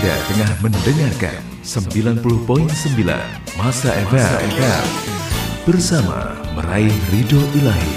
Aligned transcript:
Anda 0.00 0.16
tengah 0.32 0.52
mendengarkan 0.64 1.40
90.9 1.60 2.24
Masa 3.60 3.92
FM 4.08 4.88
bersama 5.68 6.40
meraih 6.56 6.96
ridho 7.12 7.36
ilahi. 7.52 7.92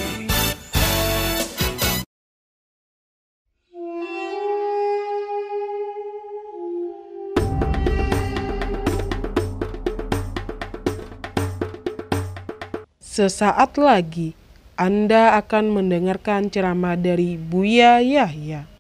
Sesaat 12.99 13.79
lagi 13.79 14.35
Anda 14.75 15.39
akan 15.39 15.71
mendengarkan 15.71 16.51
ceramah 16.51 16.99
dari 16.99 17.39
Buya 17.39 18.03
Yahya. 18.03 18.72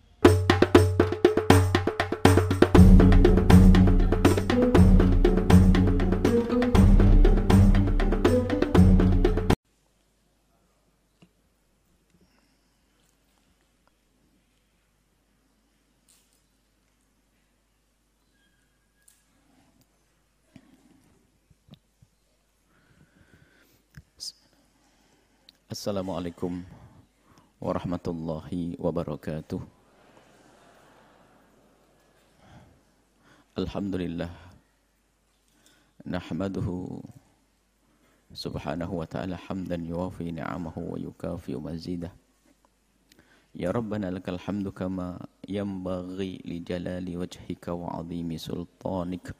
Assalamualaikum 25.83 26.63
warahmatullahi 27.59 28.79
wabarakatuh. 28.79 29.59
Alhamdulillah 33.59 34.31
nahmaduhu 36.07 37.03
subhanahu 38.31 38.95
wa 38.95 39.03
ta'ala 39.03 39.35
hamdan 39.35 39.83
yuwafi 39.83 40.31
ni'amahu 40.31 40.95
wa 40.95 41.03
yukafi 41.03 41.59
mazidah. 41.59 42.15
Ya 43.51 43.75
Rabbana 43.75 44.07
lakal 44.07 44.39
hamdu 44.39 44.71
kama 44.71 45.19
yanbaghi 45.43 46.47
li 46.47 46.63
jalali 46.63 47.19
wajhika 47.19 47.75
wa 47.75 47.99
azimi 47.99 48.39
sultanik. 48.39 49.35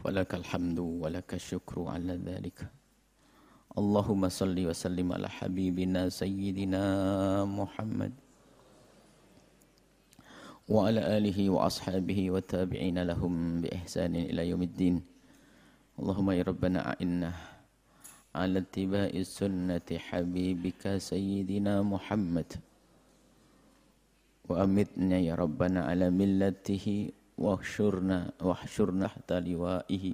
Walakal 0.00 0.48
hamdu 0.48 1.04
walakal 1.04 1.36
syukru 1.36 1.84
ala 1.92 2.16
dhalika. 2.16 2.79
اللهم 3.70 4.28
صل 4.28 4.58
وسلم 4.58 5.12
على 5.12 5.30
حبيبنا 5.30 6.10
سيدنا 6.10 6.82
محمد 7.46 8.12
وعلى 10.66 11.00
آله 11.18 11.38
وأصحابه 11.50 12.20
والتابعين 12.30 12.98
لهم 12.98 13.62
بإحسان 13.62 14.14
إلى 14.16 14.50
يوم 14.50 14.62
الدين. 14.62 14.96
اللهم 16.02 16.28
يا 16.30 16.42
ربنا 16.42 16.78
أعنا 16.82 17.30
على 18.34 18.58
اتباع 18.58 19.14
سنة 19.22 19.86
حبيبك 19.86 20.98
سيدنا 20.98 21.82
محمد. 21.82 22.50
وأمتنا 24.50 25.18
يا 25.18 25.34
ربنا 25.38 25.80
على 25.94 26.10
ملته 26.10 26.86
واحشرنا 27.38 28.18
واحشرنا 28.42 29.06
حتى 29.08 29.36
لوائه. 29.40 30.04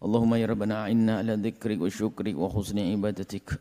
اللهم 0.00 0.34
يا 0.34 0.46
ربنا 0.46 0.74
أعنا 0.82 1.18
على 1.18 1.34
ذكرك 1.34 1.80
وشكرك 1.80 2.36
وحسن 2.36 2.78
عبادتك. 2.78 3.60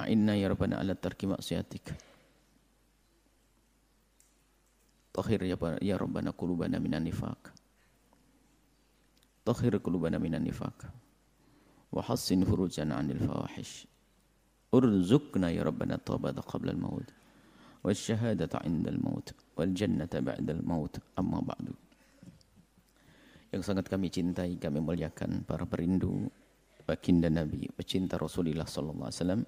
أعنا 0.00 0.34
يا 0.34 0.48
ربنا 0.48 0.76
على 0.76 0.94
ترك 0.94 1.24
معصيتك 1.24 1.94
طهر 5.12 5.42
يا 5.82 5.96
ربنا 5.96 6.30
قلوبنا 6.30 6.78
من 6.78 6.94
النفاق. 6.94 7.52
طهر 9.44 9.76
قلوبنا 9.76 10.18
من 10.18 10.34
النفاق. 10.34 10.78
وحسن 11.92 12.44
فروجنا 12.44 12.94
عن 12.94 13.10
الفواحش. 13.10 13.86
ارزقنا 14.74 15.50
يا 15.50 15.62
ربنا 15.62 15.94
التوبة 15.94 16.30
قبل 16.30 16.68
الموت 16.68 17.08
والشهادة 17.84 18.50
عند 18.54 18.88
الموت 18.88 19.28
والجنة 19.56 20.10
بعد 20.14 20.50
الموت. 20.50 20.98
أما 21.18 21.40
بعد. 21.40 21.66
Yang 23.50 23.62
sangat 23.66 23.90
kami 23.90 24.10
cintai, 24.10 24.54
kami 24.62 24.78
muliakan 24.78 25.42
para 25.42 25.66
perindu 25.66 26.30
baginda 26.86 27.26
Nabi, 27.26 27.66
pecinta 27.74 28.14
Rasulullah 28.14 28.66
sallallahu 28.66 29.10
alaihi 29.10 29.20
wasallam. 29.22 29.42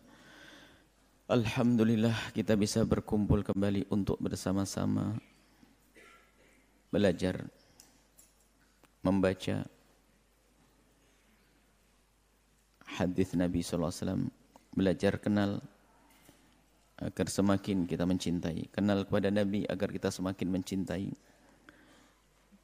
Alhamdulillah 1.30 2.34
kita 2.34 2.58
bisa 2.58 2.82
berkumpul 2.82 3.46
kembali 3.46 3.88
untuk 3.94 4.18
bersama-sama 4.18 5.16
belajar 6.92 7.46
membaca 9.06 9.64
hadis 12.98 13.32
Nabi 13.38 13.62
sallallahu 13.62 13.90
alaihi 13.90 14.02
wasallam, 14.02 14.24
belajar 14.74 15.12
kenal 15.22 15.62
agar 16.98 17.26
semakin 17.30 17.86
kita 17.86 18.02
mencintai, 18.02 18.70
kenal 18.70 19.06
kepada 19.06 19.30
Nabi 19.30 19.62
agar 19.66 19.90
kita 19.90 20.10
semakin 20.10 20.48
mencintai 20.52 21.06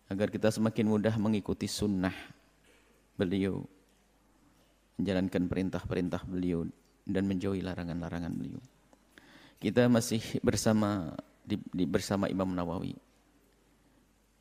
agar 0.08 0.32
kita 0.32 0.48
semakin 0.48 0.88
mudah 0.88 1.14
mengikuti 1.20 1.69
sunnah 1.69 2.14
beliau 3.14 3.64
menjalankan 4.98 5.46
perintah-perintah 5.46 6.26
beliau 6.26 6.66
dan 7.06 7.24
menjauhi 7.24 7.62
larangan-larangan 7.62 8.34
beliau. 8.34 8.60
Kita 9.62 9.86
masih 9.86 10.20
bersama 10.42 11.14
di, 11.47 11.56
di, 11.70 11.86
bersama 11.86 12.26
Imam 12.26 12.50
Nawawi. 12.50 12.98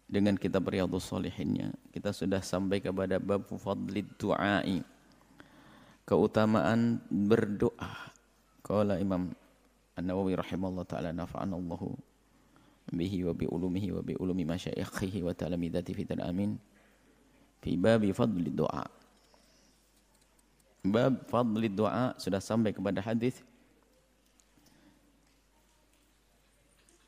Dengan 0.07 0.39
kitab 0.39 0.63
Riyadhus 0.71 1.11
Shalihinnya 1.11 1.75
kita 1.91 2.15
sudah 2.15 2.39
sampai 2.39 2.79
kepada 2.79 3.19
bab 3.19 3.45
fadlid 3.59 4.07
du'ai. 4.17 4.81
Keutamaan 6.07 7.03
berdoa. 7.11 8.15
Qala 8.63 8.99
Imam 9.03 9.31
An-Nawawi 9.99 10.39
rahimahullah 10.39 10.87
taala 10.87 11.11
nafa'ana 11.11 11.55
Allahu 11.55 11.91
bihi 12.91 13.27
wa 13.27 13.33
bi 13.35 13.45
ulumihi 13.47 13.91
wa 13.91 14.01
bi 14.03 14.15
ulumi 14.15 14.47
masyayikhihi 14.47 15.23
wa 15.23 15.33
talamidati 15.35 15.91
fi 15.91 16.07
amin. 16.23 16.55
Fi 17.59 17.75
babi 17.75 18.13
fadli 18.13 18.53
doa 18.53 18.85
bab 20.87 21.27
fadli 21.27 21.67
doa 21.67 22.15
sudah 22.15 22.39
sampai 22.39 22.71
kepada 22.71 23.03
hadis 23.03 23.43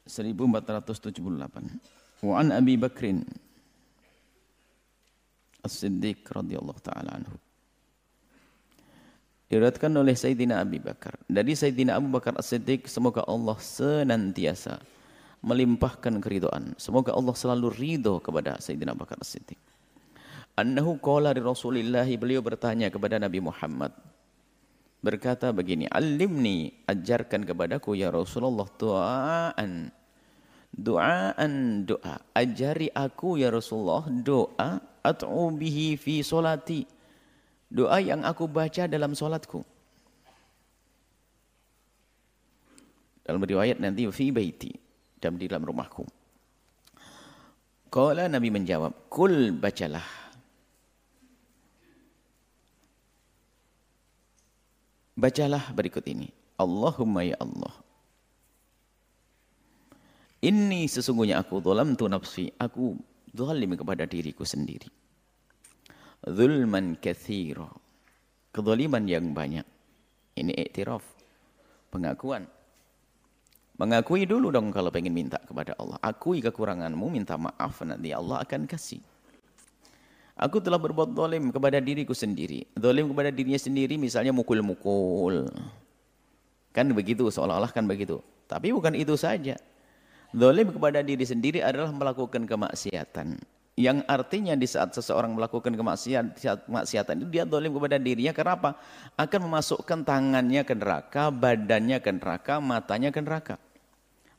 1478 0.09 2.25
wa 2.25 2.33
an 2.41 2.51
Abi 2.51 2.75
Bakrin 2.75 3.23
As-Siddiq 5.61 6.25
radhiyallahu 6.33 6.81
taala 6.81 7.19
anhu. 7.19 7.35
Diriwayatkan 9.49 9.89
oleh 9.97 10.13
Sayyidina 10.13 10.61
Abi 10.61 10.77
Bakar. 10.77 11.17
Dari 11.25 11.57
Sayyidina 11.57 11.97
Abu 11.97 12.09
Bakar 12.09 12.37
As-Siddiq 12.37 12.85
semoga 12.85 13.25
Allah 13.25 13.57
senantiasa 13.57 14.77
melimpahkan 15.39 16.19
keridoan. 16.19 16.75
Semoga 16.75 17.15
Allah 17.15 17.35
selalu 17.35 17.67
ridho 17.71 18.19
kepada 18.19 18.59
Sayyidina 18.59 18.91
Bakar 18.95 19.19
As-Siddiq. 19.23 19.59
Annahu 20.59 20.99
qala 20.99 21.31
di 21.31 21.39
Rasulillah 21.39 22.03
beliau 22.19 22.43
bertanya 22.43 22.91
kepada 22.91 23.15
Nabi 23.15 23.39
Muhammad 23.39 23.95
berkata 24.99 25.55
begini, 25.55 25.87
"Alimni, 25.87 26.75
ajarkan 26.83 27.47
kepadaku 27.47 27.95
ya 27.95 28.11
Rasulullah 28.11 28.67
doaan. 28.75 29.95
Doaan 30.69 31.83
doa. 31.87 32.19
Ajari 32.35 32.91
aku 32.91 33.39
ya 33.39 33.49
Rasulullah 33.49 34.05
doa 34.11 34.83
at'u 35.01 35.55
bihi 35.55 35.95
fi 35.95 36.19
solati. 36.21 36.83
Doa 37.71 37.97
yang 38.03 38.27
aku 38.27 38.45
baca 38.45 38.85
dalam 38.85 39.15
solatku. 39.15 39.63
Dalam 43.23 43.39
riwayat 43.39 43.79
nanti 43.79 44.03
fi 44.11 44.33
baiti 44.33 44.88
dan 45.19 45.35
di 45.35 45.45
dalam 45.51 45.67
rumahku. 45.67 46.07
Kala 47.89 48.29
Nabi 48.29 48.49
menjawab, 48.53 49.11
Kul 49.11 49.51
bacalah. 49.55 50.05
Bacalah 55.19 55.75
berikut 55.75 56.05
ini. 56.07 56.31
Allahumma 56.55 57.27
ya 57.27 57.35
Allah. 57.43 57.75
Ini 60.39 60.87
sesungguhnya 60.87 61.35
aku 61.43 61.59
tu 61.59 62.07
nafsi. 62.07 62.47
Aku 62.55 62.95
zalim 63.35 63.75
kepada 63.75 64.07
diriku 64.07 64.47
sendiri. 64.47 64.87
Zulman 66.23 66.95
kathira. 66.95 67.67
Kezaliman 68.55 69.03
yang 69.09 69.35
banyak. 69.35 69.67
Ini 70.39 70.55
iktiraf. 70.55 71.03
Pengakuan. 71.91 72.47
Mengakui 73.79 74.27
dulu 74.27 74.51
dong 74.51 74.75
kalau 74.75 74.91
pengen 74.91 75.15
minta 75.15 75.39
kepada 75.39 75.71
Allah. 75.79 75.95
Akui 76.03 76.43
kekuranganmu, 76.43 77.07
minta 77.07 77.39
maaf 77.39 77.79
nanti 77.87 78.11
Allah 78.11 78.43
akan 78.43 78.67
kasih. 78.67 78.99
Aku 80.35 80.59
telah 80.59 80.75
berbuat 80.75 81.15
dolim 81.15 81.47
kepada 81.47 81.79
diriku 81.79 82.11
sendiri. 82.11 82.67
Dolim 82.75 83.07
kepada 83.07 83.31
dirinya 83.31 83.55
sendiri 83.55 83.95
misalnya 83.95 84.35
mukul-mukul. 84.35 85.47
Kan 86.75 86.91
begitu, 86.91 87.31
seolah-olah 87.31 87.71
kan 87.71 87.87
begitu. 87.87 88.19
Tapi 88.51 88.75
bukan 88.75 88.99
itu 88.99 89.15
saja. 89.15 89.55
Zalim 90.35 90.69
kepada 90.75 90.99
diri 90.99 91.23
sendiri 91.23 91.63
adalah 91.63 91.89
melakukan 91.95 92.45
kemaksiatan. 92.45 93.39
Yang 93.79 94.03
artinya 94.11 94.59
di 94.59 94.67
saat 94.67 94.91
seseorang 94.91 95.31
melakukan 95.31 95.71
kemaksiatan 95.71 97.15
itu 97.23 97.27
dia 97.31 97.47
zalim 97.47 97.71
kepada 97.71 97.95
dirinya 97.95 98.35
karena 98.35 98.53
apa? 98.59 98.71
Akan 99.15 99.47
memasukkan 99.47 100.03
tangannya 100.03 100.67
ke 100.67 100.75
neraka, 100.75 101.31
badannya 101.31 102.03
ke 102.03 102.11
neraka, 102.11 102.59
matanya 102.59 103.09
ke 103.15 103.23
neraka. 103.23 103.55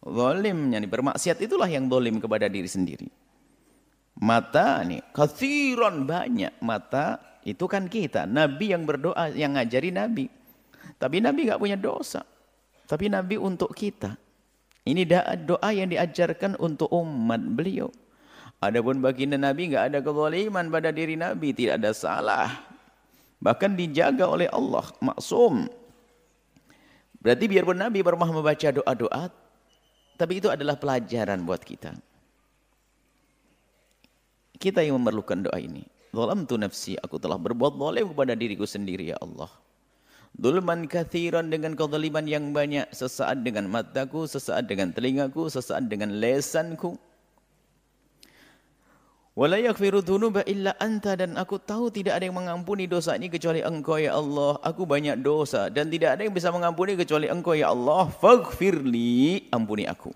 Zalimnya 0.00 0.81
nih 0.81 0.88
bermaksiat 0.88 1.44
itulah 1.44 1.69
yang 1.69 1.85
zalim 1.93 2.17
kepada 2.17 2.49
diri 2.49 2.69
sendiri. 2.69 3.08
Mata 4.20 4.81
nih, 4.85 5.05
kathiron 5.12 6.08
banyak 6.08 6.56
mata 6.64 7.20
itu 7.44 7.64
kan 7.69 7.88
kita. 7.88 8.25
Nabi 8.25 8.73
yang 8.73 8.85
berdoa, 8.88 9.32
yang 9.32 9.56
ngajari 9.56 9.93
Nabi. 9.93 10.29
Tapi 10.97 11.20
Nabi 11.25 11.49
nggak 11.49 11.61
punya 11.61 11.76
dosa. 11.76 12.25
Tapi 12.88 13.08
Nabi 13.12 13.37
untuk 13.41 13.73
kita. 13.73 14.17
Ini 14.85 15.05
doa 15.44 15.70
yang 15.73 15.93
diajarkan 15.93 16.56
untuk 16.56 16.88
umat 16.93 17.41
beliau. 17.41 17.93
Adapun 18.61 19.00
baginda 19.00 19.41
Nabi 19.41 19.73
nggak 19.73 19.85
ada 19.93 19.99
kezaliman 20.05 20.69
pada 20.69 20.93
diri 20.93 21.17
Nabi, 21.17 21.56
tidak 21.56 21.81
ada 21.81 21.93
salah. 21.97 22.49
Bahkan 23.41 23.73
dijaga 23.73 24.29
oleh 24.29 24.49
Allah, 24.52 24.85
maksum. 25.00 25.64
Berarti 27.25 27.44
biarpun 27.49 27.81
Nabi 27.81 28.05
pernah 28.05 28.29
membaca 28.29 28.69
doa-doa, 28.69 29.32
tapi 30.21 30.37
itu 30.37 30.53
adalah 30.53 30.77
pelajaran 30.77 31.41
buat 31.49 31.65
kita. 31.65 31.97
Kita 34.61 34.85
yang 34.85 35.01
memerlukan 35.01 35.49
doa 35.49 35.57
ini. 35.57 35.89
Zalamtu 36.13 36.61
nafsi, 36.61 37.01
aku 37.01 37.17
telah 37.17 37.41
berbuat 37.41 37.81
zalim 37.81 38.13
kepada 38.13 38.37
diriku 38.37 38.69
sendiri 38.69 39.09
ya 39.09 39.17
Allah. 39.25 39.49
Dulman 40.37 40.85
kathiran 40.85 41.49
dengan 41.49 41.73
kezaliman 41.73 42.29
yang 42.29 42.53
banyak, 42.53 42.93
sesaat 42.93 43.41
dengan 43.41 43.73
mataku, 43.73 44.29
sesaat 44.29 44.69
dengan 44.69 44.93
telingaku, 44.93 45.49
sesaat 45.49 45.89
dengan 45.89 46.13
lesanku. 46.21 47.01
Wala 49.38 49.62
yaghfiru 49.62 50.03
dzunuba 50.03 50.43
illa 50.43 50.75
anta 50.82 51.15
dan 51.15 51.38
aku 51.38 51.62
tahu 51.62 51.87
tidak 51.94 52.19
ada 52.19 52.27
yang 52.27 52.35
mengampuni 52.35 52.91
dosa 52.91 53.15
ini 53.15 53.31
kecuali 53.31 53.62
Engkau 53.62 53.94
ya 53.94 54.19
Allah. 54.19 54.59
Aku 54.59 54.82
banyak 54.82 55.23
dosa 55.23 55.71
dan 55.71 55.87
tidak 55.87 56.19
ada 56.19 56.27
yang 56.27 56.35
bisa 56.35 56.50
mengampuni 56.50 56.99
kecuali 56.99 57.31
Engkau 57.31 57.55
ya 57.55 57.71
Allah. 57.71 58.11
Faghfirli, 58.11 59.47
ampuni 59.55 59.87
aku. 59.87 60.11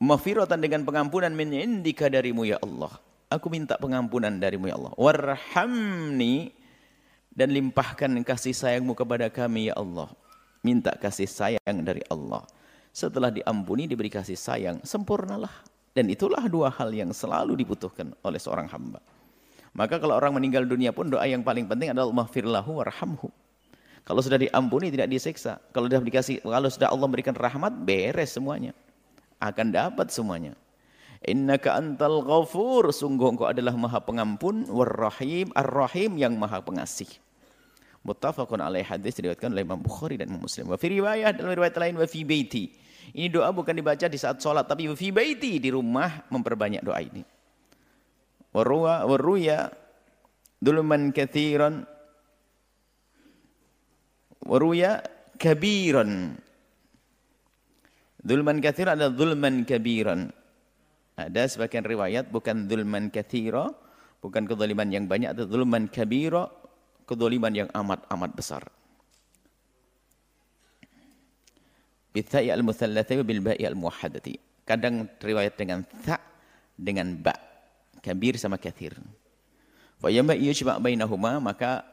Maghfiratan 0.00 0.60
dengan 0.60 0.84
pengampunan 0.84 1.32
min 1.32 1.56
indika 1.56 2.12
darimu 2.12 2.44
ya 2.44 2.60
Allah. 2.60 2.92
Aku 3.32 3.48
minta 3.48 3.80
pengampunan 3.80 4.36
darimu 4.36 4.68
ya 4.68 4.76
Allah. 4.76 4.92
Warhamni 5.00 6.52
dan 7.32 7.48
limpahkan 7.48 8.12
kasih 8.28 8.52
sayangmu 8.52 8.92
kepada 8.92 9.32
kami 9.32 9.72
ya 9.72 9.74
Allah. 9.80 10.12
Minta 10.60 10.92
kasih 11.00 11.24
sayang 11.24 11.80
dari 11.80 12.04
Allah. 12.12 12.44
Setelah 12.92 13.32
diampuni 13.32 13.88
diberi 13.88 14.12
kasih 14.12 14.36
sayang, 14.36 14.84
sempurnalah 14.84 15.69
dan 15.90 16.06
itulah 16.06 16.46
dua 16.46 16.70
hal 16.70 16.94
yang 16.94 17.10
selalu 17.10 17.58
dibutuhkan 17.58 18.14
oleh 18.22 18.38
seorang 18.38 18.70
hamba. 18.70 19.02
Maka 19.74 20.02
kalau 20.02 20.18
orang 20.18 20.34
meninggal 20.34 20.66
dunia 20.66 20.90
pun 20.90 21.10
doa 21.10 21.22
yang 21.26 21.46
paling 21.46 21.66
penting 21.66 21.94
adalah 21.94 22.10
mahfirlahu 22.10 22.82
warhamhu. 22.82 23.30
Kalau 24.02 24.20
sudah 24.22 24.38
diampuni 24.40 24.90
tidak 24.90 25.06
disiksa. 25.10 25.62
Kalau 25.70 25.86
sudah 25.86 26.02
dikasih 26.02 26.42
kalau 26.42 26.68
sudah 26.70 26.88
Allah 26.90 27.06
memberikan 27.06 27.34
rahmat 27.36 27.86
beres 27.86 28.34
semuanya. 28.34 28.74
Akan 29.38 29.70
dapat 29.70 30.10
semuanya. 30.10 30.58
Innaka 31.20 31.76
antal 31.76 32.24
ghafur, 32.24 32.90
sungguh 32.96 33.36
engkau 33.36 33.44
adalah 33.44 33.76
Maha 33.76 34.00
Pengampun, 34.00 34.64
warrahim, 34.72 35.52
ar-rahim 35.52 36.16
yang 36.16 36.32
Maha 36.34 36.64
Pengasih. 36.64 37.08
Muttafaqun 38.00 38.64
alaih 38.64 38.80
hadis 38.80 39.20
diriwayatkan 39.20 39.52
oleh 39.52 39.60
Imam 39.60 39.76
Bukhari 39.76 40.16
dan 40.16 40.32
Muslim. 40.32 40.72
Wa 40.72 40.80
fi 40.80 40.88
dalam 40.88 41.52
riwayat 41.52 41.76
lain 41.76 42.00
wa 42.00 42.06
fi 42.08 42.24
baiti 42.24 42.72
ini 43.16 43.28
doa 43.32 43.50
bukan 43.50 43.74
dibaca 43.74 44.06
di 44.06 44.18
saat 44.18 44.38
sholat, 44.38 44.66
tapi 44.68 44.86
fi 44.94 45.10
baiti 45.10 45.58
di 45.58 45.70
rumah 45.72 46.26
memperbanyak 46.30 46.82
doa 46.82 47.00
ini. 47.02 47.22
Waruya, 48.50 49.06
waruya 49.06 49.58
dulman 50.58 51.14
kathiran 51.14 51.86
waruya 54.44 55.04
kabiran. 55.36 56.36
Dulman 58.20 58.60
kathiran 58.60 59.00
adalah 59.00 59.14
dulman 59.16 59.64
kabiran. 59.64 60.28
Ada 61.16 61.48
sebagian 61.48 61.84
riwayat 61.84 62.32
bukan 62.32 62.68
dulman 62.68 63.12
kathira, 63.12 63.68
bukan 64.20 64.44
kezaliman 64.48 64.88
yang 64.88 65.04
banyak, 65.04 65.36
atau 65.36 65.44
dulman 65.48 65.88
kabira, 65.88 66.48
kezaliman 67.04 67.52
yang 67.52 67.68
amat-amat 67.72 68.30
besar. 68.32 68.64
Bitha'i 72.10 72.50
al-muthallathi 72.50 73.22
bil 73.22 73.42
ba'i 73.42 73.62
al-muwahhadati. 73.62 74.34
Kadang 74.66 75.06
riwayat 75.22 75.54
dengan 75.54 75.86
tha 76.02 76.18
dengan 76.74 77.14
ba. 77.14 77.34
Kabir 78.02 78.34
sama 78.40 78.56
kathir. 78.56 78.96
Fa 80.00 80.08
yamba 80.08 80.34
yujma' 80.34 80.80
bainahuma 80.80 81.38
maka 81.38 81.84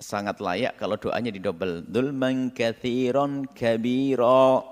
sangat 0.00 0.40
layak 0.40 0.74
kalau 0.80 0.96
doanya 0.96 1.30
didobel. 1.30 1.84
Dulman 1.84 2.50
kathiron 2.50 3.46
kabira. 3.52 4.64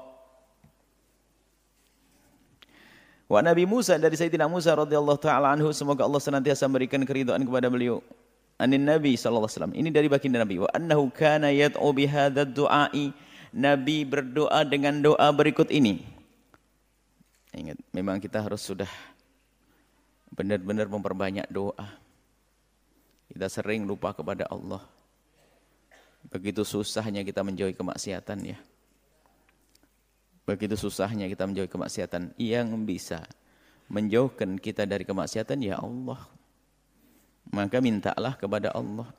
Wa 3.33 3.41
Nabi 3.41 3.65
Musa 3.65 3.97
dari 3.97 4.13
Sayyidina 4.13 4.45
Musa 4.45 4.77
radhiyallahu 4.77 5.17
taala 5.17 5.57
anhu 5.57 5.73
semoga 5.73 6.05
Allah 6.05 6.21
senantiasa 6.21 6.69
memberikan 6.69 7.01
keridhaan 7.07 7.41
kepada 7.41 7.73
beliau. 7.73 8.05
Anin 8.61 8.85
Nabi 8.85 9.17
sallallahu 9.17 9.49
alaihi 9.49 9.57
wasallam. 9.57 9.75
Ini 9.79 9.89
dari 9.89 10.09
baginda 10.13 10.39
Nabi 10.43 10.61
wa 10.61 10.69
annahu 10.69 11.09
kana 11.13 11.49
yad'u 11.49 11.89
bihadzal 11.97 12.53
du'a'i 12.53 13.11
Nabi 13.53 14.09
berdoa 14.09 14.65
dengan 14.65 14.97
doa 15.05 15.29
berikut 15.29 15.69
ini. 15.69 16.01
Ingat, 17.53 17.77
memang 17.93 18.17
kita 18.17 18.41
harus 18.41 18.65
sudah 18.65 18.89
benar-benar 20.33 20.89
memperbanyak 20.89 21.45
doa. 21.53 22.01
Kita 23.29 23.53
sering 23.53 23.85
lupa 23.85 24.17
kepada 24.17 24.49
Allah. 24.49 24.81
Begitu 26.33 26.65
susahnya 26.65 27.21
kita 27.21 27.45
menjauhi 27.45 27.77
kemaksiatan 27.77 28.57
ya. 28.57 28.59
Begitu 30.49 30.73
susahnya 30.81 31.29
kita 31.29 31.45
menjauhi 31.45 31.69
kemaksiatan. 31.69 32.33
Yang 32.41 32.69
bisa 32.89 33.21
menjauhkan 33.93 34.57
kita 34.57 34.89
dari 34.89 35.05
kemaksiatan 35.05 35.61
ya 35.61 35.77
Allah. 35.77 36.25
Maka 37.53 37.85
mintalah 37.85 38.33
kepada 38.33 38.73
Allah 38.73 39.13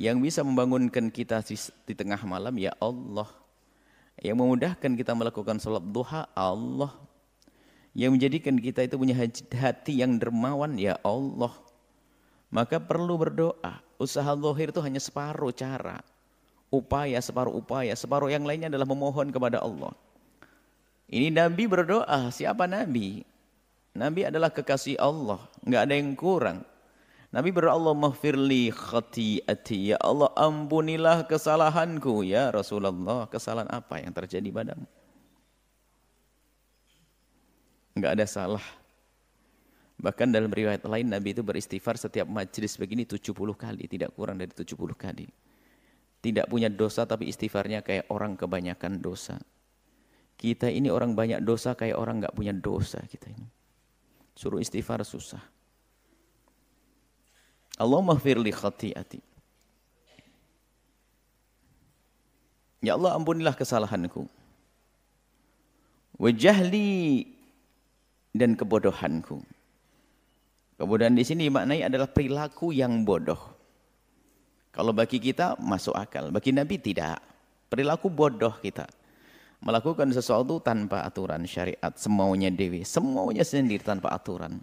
yang 0.00 0.16
bisa 0.24 0.40
membangunkan 0.40 1.12
kita 1.12 1.44
di 1.84 1.92
tengah 1.92 2.16
malam 2.24 2.56
ya 2.56 2.72
Allah. 2.80 3.28
Yang 4.16 4.36
memudahkan 4.40 4.92
kita 4.96 5.12
melakukan 5.12 5.60
salat 5.60 5.84
duha 5.84 6.24
Allah. 6.32 6.96
Yang 7.92 8.10
menjadikan 8.16 8.56
kita 8.56 8.80
itu 8.88 8.96
punya 8.96 9.12
hati 9.52 10.00
yang 10.00 10.16
dermawan 10.16 10.80
ya 10.80 10.96
Allah. 11.04 11.52
Maka 12.48 12.80
perlu 12.80 13.20
berdoa. 13.20 13.84
Usaha 14.00 14.32
zahir 14.32 14.72
itu 14.72 14.80
hanya 14.80 14.96
separuh 15.04 15.52
cara. 15.52 16.00
Upaya, 16.72 17.20
separuh 17.20 17.52
upaya. 17.52 17.92
Separuh 17.92 18.32
yang 18.32 18.48
lainnya 18.48 18.72
adalah 18.72 18.88
memohon 18.88 19.28
kepada 19.28 19.60
Allah. 19.60 19.92
Ini 21.12 21.28
Nabi 21.28 21.68
berdoa. 21.68 22.32
Siapa 22.32 22.64
Nabi? 22.64 23.20
Nabi 23.92 24.20
adalah 24.24 24.48
kekasih 24.48 24.96
Allah. 24.96 25.44
Enggak 25.60 25.82
ada 25.84 25.92
yang 25.92 26.16
kurang. 26.16 26.69
Nabi 27.30 27.54
berdoa 27.54 27.78
Allah 27.78 27.94
maghfirli 27.94 28.74
khati'ati. 28.74 29.94
Ya 29.94 29.98
Allah 30.02 30.34
ampunilah 30.34 31.22
kesalahanku. 31.30 32.26
Ya 32.26 32.50
Rasulullah 32.50 33.30
kesalahan 33.30 33.70
apa 33.70 34.02
yang 34.02 34.10
terjadi 34.10 34.50
padamu? 34.50 34.86
Enggak 37.94 38.18
ada 38.18 38.26
salah. 38.26 38.66
Bahkan 40.00 40.34
dalam 40.34 40.50
riwayat 40.50 40.82
lain 40.82 41.06
Nabi 41.06 41.30
itu 41.30 41.46
beristighfar 41.46 41.94
setiap 41.94 42.26
majlis 42.26 42.74
begini 42.74 43.06
70 43.06 43.30
kali. 43.54 43.86
Tidak 43.86 44.10
kurang 44.10 44.42
dari 44.42 44.50
70 44.50 44.74
kali. 44.98 45.30
Tidak 46.20 46.50
punya 46.50 46.66
dosa 46.66 47.06
tapi 47.06 47.30
istighfarnya 47.30 47.86
kayak 47.86 48.10
orang 48.10 48.34
kebanyakan 48.34 48.98
dosa. 48.98 49.38
Kita 50.34 50.66
ini 50.66 50.90
orang 50.90 51.14
banyak 51.14 51.46
dosa 51.46 51.78
kayak 51.78 51.94
orang 51.94 52.24
enggak 52.24 52.34
punya 52.34 52.50
dosa 52.50 52.98
kita 53.06 53.30
ini. 53.30 53.46
Suruh 54.34 54.58
istighfar 54.58 55.06
susah. 55.06 55.59
Allahumma 57.80 58.20
firli 58.20 58.52
khati'ati. 58.52 59.20
Ya 62.84 62.96
Allah 62.96 63.16
ampunilah 63.16 63.56
kesalahanku. 63.56 64.28
Wajahli 66.20 67.24
dan 68.36 68.52
kebodohanku. 68.52 69.40
Kebodohan 70.76 71.16
di 71.16 71.24
sini 71.24 71.48
maknanya 71.48 71.92
adalah 71.92 72.08
perilaku 72.08 72.72
yang 72.72 73.04
bodoh. 73.04 73.40
Kalau 74.72 74.92
bagi 74.96 75.20
kita 75.20 75.56
masuk 75.60 75.96
akal, 75.96 76.32
bagi 76.32 76.52
Nabi 76.56 76.80
tidak. 76.80 77.20
Perilaku 77.68 78.08
bodoh 78.08 78.56
kita. 78.60 78.88
Melakukan 79.60 80.08
sesuatu 80.08 80.56
tanpa 80.64 81.04
aturan 81.04 81.44
syariat, 81.44 81.92
semaunya 81.96 82.48
dewi, 82.48 82.80
semaunya 82.80 83.44
sendiri 83.44 83.84
tanpa 83.84 84.08
aturan. 84.08 84.56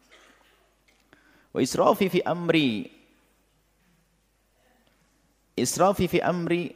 Wa 1.54 1.62
israfi 1.62 2.10
fi 2.10 2.20
amri 2.26 2.97
Israfi 5.58 6.06
fi 6.06 6.22
amri 6.22 6.70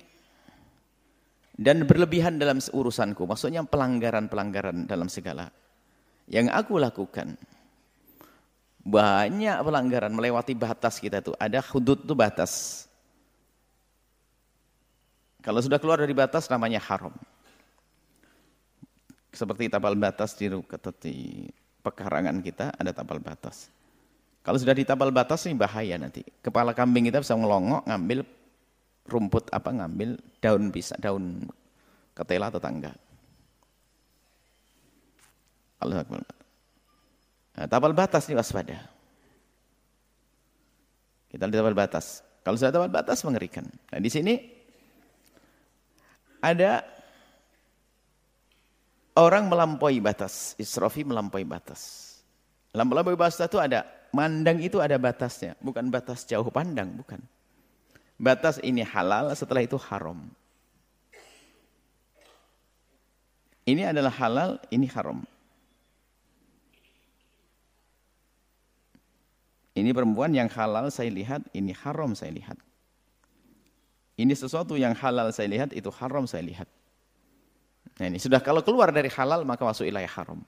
dan 1.54 1.86
berlebihan 1.86 2.42
dalam 2.42 2.58
urusanku. 2.58 3.30
Maksudnya 3.30 3.62
pelanggaran-pelanggaran 3.62 4.90
dalam 4.90 5.06
segala 5.06 5.54
yang 6.26 6.50
aku 6.50 6.82
lakukan. 6.82 7.38
Banyak 8.82 9.62
pelanggaran 9.62 10.10
melewati 10.10 10.58
batas 10.58 10.98
kita 10.98 11.22
itu. 11.22 11.38
Ada 11.38 11.62
hudud 11.62 12.02
itu 12.02 12.18
batas. 12.18 12.84
Kalau 15.46 15.62
sudah 15.62 15.78
keluar 15.78 16.02
dari 16.02 16.18
batas 16.18 16.50
namanya 16.50 16.82
haram. 16.82 17.14
Seperti 19.30 19.70
tapal 19.70 19.94
batas 19.94 20.34
di, 20.34 20.50
di 20.98 21.46
pekarangan 21.86 22.42
kita 22.42 22.74
ada 22.74 22.90
tapal 22.90 23.22
batas. 23.22 23.70
Kalau 24.42 24.58
sudah 24.58 24.74
di 24.74 24.82
tapal 24.82 25.14
batas 25.14 25.46
ini 25.46 25.54
bahaya 25.54 26.02
nanti. 26.02 26.26
Kepala 26.42 26.74
kambing 26.74 27.06
kita 27.06 27.22
bisa 27.22 27.38
ngelongok 27.38 27.86
ngambil 27.86 28.26
rumput 29.08 29.50
apa 29.50 29.70
ngambil 29.72 30.20
daun 30.42 30.70
bisa 30.70 30.98
daun 31.02 31.46
ketela 32.14 32.52
tetangga. 32.54 32.94
Allah 35.82 36.06
Akbar. 36.06 36.22
Nah, 37.58 37.68
tapal 37.68 37.94
batas 37.98 38.30
ini 38.30 38.38
waspada. 38.38 38.78
Kita 41.32 41.50
di 41.50 41.58
tapal 41.58 41.74
batas. 41.74 42.22
Kalau 42.46 42.58
sudah 42.58 42.70
tapal 42.70 42.92
batas 42.92 43.26
mengerikan. 43.26 43.66
Nah 43.66 44.00
di 44.00 44.10
sini 44.12 44.34
ada 46.42 46.86
orang 49.18 49.50
melampaui 49.50 49.98
batas. 49.98 50.54
Israfi 50.62 51.02
melampaui 51.02 51.46
batas. 51.46 52.14
Melampaui 52.72 53.18
batas 53.18 53.42
itu 53.42 53.58
ada 53.58 53.84
mandang 54.12 54.60
itu 54.60 54.80
ada 54.80 55.00
batasnya, 55.00 55.56
bukan 55.64 55.88
batas 55.88 56.28
jauh 56.28 56.48
pandang, 56.52 56.92
bukan. 56.96 57.20
Batas 58.22 58.62
ini 58.62 58.86
halal, 58.86 59.34
setelah 59.34 59.66
itu 59.66 59.82
haram. 59.82 60.30
Ini 63.66 63.90
adalah 63.90 64.14
halal, 64.14 64.62
ini 64.70 64.86
haram. 64.94 65.26
Ini 69.74 69.90
perempuan 69.90 70.30
yang 70.38 70.46
halal 70.54 70.94
saya 70.94 71.10
lihat, 71.10 71.42
ini 71.58 71.74
haram 71.74 72.14
saya 72.14 72.30
lihat. 72.30 72.62
Ini 74.22 74.38
sesuatu 74.38 74.78
yang 74.78 74.94
halal 74.94 75.34
saya 75.34 75.50
lihat, 75.50 75.74
itu 75.74 75.90
haram 75.90 76.30
saya 76.30 76.46
lihat. 76.46 76.70
Nah 77.98 78.06
ini 78.06 78.22
sudah 78.22 78.38
kalau 78.38 78.62
keluar 78.62 78.94
dari 78.94 79.10
halal 79.10 79.42
maka 79.50 79.66
masuk 79.66 79.90
wilayah 79.90 80.12
haram. 80.14 80.46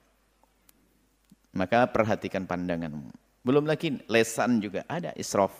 Maka 1.50 1.90
perhatikan 1.90 2.46
pandanganmu. 2.46 3.10
Belum 3.42 3.66
lagi 3.66 3.98
lesan 4.06 4.62
juga 4.62 4.86
ada 4.86 5.10
israf. 5.18 5.54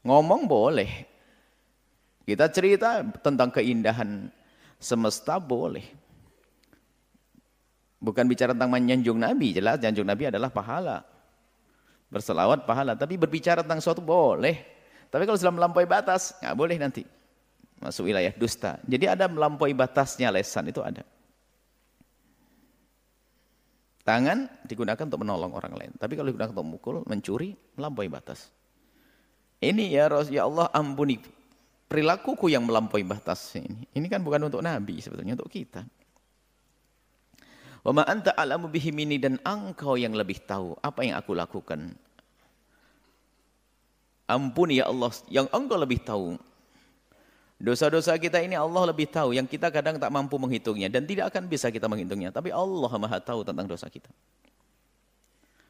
Ngomong 0.00 0.48
boleh. 0.48 1.09
Kita 2.30 2.46
cerita 2.46 3.02
tentang 3.26 3.50
keindahan 3.50 4.30
semesta 4.78 5.42
boleh. 5.42 5.82
Bukan 7.98 8.22
bicara 8.30 8.54
tentang 8.54 8.70
menyanjung 8.70 9.18
Nabi, 9.18 9.50
jelas 9.50 9.82
menyanjung 9.82 10.06
Nabi 10.06 10.30
adalah 10.30 10.46
pahala. 10.46 11.02
Berselawat 12.06 12.70
pahala, 12.70 12.94
tapi 12.94 13.18
berbicara 13.18 13.66
tentang 13.66 13.82
sesuatu 13.82 13.98
boleh. 13.98 14.62
Tapi 15.10 15.26
kalau 15.26 15.34
sudah 15.42 15.50
melampaui 15.50 15.90
batas, 15.90 16.38
nggak 16.38 16.54
boleh 16.54 16.78
nanti. 16.78 17.02
Masuk 17.82 18.06
wilayah 18.06 18.30
dusta. 18.38 18.78
Jadi 18.86 19.10
ada 19.10 19.26
melampaui 19.26 19.74
batasnya 19.74 20.30
lesan, 20.30 20.70
itu 20.70 20.86
ada. 20.86 21.02
Tangan 24.06 24.46
digunakan 24.70 25.02
untuk 25.02 25.18
menolong 25.18 25.50
orang 25.50 25.74
lain. 25.74 25.92
Tapi 25.98 26.14
kalau 26.14 26.30
digunakan 26.30 26.54
untuk 26.54 26.62
memukul, 26.62 26.96
mencuri, 27.10 27.58
melampaui 27.74 28.06
batas. 28.06 28.54
Ini 29.58 29.98
ya 29.98 30.06
Rasul, 30.06 30.38
ya 30.38 30.46
Allah 30.46 30.70
ampuni 30.70 31.39
perilakuku 31.90 32.46
yang 32.46 32.62
melampaui 32.62 33.02
batas 33.02 33.58
ini. 33.58 33.90
Ini 33.90 34.06
kan 34.06 34.22
bukan 34.22 34.46
untuk 34.46 34.62
Nabi 34.62 35.02
sebetulnya, 35.02 35.34
untuk 35.34 35.50
kita. 35.50 35.82
Wa 37.82 38.06
anta 38.06 38.30
alamu 38.38 38.70
dan 39.18 39.42
engkau 39.42 39.98
yang 39.98 40.14
lebih 40.14 40.38
tahu 40.46 40.78
apa 40.78 41.02
yang 41.02 41.18
aku 41.18 41.34
lakukan. 41.34 41.90
Ampuni 44.30 44.78
ya 44.78 44.86
Allah, 44.86 45.10
yang 45.26 45.50
engkau 45.50 45.74
lebih 45.74 45.98
tahu. 46.06 46.38
Dosa-dosa 47.60 48.16
kita 48.16 48.40
ini 48.40 48.54
Allah 48.54 48.88
lebih 48.88 49.10
tahu, 49.10 49.34
yang 49.34 49.44
kita 49.44 49.68
kadang 49.68 49.98
tak 49.98 50.08
mampu 50.08 50.38
menghitungnya 50.40 50.88
dan 50.88 51.04
tidak 51.04 51.34
akan 51.34 51.44
bisa 51.50 51.68
kita 51.68 51.90
menghitungnya, 51.90 52.32
tapi 52.32 52.54
Allah 52.54 52.92
Maha 52.96 53.18
tahu 53.20 53.42
tentang 53.44 53.66
dosa 53.68 53.90
kita. 53.90 54.08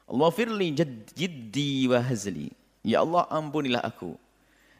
Allah 0.07 0.29
firli 0.31 0.71
jiddi 1.11 1.89
wa 1.91 1.99
hazli. 1.99 2.53
Ya 2.85 3.01
Allah 3.01 3.27
ampunilah 3.27 3.83
aku. 3.83 4.15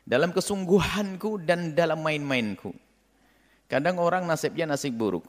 Dalam 0.01 0.33
kesungguhanku 0.33 1.45
dan 1.45 1.77
dalam 1.77 2.01
main-mainku. 2.01 2.73
Kadang 3.71 4.01
orang 4.03 4.27
nasibnya 4.27 4.67
nasib 4.67 4.99
buruk. 4.99 5.23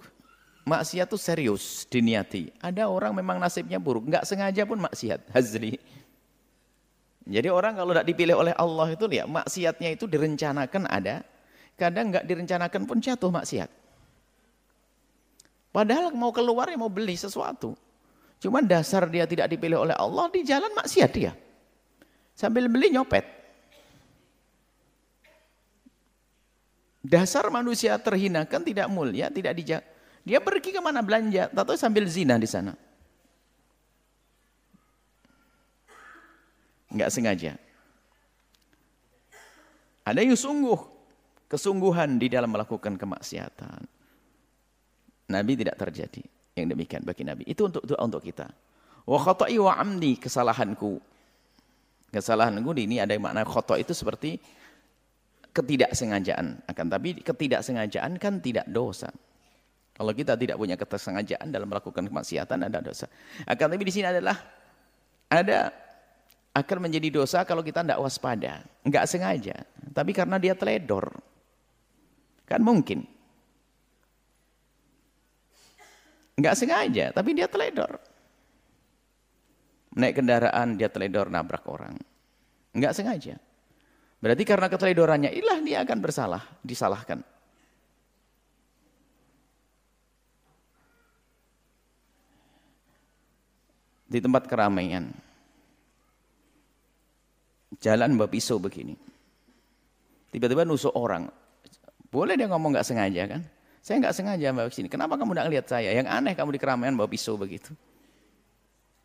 Maksiat 0.63 1.11
itu 1.11 1.19
serius 1.19 1.87
diniati. 1.91 2.51
Ada 2.63 2.87
orang 2.87 3.15
memang 3.19 3.39
nasibnya 3.39 3.83
buruk. 3.83 4.07
Enggak 4.07 4.27
sengaja 4.27 4.63
pun 4.63 4.79
maksiat. 4.79 5.27
Hazli. 5.35 5.79
Jadi 7.23 7.49
orang 7.51 7.79
kalau 7.79 7.95
tidak 7.95 8.07
dipilih 8.11 8.35
oleh 8.35 8.55
Allah 8.59 8.91
itu 8.91 9.07
lihat 9.07 9.31
maksiatnya 9.31 9.95
itu 9.95 10.11
direncanakan 10.11 10.91
ada. 10.91 11.23
Kadang 11.79 12.11
enggak 12.11 12.27
direncanakan 12.27 12.83
pun 12.87 12.99
jatuh 12.99 13.31
maksiat. 13.31 13.71
Padahal 15.73 16.13
mau 16.13 16.31
keluar 16.35 16.69
ya 16.71 16.79
mau 16.79 16.91
beli 16.93 17.15
sesuatu. 17.15 17.75
Cuman 18.43 18.67
dasar 18.67 19.07
dia 19.07 19.23
tidak 19.27 19.55
dipilih 19.55 19.87
oleh 19.87 19.95
Allah 19.95 20.27
di 20.35 20.43
jalan 20.43 20.71
maksiat 20.75 21.11
dia. 21.15 21.33
Sambil 22.35 22.67
beli 22.67 22.91
nyopet. 22.91 23.42
Dasar 27.03 27.51
manusia 27.51 27.99
terhinakan 27.99 28.63
tidak 28.63 28.87
mulia, 28.87 29.27
tidak 29.27 29.59
dijaga. 29.59 29.83
Dia 30.23 30.39
pergi 30.39 30.71
ke 30.71 30.79
mana 30.79 31.03
belanja, 31.03 31.51
tahu 31.51 31.75
sambil 31.75 32.07
zina 32.07 32.39
di 32.39 32.47
sana. 32.47 32.79
Enggak 36.95 37.11
sengaja. 37.11 37.53
Ada 40.07 40.23
yang 40.23 40.39
sungguh, 40.39 40.79
kesungguhan 41.51 42.23
di 42.23 42.31
dalam 42.31 42.55
melakukan 42.55 42.95
kemaksiatan. 42.95 43.83
Nabi 45.27 45.53
tidak 45.59 45.75
terjadi 45.83 46.23
yang 46.55 46.71
demikian 46.71 47.03
bagi 47.03 47.27
Nabi. 47.27 47.43
Itu 47.51 47.67
untuk 47.67 47.83
doa 47.83 47.99
untuk 47.99 48.23
kita. 48.23 48.47
Wa 49.03 49.19
khata'i 49.19 49.59
wa 49.59 49.75
amni 49.75 50.15
kesalahanku 50.15 51.03
Kesalahan 52.13 52.53
gue 52.61 52.85
ini 52.85 53.01
ada 53.01 53.17
makna 53.17 53.41
khotok 53.41 53.81
itu 53.81 53.97
seperti 53.97 54.37
ketidaksengajaan. 55.53 56.65
Akan 56.67 56.87
tapi 56.89 57.21
ketidaksengajaan 57.21 58.17
kan 58.17 58.41
tidak 58.41 58.67
dosa. 58.69 59.13
Kalau 59.93 60.13
kita 60.17 60.35
tidak 60.41 60.57
punya 60.57 60.75
kesengajaan 60.81 61.53
dalam 61.53 61.69
melakukan 61.69 62.09
kemaksiatan 62.09 62.65
ada 62.65 62.81
dosa. 62.81 63.07
Akan 63.45 63.69
tapi 63.69 63.85
di 63.85 63.93
sini 63.93 64.09
adalah 64.09 64.35
ada 65.29 65.69
akan 66.53 66.79
menjadi 66.89 67.09
dosa 67.09 67.45
kalau 67.49 67.65
kita 67.65 67.81
tidak 67.81 68.01
waspada, 68.01 68.61
nggak 68.85 69.09
sengaja, 69.09 69.57
tapi 69.97 70.13
karena 70.13 70.37
dia 70.37 70.53
teledor, 70.53 71.09
kan 72.45 72.61
mungkin, 72.61 73.09
nggak 76.37 76.57
sengaja, 76.57 77.09
tapi 77.17 77.33
dia 77.33 77.49
teledor. 77.49 77.97
Naik 79.93 80.21
kendaraan 80.21 80.77
dia 80.81 80.89
teledor 80.89 81.29
nabrak 81.29 81.65
orang. 81.69 81.97
Enggak 82.73 82.97
sengaja. 82.97 83.37
Berarti 84.23 84.47
karena 84.47 84.71
keteledorannya 84.71 85.35
ilah 85.35 85.59
dia 85.67 85.83
akan 85.83 85.99
bersalah, 85.99 86.43
disalahkan. 86.63 87.19
Di 94.07 94.23
tempat 94.23 94.47
keramaian. 94.47 95.11
Jalan 97.83 98.15
bawa 98.15 98.31
pisau 98.31 98.63
begini. 98.63 98.95
Tiba-tiba 100.31 100.63
nusuk 100.63 100.95
orang. 100.95 101.27
Boleh 102.07 102.39
dia 102.39 102.47
ngomong 102.47 102.79
nggak 102.79 102.87
sengaja 102.87 103.27
kan? 103.27 103.43
Saya 103.83 103.99
nggak 104.07 104.15
sengaja 104.15 104.55
bawa 104.55 104.71
sini. 104.71 104.87
Kenapa 104.87 105.19
kamu 105.19 105.35
nggak 105.35 105.51
lihat 105.51 105.67
saya? 105.67 105.91
Yang 105.91 106.15
aneh 106.15 106.39
kamu 106.39 106.55
di 106.55 106.61
keramaian 106.63 106.95
bawa 106.95 107.11
pisau 107.11 107.35
begitu. 107.35 107.75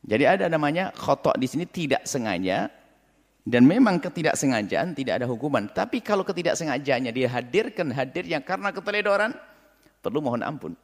Jadi 0.06 0.30
ada 0.30 0.46
namanya 0.46 0.94
khotok 0.94 1.42
di 1.42 1.50
sini 1.50 1.66
tidak 1.66 2.06
sengaja 2.06 2.70
dan 3.48 3.63
memang 3.63 4.04
ketidaksengajaan 4.04 4.92
tidak 4.92 5.24
ada 5.24 5.27
hukuman. 5.32 5.72
Tapi 5.72 6.04
kalau 6.04 6.27
ketidaksengajaannya 6.27 7.16
dihadirkan 7.16 7.96
hadir 7.96 8.27
yang 8.27 8.44
karena 8.44 8.75
keteledoran 8.75 9.32
perlu 10.04 10.20
mohon 10.20 10.44
ampun. 10.44 10.75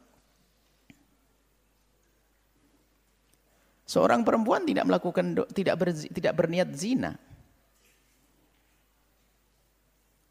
Seorang 3.84 4.24
perempuan 4.24 4.64
tidak 4.64 4.88
melakukan 4.88 5.44
tidak 5.52 5.74
ber, 5.76 5.92
tidak 5.92 6.32
berniat 6.32 6.72
zina. 6.72 7.20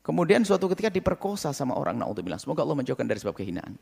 Kemudian 0.02 0.42
suatu 0.42 0.66
ketika 0.74 0.90
diperkosa 0.90 1.54
sama 1.54 1.78
orang 1.78 2.02
naudzubillah. 2.02 2.42
Semoga 2.42 2.66
Allah 2.66 2.82
menjauhkan 2.82 3.06
dari 3.06 3.22
sebab 3.22 3.38
kehinaan. 3.38 3.78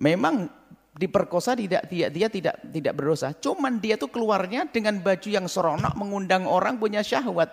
Memang 0.00 0.48
diperkosa 0.96 1.58
tidak 1.58 1.86
dia, 1.90 2.08
dia 2.08 2.28
tidak 2.30 2.58
tidak 2.70 2.94
berdosa. 2.96 3.34
Cuman 3.36 3.82
dia 3.82 3.98
tuh 4.00 4.08
keluarnya 4.08 4.66
dengan 4.70 4.98
baju 5.02 5.28
yang 5.28 5.46
seronok 5.46 5.94
mengundang 5.98 6.48
orang 6.48 6.78
punya 6.80 7.04
syahwat. 7.04 7.50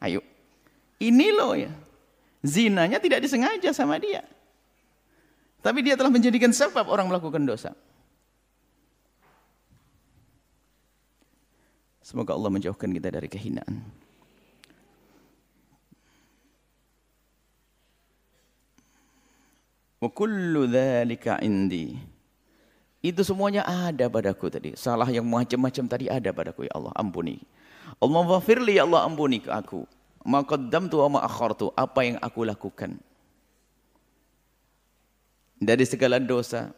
Ayo. 0.00 0.24
Ini 0.98 1.28
loh 1.34 1.54
ya. 1.54 1.70
Zinanya 2.42 3.02
tidak 3.02 3.22
disengaja 3.22 3.70
sama 3.74 3.98
dia. 3.98 4.22
Tapi 5.58 5.82
dia 5.82 5.98
telah 5.98 6.10
menjadikan 6.10 6.54
sebab 6.54 6.86
orang 6.86 7.10
melakukan 7.10 7.42
dosa. 7.42 7.74
Semoga 12.08 12.32
Allah 12.32 12.48
menjauhkan 12.48 12.88
kita 12.88 13.12
dari 13.12 13.28
kehinaan. 13.28 13.84
Wa 19.98 20.08
kullu 20.08 20.64
dzalika 20.70 21.42
indi. 21.44 22.17
Itu 22.98 23.22
semuanya 23.22 23.62
ada 23.62 24.10
padaku 24.10 24.50
tadi. 24.50 24.74
Salah 24.74 25.06
yang 25.06 25.22
macam-macam 25.22 25.84
tadi 25.86 26.10
ada 26.10 26.34
padaku 26.34 26.66
ya 26.66 26.72
Allah, 26.74 26.90
ampuni. 26.98 27.38
Allah 28.02 28.22
wafirli 28.26 28.76
ya 28.76 28.84
Allah 28.84 29.06
ampuni 29.06 29.38
ke 29.38 29.50
aku. 29.50 29.86
Ma 30.26 30.42
qaddamtu 30.42 30.98
wa 30.98 31.22
akhartu, 31.22 31.70
apa 31.78 32.00
yang 32.02 32.16
aku 32.18 32.42
lakukan. 32.42 32.98
Dari 35.58 35.84
segala 35.86 36.18
dosa, 36.18 36.74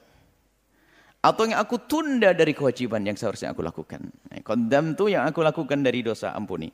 atau 1.21 1.45
yang 1.45 1.61
aku 1.61 1.77
tunda 1.85 2.33
dari 2.33 2.57
kewajiban 2.57 3.05
yang 3.05 3.13
seharusnya 3.13 3.53
aku 3.53 3.61
lakukan. 3.61 4.09
Kodam 4.41 4.97
tu 4.97 5.13
yang 5.13 5.29
aku 5.29 5.45
lakukan 5.45 5.85
dari 5.85 6.01
dosa, 6.01 6.33
ampuni. 6.33 6.73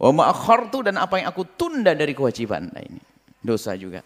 Wa 0.00 0.12
ma'akhartu 0.12 0.84
dan 0.84 0.96
apa 0.96 1.20
yang 1.20 1.28
aku 1.28 1.44
tunda 1.56 1.92
dari 1.92 2.16
kewajiban. 2.16 2.72
Nah 2.72 2.80
ini, 2.80 3.00
dosa 3.44 3.76
juga. 3.76 4.00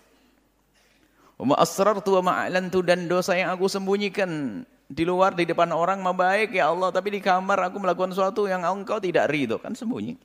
Wa 1.41 1.57
ma'asrartu 1.57 2.21
wa 2.21 2.23
ma'alantu 2.29 2.85
dan 2.85 3.09
dosa 3.09 3.33
yang 3.33 3.49
aku 3.57 3.65
sembunyikan 3.65 4.61
di 4.93 5.09
luar, 5.09 5.33
di 5.33 5.49
depan 5.49 5.73
orang 5.73 6.05
mah 6.05 6.13
baik 6.13 6.53
ya 6.53 6.69
Allah. 6.69 6.93
Tapi 6.93 7.17
di 7.17 7.21
kamar 7.25 7.73
aku 7.73 7.81
melakukan 7.81 8.13
sesuatu 8.13 8.45
yang 8.45 8.61
engkau 8.61 9.01
tidak 9.01 9.33
ridho. 9.33 9.57
Kan 9.57 9.73
sembunyi. 9.73 10.21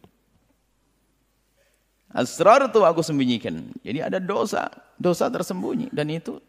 Asrartu 2.12 2.84
aku 2.84 3.00
sembunyikan. 3.00 3.72
Jadi 3.80 4.04
ada 4.04 4.20
dosa, 4.20 4.68
dosa 5.00 5.32
tersembunyi. 5.32 5.88
Dan 5.96 6.12
itu 6.12 6.44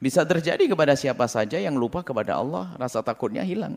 bisa 0.00 0.24
terjadi 0.24 0.64
kepada 0.64 0.96
siapa 0.96 1.28
saja 1.28 1.56
yang 1.60 1.76
lupa 1.76 2.00
kepada 2.00 2.36
Allah, 2.36 2.72
rasa 2.80 3.04
takutnya 3.04 3.44
hilang 3.44 3.76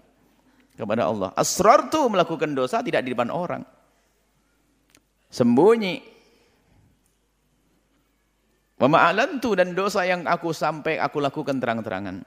kepada 0.80 1.08
Allah. 1.12 1.36
Asrar 1.36 1.92
itu 1.92 2.00
melakukan 2.08 2.56
dosa 2.56 2.80
tidak 2.80 3.04
di 3.04 3.12
depan 3.12 3.28
orang. 3.28 3.68
Sembunyi. 5.28 6.19
Wa 8.80 8.88
ma'alantu 8.88 9.60
dan 9.60 9.76
dosa 9.76 10.08
yang 10.08 10.24
aku 10.24 10.56
sampai 10.56 11.04
aku 11.04 11.20
lakukan 11.20 11.60
terang-terangan. 11.60 12.24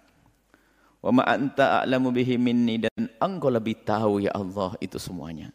Wa 1.00 1.10
ma'anta 1.10 1.80
a'lamu 1.82 2.12
bihi 2.12 2.36
minni 2.36 2.76
dan 2.76 3.08
engkau 3.16 3.48
lebih 3.48 3.80
tahu 3.82 4.20
ya 4.20 4.36
Allah 4.36 4.76
itu 4.84 5.00
semuanya. 5.00 5.48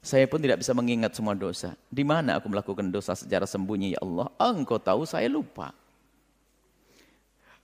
Saya 0.00 0.24
pun 0.24 0.40
tidak 0.40 0.64
bisa 0.64 0.72
mengingat 0.72 1.12
semua 1.12 1.36
dosa. 1.36 1.76
Di 1.92 2.00
mana 2.00 2.40
aku 2.40 2.48
melakukan 2.48 2.88
dosa 2.88 3.12
secara 3.12 3.44
sembunyi 3.44 3.92
ya 3.92 4.00
Allah? 4.00 4.32
Engkau 4.40 4.80
tahu 4.80 5.04
saya 5.04 5.28
lupa. 5.28 5.68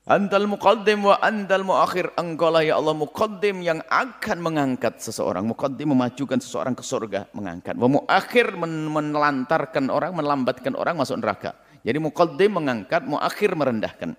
Antal 0.04 0.44
muqaddim 0.44 1.08
wa 1.08 1.16
antal 1.24 1.64
muakhir. 1.64 2.12
Engkau 2.20 2.52
lah 2.52 2.60
ya 2.60 2.76
Allah 2.76 2.92
muqaddim 2.92 3.64
yang 3.64 3.80
akan 3.88 4.44
mengangkat 4.44 5.00
seseorang. 5.00 5.48
Muqaddim 5.48 5.88
memajukan 5.88 6.36
seseorang 6.36 6.76
ke 6.76 6.84
surga. 6.84 7.32
Mengangkat. 7.32 7.80
Wa 7.80 7.88
muakhir 7.88 8.52
menelantarkan 8.60 9.88
orang, 9.88 10.12
melambatkan 10.12 10.76
orang 10.76 11.00
masuk 11.00 11.16
neraka. 11.16 11.56
Jadi 11.84 11.98
muqaddim 12.00 12.50
mengangkat, 12.56 13.04
muakhir 13.04 13.52
merendahkan. 13.52 14.16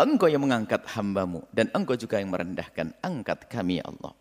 Engkau 0.00 0.32
yang 0.32 0.40
mengangkat 0.40 0.80
hambamu. 0.96 1.44
Dan 1.52 1.68
engkau 1.76 1.92
juga 1.92 2.16
yang 2.16 2.32
merendahkan. 2.32 2.96
Angkat 3.04 3.52
kami 3.52 3.84
ya 3.84 3.84
Allah. 3.84 4.16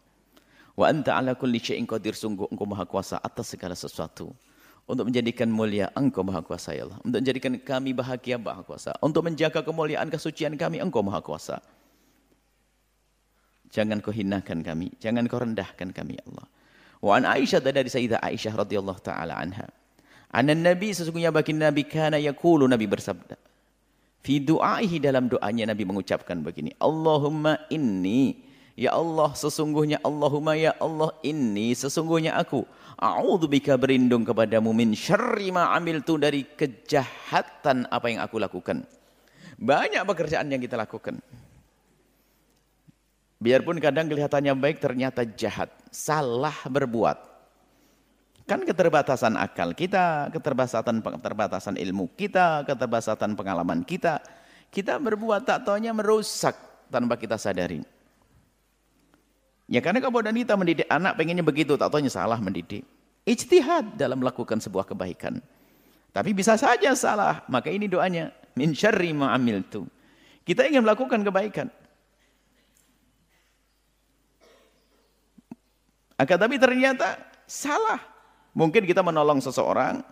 Wa 0.75 0.91
anta 0.91 1.15
ala 1.15 1.39
kulli 1.39 1.63
syai'in 1.63 1.87
qadir. 1.87 2.11
Sungguh 2.11 2.51
engkau 2.51 2.67
maha 2.67 2.83
kuasa 2.83 3.15
atas 3.23 3.55
segala 3.55 3.79
sesuatu 3.79 4.35
untuk 4.89 5.05
menjadikan 5.05 5.47
mulia 5.53 5.93
engkau 5.93 6.25
maha 6.25 6.41
kuasa 6.43 6.73
ya 6.73 6.89
Allah. 6.89 6.99
Untuk 7.05 7.21
menjadikan 7.21 7.53
kami 7.61 7.93
bahagia 7.93 8.41
maha 8.41 8.65
kuasa. 8.65 8.91
Untuk 8.99 9.21
menjaga 9.21 9.61
kemuliaan 9.61 10.09
kesucian 10.11 10.57
kami 10.57 10.81
engkau 10.81 10.99
maha 10.99 11.21
kuasa. 11.21 11.63
Jangan 13.69 14.01
kau 14.01 14.09
hinakan 14.09 14.65
kami. 14.65 14.89
Jangan 14.97 15.29
kau 15.29 15.39
rendahkan 15.39 15.93
kami 15.93 16.17
ya 16.17 16.23
Allah. 16.33 16.47
Wa 16.99 17.11
an 17.21 17.23
Aisyah 17.23 17.61
dari 17.63 17.87
Sayyidah 17.87 18.19
Aisyah 18.19 18.65
radhiyallahu 18.65 18.99
taala 18.99 19.37
anha. 19.37 19.69
Anan 20.29 20.61
Nabi 20.61 20.93
sesungguhnya 20.93 21.33
bagi 21.33 21.57
Nabi 21.57 21.85
kana 21.85 22.21
yaqulu 22.21 22.69
Nabi 22.69 22.85
bersabda. 22.85 23.37
Fi 24.19 24.37
du'aihi 24.43 25.01
dalam 25.01 25.31
doanya 25.31 25.73
Nabi 25.73 25.83
mengucapkan 25.87 26.37
begini. 26.43 26.75
Allahumma 26.77 27.65
inni 27.71 28.49
Ya 28.79 28.95
Allah 28.95 29.35
sesungguhnya 29.35 29.99
Allahumma 30.07 30.55
ya 30.55 30.71
Allah 30.79 31.11
inni 31.19 31.75
sesungguhnya 31.75 32.39
aku 32.39 32.63
A'udzubika 32.99 33.79
berlindung 33.79 34.27
kepadamu 34.27 34.75
min 34.75 34.91
syarri 34.91 35.55
ma 35.55 35.71
amiltu 35.71 36.19
dari 36.19 36.43
kejahatan 36.43 37.87
apa 37.87 38.11
yang 38.11 38.19
aku 38.19 38.35
lakukan. 38.35 38.83
Banyak 39.55 40.03
pekerjaan 40.03 40.51
yang 40.51 40.59
kita 40.59 40.75
lakukan. 40.75 41.15
Biarpun 43.39 43.79
kadang 43.79 44.11
kelihatannya 44.11 44.51
baik 44.51 44.83
ternyata 44.83 45.23
jahat, 45.23 45.71
salah 45.95 46.55
berbuat. 46.67 47.23
Kan 48.49 48.65
keterbatasan 48.65 49.37
akal 49.37 49.77
kita, 49.77 50.33
keterbatasan 50.33 51.05
keterbatasan 51.05 51.77
ilmu 51.77 52.09
kita, 52.17 52.65
keterbatasan 52.65 53.37
pengalaman 53.37 53.85
kita. 53.85 54.17
Kita 54.73 54.97
berbuat 54.97 55.45
tak 55.45 55.69
taunya 55.69 55.93
merusak 55.93 56.57
tanpa 56.89 57.13
kita 57.13 57.37
sadari. 57.37 57.85
Ya 59.69 59.85
karena 59.85 60.01
kalau 60.01 60.25
kita 60.25 60.57
mendidik 60.57 60.89
anak 60.89 61.13
pengennya 61.13 61.45
begitu, 61.45 61.77
tak 61.77 61.93
tahu 61.93 62.01
salah 62.09 62.41
mendidik. 62.41 62.81
Ijtihad 63.21 63.93
dalam 63.93 64.17
melakukan 64.17 64.57
sebuah 64.57 64.89
kebaikan. 64.89 65.37
Tapi 66.09 66.33
bisa 66.33 66.57
saja 66.57 66.89
salah, 66.97 67.45
maka 67.45 67.69
ini 67.69 67.85
doanya. 67.85 68.33
Min 68.57 68.73
syarri 68.73 69.13
ma'amiltu. 69.13 69.85
Kita 70.41 70.65
ingin 70.65 70.81
melakukan 70.81 71.21
kebaikan. 71.21 71.69
Akan 76.17 76.37
tapi 76.41 76.57
ternyata 76.57 77.21
salah. 77.45 78.18
Mungkin 78.59 78.83
kita 78.83 78.99
menolong 78.99 79.39
seseorang, 79.39 80.03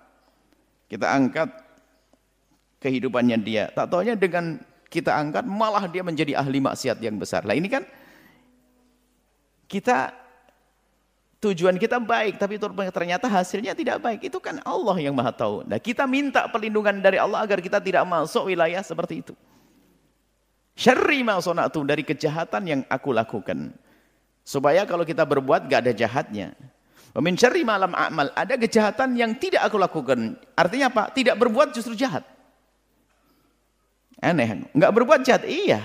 kita 0.87 1.03
angkat 1.03 1.51
kehidupannya 2.79 3.35
dia. 3.43 3.67
Tak 3.75 3.91
taunya 3.91 4.15
dengan 4.15 4.63
kita 4.87 5.11
angkat, 5.11 5.43
malah 5.43 5.83
dia 5.91 5.99
menjadi 5.99 6.39
ahli 6.39 6.63
maksiat 6.63 6.95
yang 7.03 7.19
besar. 7.19 7.43
Lah 7.43 7.59
ini 7.59 7.67
kan 7.67 7.83
kita 9.67 10.15
tujuan 11.43 11.75
kita 11.75 11.99
baik 11.99 12.39
tapi 12.39 12.55
ternyata 12.87 13.27
hasilnya 13.27 13.75
tidak 13.75 13.99
baik. 13.99 14.23
Itu 14.31 14.39
kan 14.39 14.63
Allah 14.63 14.95
yang 14.95 15.11
maha 15.11 15.35
tahu. 15.35 15.67
Nah 15.67 15.75
kita 15.75 16.07
minta 16.07 16.47
perlindungan 16.47 17.03
dari 17.03 17.19
Allah 17.19 17.43
agar 17.43 17.59
kita 17.59 17.83
tidak 17.83 18.07
masuk 18.07 18.47
wilayah 18.47 18.79
seperti 18.79 19.27
itu. 19.27 19.35
Syarri 20.71 21.19
ma 21.19 21.35
dari 21.83 22.07
kejahatan 22.07 22.63
yang 22.63 22.81
aku 22.87 23.11
lakukan. 23.11 23.75
Supaya 24.47 24.87
kalau 24.87 25.03
kita 25.03 25.27
berbuat 25.27 25.67
gak 25.67 25.83
ada 25.83 25.91
jahatnya 25.91 26.55
Min 27.17 27.33
syarri 27.33 27.65
malam 27.65 27.97
amal 27.97 28.29
ada 28.37 28.53
kejahatan 28.53 29.17
yang 29.17 29.33
tidak 29.41 29.65
aku 29.65 29.81
lakukan 29.81 30.37
artinya 30.53 30.93
apa 30.93 31.03
tidak 31.17 31.33
berbuat 31.41 31.73
justru 31.73 31.97
jahat 31.97 32.21
aneh 34.21 34.69
nggak 34.69 34.91
berbuat 34.93 35.25
jahat 35.25 35.49
iya 35.49 35.81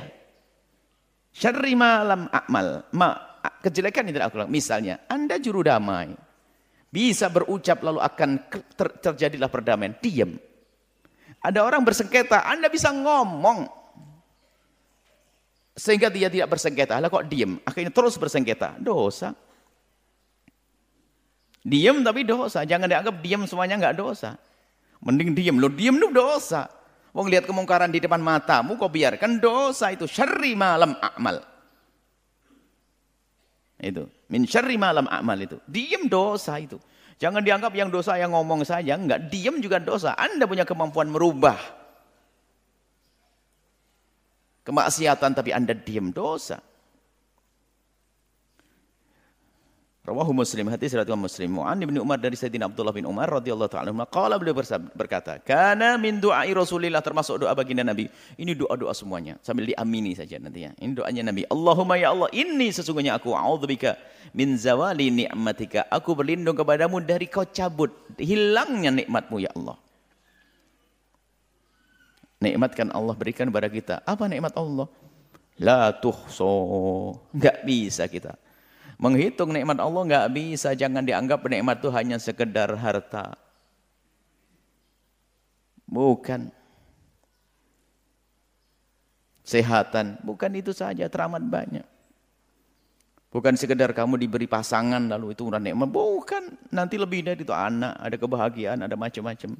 syarri 1.33 1.73
malam 1.73 2.29
amal 2.29 2.85
ma 2.93 3.33
kejelekan 3.63 4.07
yang 4.07 4.15
tidak 4.19 4.29
aku 4.31 4.37
lakukan. 4.43 4.55
Misalnya, 4.55 4.95
Anda 5.11 5.39
juru 5.43 5.67
damai. 5.67 6.15
Bisa 6.93 7.33
berucap 7.33 7.81
lalu 7.81 8.05
akan 8.05 8.31
ter 8.77 8.89
terjadilah 9.01 9.49
perdamaian. 9.49 9.97
Diam. 9.99 10.37
Ada 11.41 11.65
orang 11.65 11.83
bersengketa, 11.83 12.45
Anda 12.45 12.69
bisa 12.69 12.93
ngomong. 12.93 13.67
Sehingga 15.73 16.13
dia 16.13 16.29
tidak 16.29 16.53
bersengketa. 16.53 17.01
Lah 17.01 17.09
kok 17.09 17.25
diam? 17.33 17.57
Akhirnya 17.65 17.89
terus 17.89 18.21
bersengketa. 18.21 18.77
Dosa. 18.77 19.33
Diam 21.63 22.03
tapi 22.03 22.27
dosa. 22.27 22.67
Jangan 22.67 22.91
dianggap 22.91 23.23
diam 23.23 23.47
semuanya 23.47 23.79
enggak 23.79 23.97
dosa. 23.99 24.35
Mending 25.03 25.35
diam. 25.35 25.57
Lo 25.63 25.71
diam 25.71 25.95
itu 25.99 26.11
dosa. 26.11 26.67
Wong 27.13 27.29
lihat 27.29 27.47
kemungkaran 27.47 27.93
di 27.93 28.01
depan 28.01 28.19
matamu 28.19 28.75
kok 28.81 28.89
biarkan 28.89 29.39
dosa 29.39 29.93
itu 29.95 30.09
syarri 30.11 30.59
malam 30.59 30.97
amal. 30.99 31.45
Itu. 33.79 34.09
Min 34.33 34.49
syarri 34.49 34.75
malam 34.75 35.07
amal 35.07 35.39
itu. 35.39 35.61
Diam 35.69 36.11
dosa 36.11 36.59
itu. 36.59 36.81
Jangan 37.23 37.45
dianggap 37.47 37.71
yang 37.79 37.87
dosa 37.93 38.19
yang 38.19 38.35
ngomong 38.35 38.67
saja. 38.67 38.99
Enggak, 38.99 39.31
diam 39.31 39.63
juga 39.63 39.79
dosa. 39.79 40.19
Anda 40.19 40.43
punya 40.49 40.67
kemampuan 40.67 41.07
merubah. 41.07 41.55
Kemaksiatan 44.67 45.31
tapi 45.31 45.55
Anda 45.55 45.75
diam 45.75 46.11
dosa. 46.11 46.59
Rawahu 50.03 50.35
Muslim 50.35 50.67
hadis 50.67 50.91
riwayat 50.91 51.15
Muslim. 51.15 51.63
Mu'an 51.63 51.79
bin 51.79 51.95
Umar 52.03 52.19
dari 52.19 52.35
Sayyidina 52.35 52.67
Abdullah 52.67 52.91
bin 52.91 53.07
Umar 53.07 53.31
radhiyallahu 53.39 53.71
taala 53.71 53.95
anhu 53.95 54.03
qala 54.11 54.35
beliau 54.35 54.59
berkata, 54.99 55.39
"Kana 55.39 55.95
min 55.95 56.19
du'ai 56.19 56.51
Rasulillah 56.51 56.99
termasuk 56.99 57.39
doa 57.39 57.55
baginda 57.55 57.87
Nabi. 57.87 58.11
Ini 58.35 58.59
doa-doa 58.59 58.91
semuanya 58.99 59.39
sambil 59.47 59.71
diamini 59.71 60.19
saja 60.19 60.43
nantinya. 60.43 60.75
Ini 60.75 60.99
doanya 60.99 61.31
Nabi. 61.31 61.47
Allahumma 61.47 61.95
ya 62.03 62.11
Allah, 62.11 62.27
ini 62.35 62.75
sesungguhnya 62.75 63.15
aku 63.15 63.31
a'udzubika 63.31 63.95
min 64.35 64.59
zawali 64.59 65.07
ni'matika. 65.23 65.87
Aku 65.87 66.19
berlindung 66.19 66.59
kepadamu 66.59 66.99
dari 66.99 67.31
kau 67.31 67.47
cabut 67.47 67.95
hilangnya 68.19 68.91
nikmatmu 68.91 69.39
ya 69.39 69.55
Allah. 69.55 69.79
Nikmat 72.43 72.75
kan 72.75 72.91
Allah 72.91 73.15
berikan 73.15 73.47
kepada 73.47 73.71
kita. 73.71 73.95
Apa 74.03 74.27
nikmat 74.27 74.51
Allah? 74.59 74.91
La 75.63 75.95
tuhso. 75.95 76.51
Enggak 77.31 77.63
bisa 77.63 78.11
kita. 78.11 78.35
Menghitung 79.03 79.51
nikmat 79.51 79.83
Allah 79.83 80.03
enggak 80.07 80.31
bisa. 80.31 80.79
Jangan 80.79 81.03
dianggap 81.03 81.43
nikmat 81.51 81.83
itu 81.83 81.91
hanya 81.91 82.23
sekedar 82.23 82.71
harta. 82.79 83.35
Bukan. 85.91 86.55
Sehatan. 89.43 90.23
Bukan 90.23 90.55
itu 90.55 90.71
saja. 90.71 91.11
Teramat 91.11 91.43
banyak. 91.43 91.83
Bukan 93.35 93.59
sekedar 93.59 93.91
kamu 93.91 94.23
diberi 94.23 94.47
pasangan 94.47 95.03
lalu 95.11 95.35
itu 95.35 95.51
udah 95.51 95.59
nikmat. 95.59 95.91
Bukan. 95.91 96.71
Nanti 96.71 96.95
lebih 96.95 97.27
dari 97.27 97.43
itu 97.43 97.51
anak, 97.51 97.99
ada 97.99 98.15
kebahagiaan, 98.15 98.87
ada 98.87 98.95
macam-macam. 98.95 99.59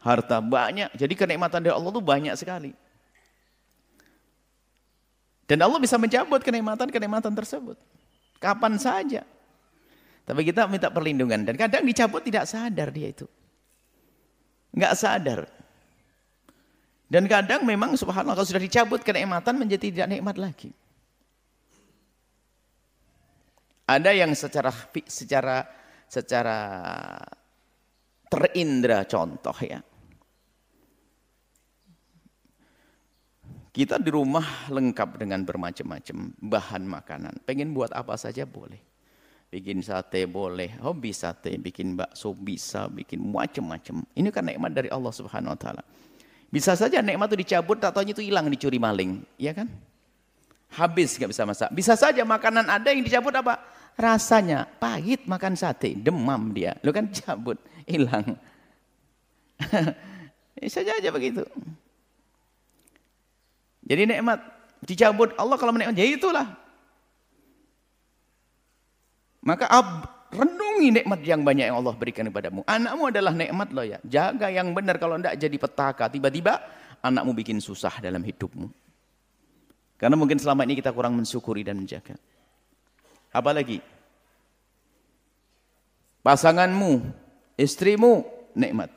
Harta 0.00 0.40
banyak. 0.40 0.88
Jadi 0.96 1.12
kenikmatan 1.12 1.60
dari 1.60 1.74
Allah 1.76 1.92
itu 1.92 2.00
banyak 2.00 2.32
sekali. 2.38 2.85
Dan 5.46 5.62
Allah 5.62 5.78
bisa 5.78 5.94
mencabut 5.94 6.42
kenikmatan-kenikmatan 6.42 7.32
tersebut. 7.32 7.78
Kapan 8.42 8.76
saja. 8.76 9.22
Tapi 10.26 10.42
kita 10.42 10.66
minta 10.66 10.90
perlindungan. 10.90 11.46
Dan 11.46 11.54
kadang 11.54 11.86
dicabut 11.86 12.20
tidak 12.26 12.50
sadar 12.50 12.90
dia 12.90 13.14
itu. 13.14 13.26
Enggak 14.74 14.92
sadar. 14.98 15.40
Dan 17.06 17.30
kadang 17.30 17.62
memang 17.62 17.94
subhanallah 17.94 18.34
kalau 18.34 18.50
sudah 18.50 18.58
dicabut 18.58 19.06
kenikmatan 19.06 19.54
menjadi 19.54 19.94
tidak 19.94 20.08
nikmat 20.18 20.36
lagi. 20.36 20.74
Ada 23.86 24.10
yang 24.10 24.34
secara 24.34 24.74
secara 25.06 25.62
secara 26.10 26.58
terindra 28.26 29.06
contoh 29.06 29.54
ya. 29.62 29.78
Kita 33.76 34.00
di 34.00 34.08
rumah 34.08 34.72
lengkap 34.72 35.20
dengan 35.20 35.44
bermacam-macam 35.44 36.32
bahan 36.40 36.82
makanan. 36.88 37.44
Pengen 37.44 37.76
buat 37.76 37.92
apa 37.92 38.16
saja 38.16 38.48
boleh. 38.48 38.80
Bikin 39.52 39.84
sate 39.84 40.24
boleh, 40.24 40.80
hobi 40.80 41.12
sate, 41.12 41.60
bikin 41.60 41.92
bakso 41.92 42.32
bisa, 42.32 42.88
bikin 42.88 43.20
macam-macam. 43.20 44.00
Ini 44.16 44.32
kan 44.32 44.48
nikmat 44.48 44.72
dari 44.72 44.88
Allah 44.88 45.12
Subhanahu 45.12 45.52
wa 45.52 45.60
taala. 45.60 45.84
Bisa 46.48 46.72
saja 46.72 47.04
nikmat 47.04 47.28
itu 47.36 47.44
dicabut, 47.44 47.76
tak 47.76 48.00
itu 48.08 48.24
hilang 48.24 48.48
dicuri 48.48 48.80
maling, 48.80 49.20
ya 49.36 49.52
kan? 49.52 49.68
Habis 50.72 51.20
nggak 51.20 51.36
bisa 51.36 51.44
masak. 51.44 51.68
Bisa 51.76 52.00
saja 52.00 52.24
makanan 52.24 52.72
ada 52.72 52.88
yang 52.88 53.04
dicabut 53.04 53.36
apa? 53.36 53.60
Rasanya 54.00 54.64
pahit 54.80 55.28
makan 55.28 55.52
sate, 55.52 55.92
demam 56.00 56.48
dia. 56.56 56.80
Lu 56.80 56.96
kan 56.96 57.12
cabut, 57.20 57.60
hilang. 57.84 58.40
Bisa 60.56 60.80
aja 60.80 61.12
begitu. 61.12 61.44
Jadi 63.86 64.02
nikmat 64.10 64.42
dicabut 64.82 65.30
Allah 65.38 65.56
kalau 65.56 65.72
menikmat, 65.72 65.94
ya 65.94 66.06
itulah. 66.06 66.46
Maka 69.46 69.70
ab, 69.70 69.88
renungi 70.34 70.90
nikmat 70.90 71.22
yang 71.22 71.46
banyak 71.46 71.70
yang 71.70 71.78
Allah 71.78 71.94
berikan 71.94 72.26
kepadamu. 72.26 72.66
Anakmu 72.66 73.14
adalah 73.14 73.30
nikmat 73.30 73.70
loh 73.70 73.86
ya. 73.86 74.02
Jaga 74.02 74.50
yang 74.50 74.74
benar 74.74 74.98
kalau 74.98 75.14
tidak 75.22 75.38
jadi 75.38 75.56
petaka. 75.56 76.10
Tiba-tiba 76.10 76.58
anakmu 76.98 77.30
bikin 77.30 77.62
susah 77.62 78.02
dalam 78.02 78.26
hidupmu. 78.26 78.66
Karena 79.96 80.18
mungkin 80.18 80.36
selama 80.36 80.66
ini 80.66 80.76
kita 80.76 80.90
kurang 80.90 81.14
mensyukuri 81.14 81.62
dan 81.62 81.78
menjaga. 81.78 82.18
Apalagi 83.30 83.80
pasanganmu, 86.26 87.06
istrimu 87.54 88.26
nikmat. 88.52 88.90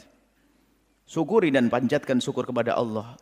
Syukuri 1.09 1.49
dan 1.49 1.69
panjatkan 1.69 2.17
syukur 2.21 2.45
kepada 2.45 2.73
Allah. 2.73 3.17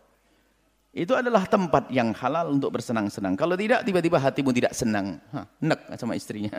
Itu 0.95 1.13
adalah 1.13 1.45
tempat 1.45 1.91
yang 1.93 2.15
halal 2.15 2.55
untuk 2.55 2.73
bersenang-senang. 2.73 3.37
Kalau 3.37 3.53
tidak, 3.53 3.85
tiba-tiba 3.85 4.17
hatimu 4.17 4.49
tidak 4.55 4.73
senang. 4.73 5.21
Hah, 5.29 5.45
nek 5.61 5.93
sama 5.99 6.17
istrinya. 6.17 6.57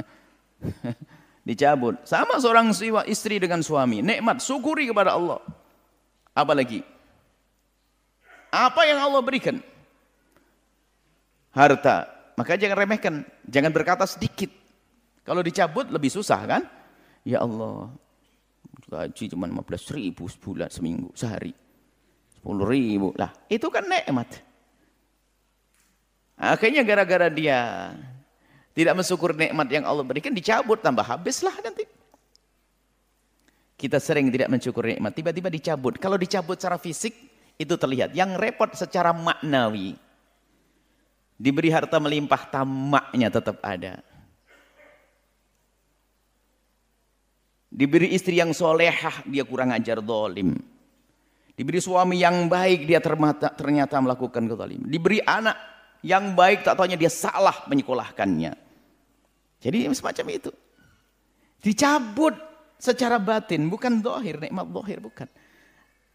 Dicabut. 1.49 1.99
Sama 2.05 2.37
seorang 2.39 2.71
istri 3.09 3.41
dengan 3.41 3.65
suami. 3.65 4.05
Nikmat, 4.05 4.39
syukuri 4.45 4.87
kepada 4.87 5.17
Allah. 5.17 5.41
Apa 6.37 6.53
lagi? 6.55 6.85
Apa 8.53 8.85
yang 8.87 9.01
Allah 9.01 9.21
berikan? 9.25 9.59
Harta. 11.51 12.07
Maka 12.39 12.55
jangan 12.55 12.79
remehkan. 12.79 13.15
Jangan 13.49 13.73
berkata 13.75 14.05
sedikit. 14.07 14.53
Kalau 15.27 15.43
dicabut 15.43 15.91
lebih 15.91 16.09
susah 16.13 16.41
kan? 16.47 16.63
Ya 17.27 17.43
Allah. 17.43 17.91
Gaji 18.89 19.29
cuma 19.29 19.45
15 19.45 19.97
ribu 20.01 20.25
sebulan 20.31 20.73
seminggu, 20.73 21.13
sehari. 21.13 21.53
10 22.43 22.65
ribu. 22.69 23.11
Lah, 23.19 23.35
itu 23.51 23.67
kan 23.69 23.85
nikmat. 23.87 24.43
Akhirnya 26.39 26.87
gara-gara 26.87 27.27
dia 27.27 27.93
tidak 28.79 28.95
mensyukur 28.95 29.35
nikmat 29.35 29.67
yang 29.75 29.83
Allah 29.83 30.07
berikan, 30.07 30.31
dicabut, 30.31 30.79
tambah 30.79 31.03
habislah 31.03 31.55
nanti. 31.67 31.83
Kita 33.75 33.99
sering 33.99 34.31
tidak 34.31 34.47
mensyukur 34.47 34.87
nikmat, 34.87 35.19
tiba-tiba 35.19 35.51
dicabut. 35.51 35.99
Kalau 35.99 36.15
dicabut 36.15 36.55
secara 36.55 36.79
fisik, 36.79 37.15
itu 37.59 37.75
terlihat. 37.75 38.15
Yang 38.15 38.39
repot 38.39 38.71
secara 38.79 39.11
maknawi. 39.11 39.99
Diberi 41.39 41.71
harta 41.75 41.99
melimpah, 41.99 42.51
tamaknya 42.55 43.35
tetap 43.35 43.59
ada. 43.67 43.99
Diberi 47.71 48.15
istri 48.15 48.39
yang 48.39 48.55
solehah, 48.55 49.27
dia 49.27 49.43
kurang 49.43 49.75
ajar 49.75 49.99
dolim. 49.99 50.55
Diberi 51.59 51.83
suami 51.83 52.23
yang 52.23 52.47
baik, 52.47 52.87
dia 52.87 53.03
ternyata 53.03 53.99
melakukan 53.99 54.47
kezalim. 54.47 54.87
Diberi 54.87 55.19
anak 55.19 55.59
yang 56.07 56.39
baik, 56.39 56.63
tak 56.63 56.79
tahunya 56.79 56.95
dia 56.95 57.11
salah 57.11 57.67
menyekolahkannya. 57.67 58.55
Jadi 59.59 59.91
semacam 59.91 60.27
itu. 60.31 60.55
Dicabut 61.59 62.39
secara 62.79 63.19
batin, 63.19 63.67
bukan 63.67 63.99
dohir, 63.99 64.39
nikmat 64.39 64.71
dohir, 64.71 65.03
bukan. 65.03 65.27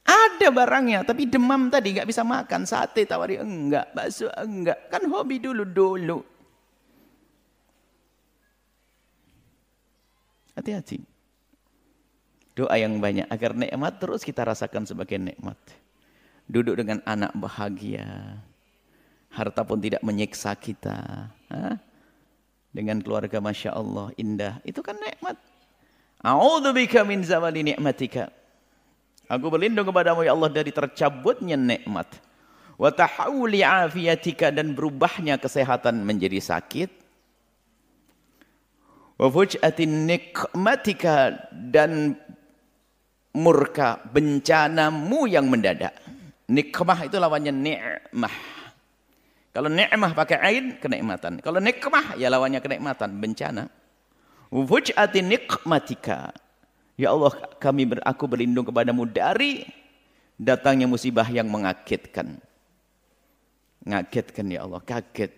Ada 0.08 0.47
barangnya, 0.47 1.03
tapi 1.03 1.27
demam 1.27 1.67
tadi 1.67 1.91
nggak 1.91 2.08
bisa 2.08 2.23
makan. 2.23 2.63
Sate 2.63 3.03
tawari 3.03 3.36
enggak, 3.36 3.91
bakso 3.91 4.32
enggak. 4.39 4.88
Kan 4.88 5.12
hobi 5.12 5.43
dulu-dulu. 5.43 6.23
Hati-hati. 10.56 11.12
Doa 12.54 12.76
yang 12.78 13.02
banyak 13.02 13.26
agar 13.30 13.58
nikmat 13.58 13.98
terus 13.98 14.22
kita 14.22 14.46
rasakan 14.46 14.86
sebagai 14.86 15.18
nikmat. 15.18 15.58
Duduk 16.46 16.78
dengan 16.78 17.02
anak 17.06 17.34
bahagia. 17.34 18.38
Harta 19.34 19.66
pun 19.66 19.82
tidak 19.82 20.06
menyiksa 20.06 20.54
kita. 20.54 21.30
Hah? 21.50 21.78
dengan 22.74 22.98
keluarga 23.00 23.38
Masya 23.38 23.78
Allah 23.78 24.10
indah 24.18 24.58
itu 24.66 24.82
kan 24.82 24.98
nikmat 24.98 25.38
A'udzubika 26.26 27.06
min 27.06 27.22
zawali 27.22 27.62
ni'matika 27.62 28.34
Aku 29.30 29.48
berlindung 29.48 29.88
kepadamu 29.88 30.26
ya 30.28 30.36
Allah 30.36 30.52
dari 30.52 30.74
tercabutnya 30.74 31.56
nikmat 31.56 32.10
wa 32.76 32.89
tahawuli 32.89 33.62
afiyatika 33.62 34.50
dan 34.50 34.74
berubahnya 34.74 35.38
kesehatan 35.38 36.02
menjadi 36.04 36.42
sakit 36.42 36.89
wa 39.22 39.30
fuj'atin 39.30 40.10
nikmatika 40.10 41.38
dan 41.54 42.18
murka 43.34 43.98
bencanamu 44.13 45.26
yang 45.26 45.50
mendadak 45.50 45.98
nikmah 46.48 47.00
itu 47.06 47.17
lawannya 47.17 47.54
ni'mah 47.54 48.54
kalau 49.54 49.69
nikmah 49.69 50.17
pakai 50.17 50.41
ain, 50.41 50.65
kenikmatan. 50.82 51.38
Kalau 51.38 51.62
nikmah, 51.62 52.17
ya 52.17 52.34
lawannya 52.34 52.58
kenikmatan, 52.58 53.22
bencana. 53.22 53.69
Wuj'ati 54.50 55.22
nikmatika. 55.22 56.34
Ya 56.98 57.13
Allah, 57.13 57.38
kami 57.62 57.86
ber, 57.86 58.02
aku 58.02 58.26
berlindung 58.26 58.65
kepadamu 58.65 59.06
dari 59.06 59.62
datangnya 60.41 60.89
musibah 60.89 61.30
yang 61.30 61.54
mengagetkan. 61.54 62.41
Ngagetkan 63.86 64.46
ya 64.50 64.65
Allah, 64.65 64.82
kaget. 64.82 65.30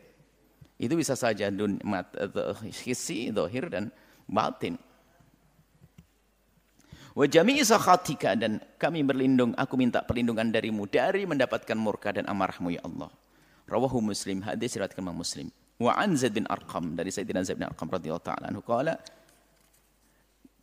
Itu 0.79 0.95
bisa 0.95 1.19
saja 1.19 1.51
mat, 1.83 2.15
hisi, 2.87 3.35
dohir, 3.35 3.67
dan 3.67 3.91
batin. 4.31 4.79
Wajami 7.15 7.63
sakhatika 7.63 8.35
dan 8.35 8.59
kami 8.75 8.99
berlindung, 9.07 9.55
aku 9.55 9.79
minta 9.79 10.03
perlindungan 10.03 10.51
darimu 10.51 10.83
dari 10.83 11.23
mendapatkan 11.23 11.79
murka 11.79 12.11
dan 12.11 12.27
amarahmu 12.27 12.75
ya 12.75 12.83
Allah. 12.83 13.07
Rawahu 13.71 14.03
Muslim, 14.03 14.43
hadis 14.43 14.75
riwayat 14.75 14.99
Imam 14.99 15.15
Muslim. 15.15 15.47
Wa 15.79 15.95
an 15.95 16.19
Zaid 16.19 16.35
bin 16.35 16.43
Arqam 16.51 16.95
dari 16.95 17.11
Sayyidina 17.15 17.47
Zaid 17.47 17.55
bin 17.55 17.71
Arqam 17.71 17.87
radhiyallahu 17.87 18.23
taala 18.23 18.51
anhu 18.51 18.63
qala 18.63 18.99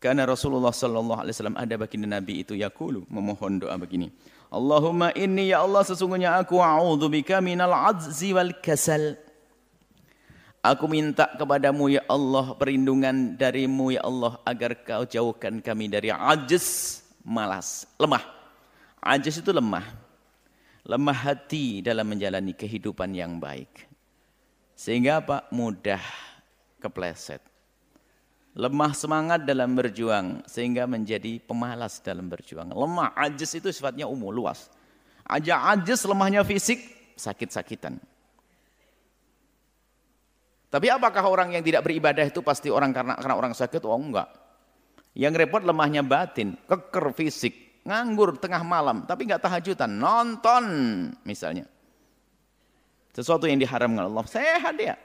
karena 0.03 0.27
Rasulullah 0.27 0.75
sallallahu 0.75 1.23
alaihi 1.23 1.35
wasallam 1.39 1.55
ada 1.55 1.75
baginda 1.79 2.09
Nabi 2.11 2.43
itu 2.43 2.59
yaqulu 2.59 3.07
memohon 3.07 3.63
doa 3.63 3.79
begini. 3.79 4.11
Allahumma 4.51 5.15
inni 5.15 5.55
ya 5.55 5.63
Allah 5.63 5.87
sesungguhnya 5.87 6.43
aku 6.43 6.59
a'udzubika 6.59 7.39
minal 7.39 7.71
azzi 7.71 8.35
wal 8.35 8.51
kasal. 8.59 9.15
Aku 10.63 10.87
minta 10.87 11.27
kepadamu 11.27 11.91
ya 11.91 12.07
Allah 12.07 12.55
perlindungan 12.55 13.35
darimu 13.35 13.99
ya 13.99 14.07
Allah 14.07 14.39
agar 14.47 14.79
kau 14.87 15.03
jauhkan 15.03 15.59
kami 15.59 15.91
dari 15.91 16.15
ajiz, 16.15 17.03
malas, 17.27 17.83
lemah. 17.99 18.23
Ajis 19.03 19.43
itu 19.43 19.51
lemah. 19.51 19.83
Lemah 20.87 21.19
hati 21.19 21.83
dalam 21.83 22.07
menjalani 22.07 22.55
kehidupan 22.55 23.11
yang 23.11 23.43
baik. 23.43 23.91
Sehingga 24.79 25.19
apa? 25.19 25.51
Mudah 25.51 25.99
kepleset. 26.79 27.43
Lemah 28.55 28.95
semangat 28.95 29.43
dalam 29.43 29.75
berjuang 29.75 30.47
sehingga 30.47 30.87
menjadi 30.87 31.43
pemalas 31.43 31.99
dalam 31.99 32.31
berjuang. 32.31 32.71
Lemah, 32.71 33.19
ajis 33.19 33.59
itu 33.59 33.75
sifatnya 33.75 34.07
umum, 34.07 34.31
luas. 34.31 34.71
Aja 35.27 35.75
ajis 35.75 36.07
lemahnya 36.07 36.47
fisik, 36.47 36.87
sakit-sakitan. 37.19 37.99
Tapi 40.73 40.89
apakah 40.89 41.21
orang 41.29 41.53
yang 41.53 41.61
tidak 41.61 41.85
beribadah 41.85 42.25
itu 42.25 42.41
pasti 42.41 42.73
orang 42.73 42.97
karena 42.97 43.13
karena 43.21 43.37
orang 43.37 43.53
sakit? 43.53 43.85
Oh 43.85 43.93
enggak. 43.93 44.25
Yang 45.13 45.45
repot 45.45 45.61
lemahnya 45.61 46.01
batin, 46.01 46.57
keker 46.65 47.13
fisik, 47.13 47.85
nganggur 47.85 48.41
tengah 48.41 48.65
malam, 48.65 49.05
tapi 49.05 49.29
enggak 49.29 49.45
tahajudan, 49.45 49.93
nonton 49.93 50.65
misalnya. 51.29 51.69
Sesuatu 53.13 53.45
yang 53.45 53.61
diharamkan 53.61 54.09
Allah, 54.09 54.25
sehat 54.25 54.73
dia. 54.81 54.97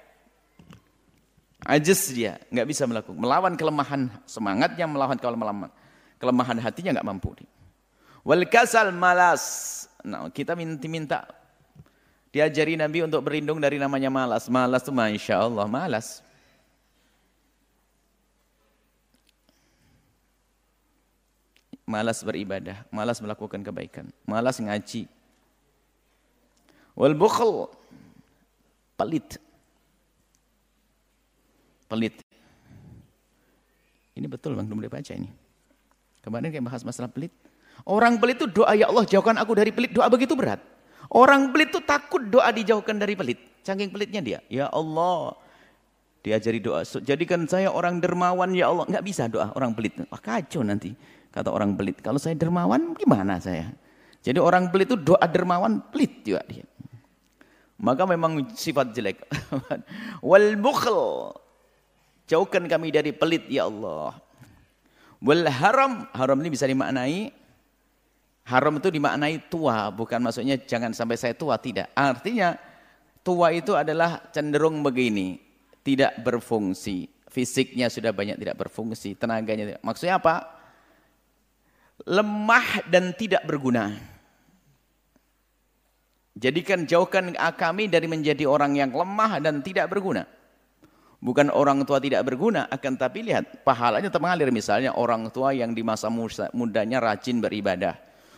Ajis 1.67 2.15
dia, 2.15 2.39
nggak 2.47 2.67
bisa 2.71 2.87
melakukan. 2.87 3.19
Melawan 3.19 3.59
kelemahan 3.59 4.07
semangatnya, 4.23 4.87
melawan 4.87 5.19
kelemahan, 5.19 5.67
kelemahan 6.15 6.57
hatinya 6.63 6.95
nggak 6.95 7.07
mampu. 7.11 7.35
Wal 8.23 8.47
kasal 8.47 8.95
malas. 8.95 9.83
Nah, 10.07 10.31
kita 10.31 10.55
minta, 10.55 10.87
minta 10.87 11.19
diajari 12.37 12.77
Nabi 12.77 13.01
untuk 13.09 13.25
berlindung 13.25 13.57
dari 13.57 13.81
namanya 13.81 14.13
malas. 14.13 14.45
Malas 14.45 14.85
itu 14.85 14.93
Masya 14.93 15.35
Allah, 15.41 15.65
malas. 15.65 16.21
Malas 21.87 22.21
beribadah, 22.21 22.83
malas 22.93 23.17
melakukan 23.17 23.63
kebaikan, 23.63 24.05
malas 24.27 24.59
ngaji. 24.61 25.07
Wal 26.93 27.15
bukhl, 27.15 27.71
pelit 28.99 29.39
pelit. 31.87 32.19
Ini 34.13 34.27
betul 34.27 34.53
bang, 34.59 34.67
belum 34.67 34.83
baca 34.91 35.13
ini. 35.15 35.31
Kemarin 36.21 36.51
kayak 36.51 36.65
bahas 36.67 36.83
masalah 36.83 37.07
pelit. 37.07 37.31
Orang 37.87 38.19
pelit 38.19 38.41
itu 38.43 38.49
doa 38.51 38.75
ya 38.75 38.91
Allah 38.91 39.07
jauhkan 39.07 39.37
aku 39.39 39.55
dari 39.55 39.71
pelit. 39.71 39.95
Doa 39.95 40.11
begitu 40.11 40.35
berat. 40.35 40.59
Orang 41.07 41.55
pelit 41.55 41.71
itu 41.71 41.79
takut 41.83 42.19
doa 42.19 42.51
dijauhkan 42.51 42.99
dari 42.99 43.15
pelit. 43.15 43.39
Cangking 43.63 43.91
pelitnya 43.91 44.21
dia. 44.23 44.39
Ya 44.51 44.67
Allah. 44.71 45.35
Diajari 46.23 46.59
doa. 46.59 46.83
Jadikan 46.83 47.47
saya 47.47 47.71
orang 47.71 48.03
dermawan 48.03 48.51
ya 48.51 48.67
Allah. 48.71 48.83
Nggak 48.87 49.05
bisa 49.07 49.31
doa 49.31 49.55
orang 49.55 49.71
pelit. 49.71 49.95
Wah 50.07 50.19
kacau 50.19 50.63
nanti. 50.63 50.91
Kata 51.31 51.51
orang 51.53 51.79
pelit. 51.79 52.03
Kalau 52.03 52.19
saya 52.19 52.35
dermawan 52.35 52.95
gimana 52.95 53.39
saya? 53.39 53.71
Jadi 54.23 54.41
orang 54.43 54.67
pelit 54.67 54.91
itu 54.91 54.99
doa 54.99 55.23
dermawan 55.23 55.79
pelit 55.93 56.27
juga 56.27 56.43
dia. 56.51 56.67
Maka 57.77 58.03
memang 58.09 58.51
sifat 58.57 58.91
jelek. 58.91 59.23
Wal 60.29 60.57
bukhl 60.57 61.31
Jauhkan 62.27 62.67
kami 62.67 62.91
dari 62.91 63.15
pelit 63.15 63.47
ya 63.47 63.71
Allah. 63.71 64.19
Wal 65.23 65.47
haram, 65.47 66.11
haram 66.11 66.37
ini 66.43 66.51
bisa 66.51 66.67
dimaknai 66.67 67.31
haram 68.47 68.79
itu 68.79 68.87
dimaknai 68.87 69.51
tua, 69.51 69.91
bukan 69.91 70.23
maksudnya 70.23 70.55
jangan 70.55 70.95
sampai 70.95 71.19
saya 71.19 71.35
tua, 71.35 71.59
tidak. 71.59 71.91
Artinya 71.91 72.55
tua 73.19 73.51
itu 73.51 73.75
adalah 73.75 74.23
cenderung 74.31 74.79
begini, 74.79 75.35
tidak 75.83 76.15
berfungsi. 76.23 77.11
Fisiknya 77.27 77.91
sudah 77.91 78.15
banyak 78.15 78.39
tidak 78.39 78.55
berfungsi, 78.55 79.19
tenaganya 79.19 79.75
tidak. 79.75 79.81
Maksudnya 79.83 80.15
apa? 80.15 80.35
Lemah 82.07 82.87
dan 82.87 83.11
tidak 83.11 83.43
berguna. 83.43 83.93
Jadikan 86.37 86.85
jauhkan 86.87 87.33
kami 87.35 87.89
dari 87.91 88.07
menjadi 88.07 88.47
orang 88.47 88.77
yang 88.79 88.93
lemah 88.93 89.43
dan 89.43 89.59
tidak 89.59 89.91
berguna. 89.91 90.23
Bukan 91.17 91.49
orang 91.49 91.81
tua 91.81 91.97
tidak 91.97 92.21
berguna, 92.29 92.69
akan 92.69 92.93
tapi 92.93 93.25
lihat 93.25 93.65
pahalanya 93.65 94.07
tetap 94.07 94.21
mengalir. 94.21 94.53
Misalnya 94.53 94.93
orang 94.93 95.33
tua 95.33 95.49
yang 95.49 95.73
di 95.73 95.81
masa 95.81 96.13
mudanya 96.53 97.01
rajin 97.01 97.41
beribadah. 97.41 97.97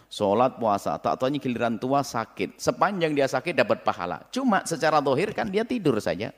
Sholat, 0.10 0.58
puasa, 0.58 0.98
tak 0.98 1.22
tahunya 1.22 1.38
giliran 1.38 1.78
tua 1.78 2.02
sakit. 2.02 2.58
Sepanjang 2.58 3.14
dia 3.14 3.30
sakit 3.30 3.54
dapat 3.54 3.86
pahala. 3.86 4.26
Cuma 4.34 4.66
secara 4.66 4.98
dohir 4.98 5.38
kan 5.38 5.46
dia 5.46 5.62
tidur 5.62 6.02
saja. 6.02 6.34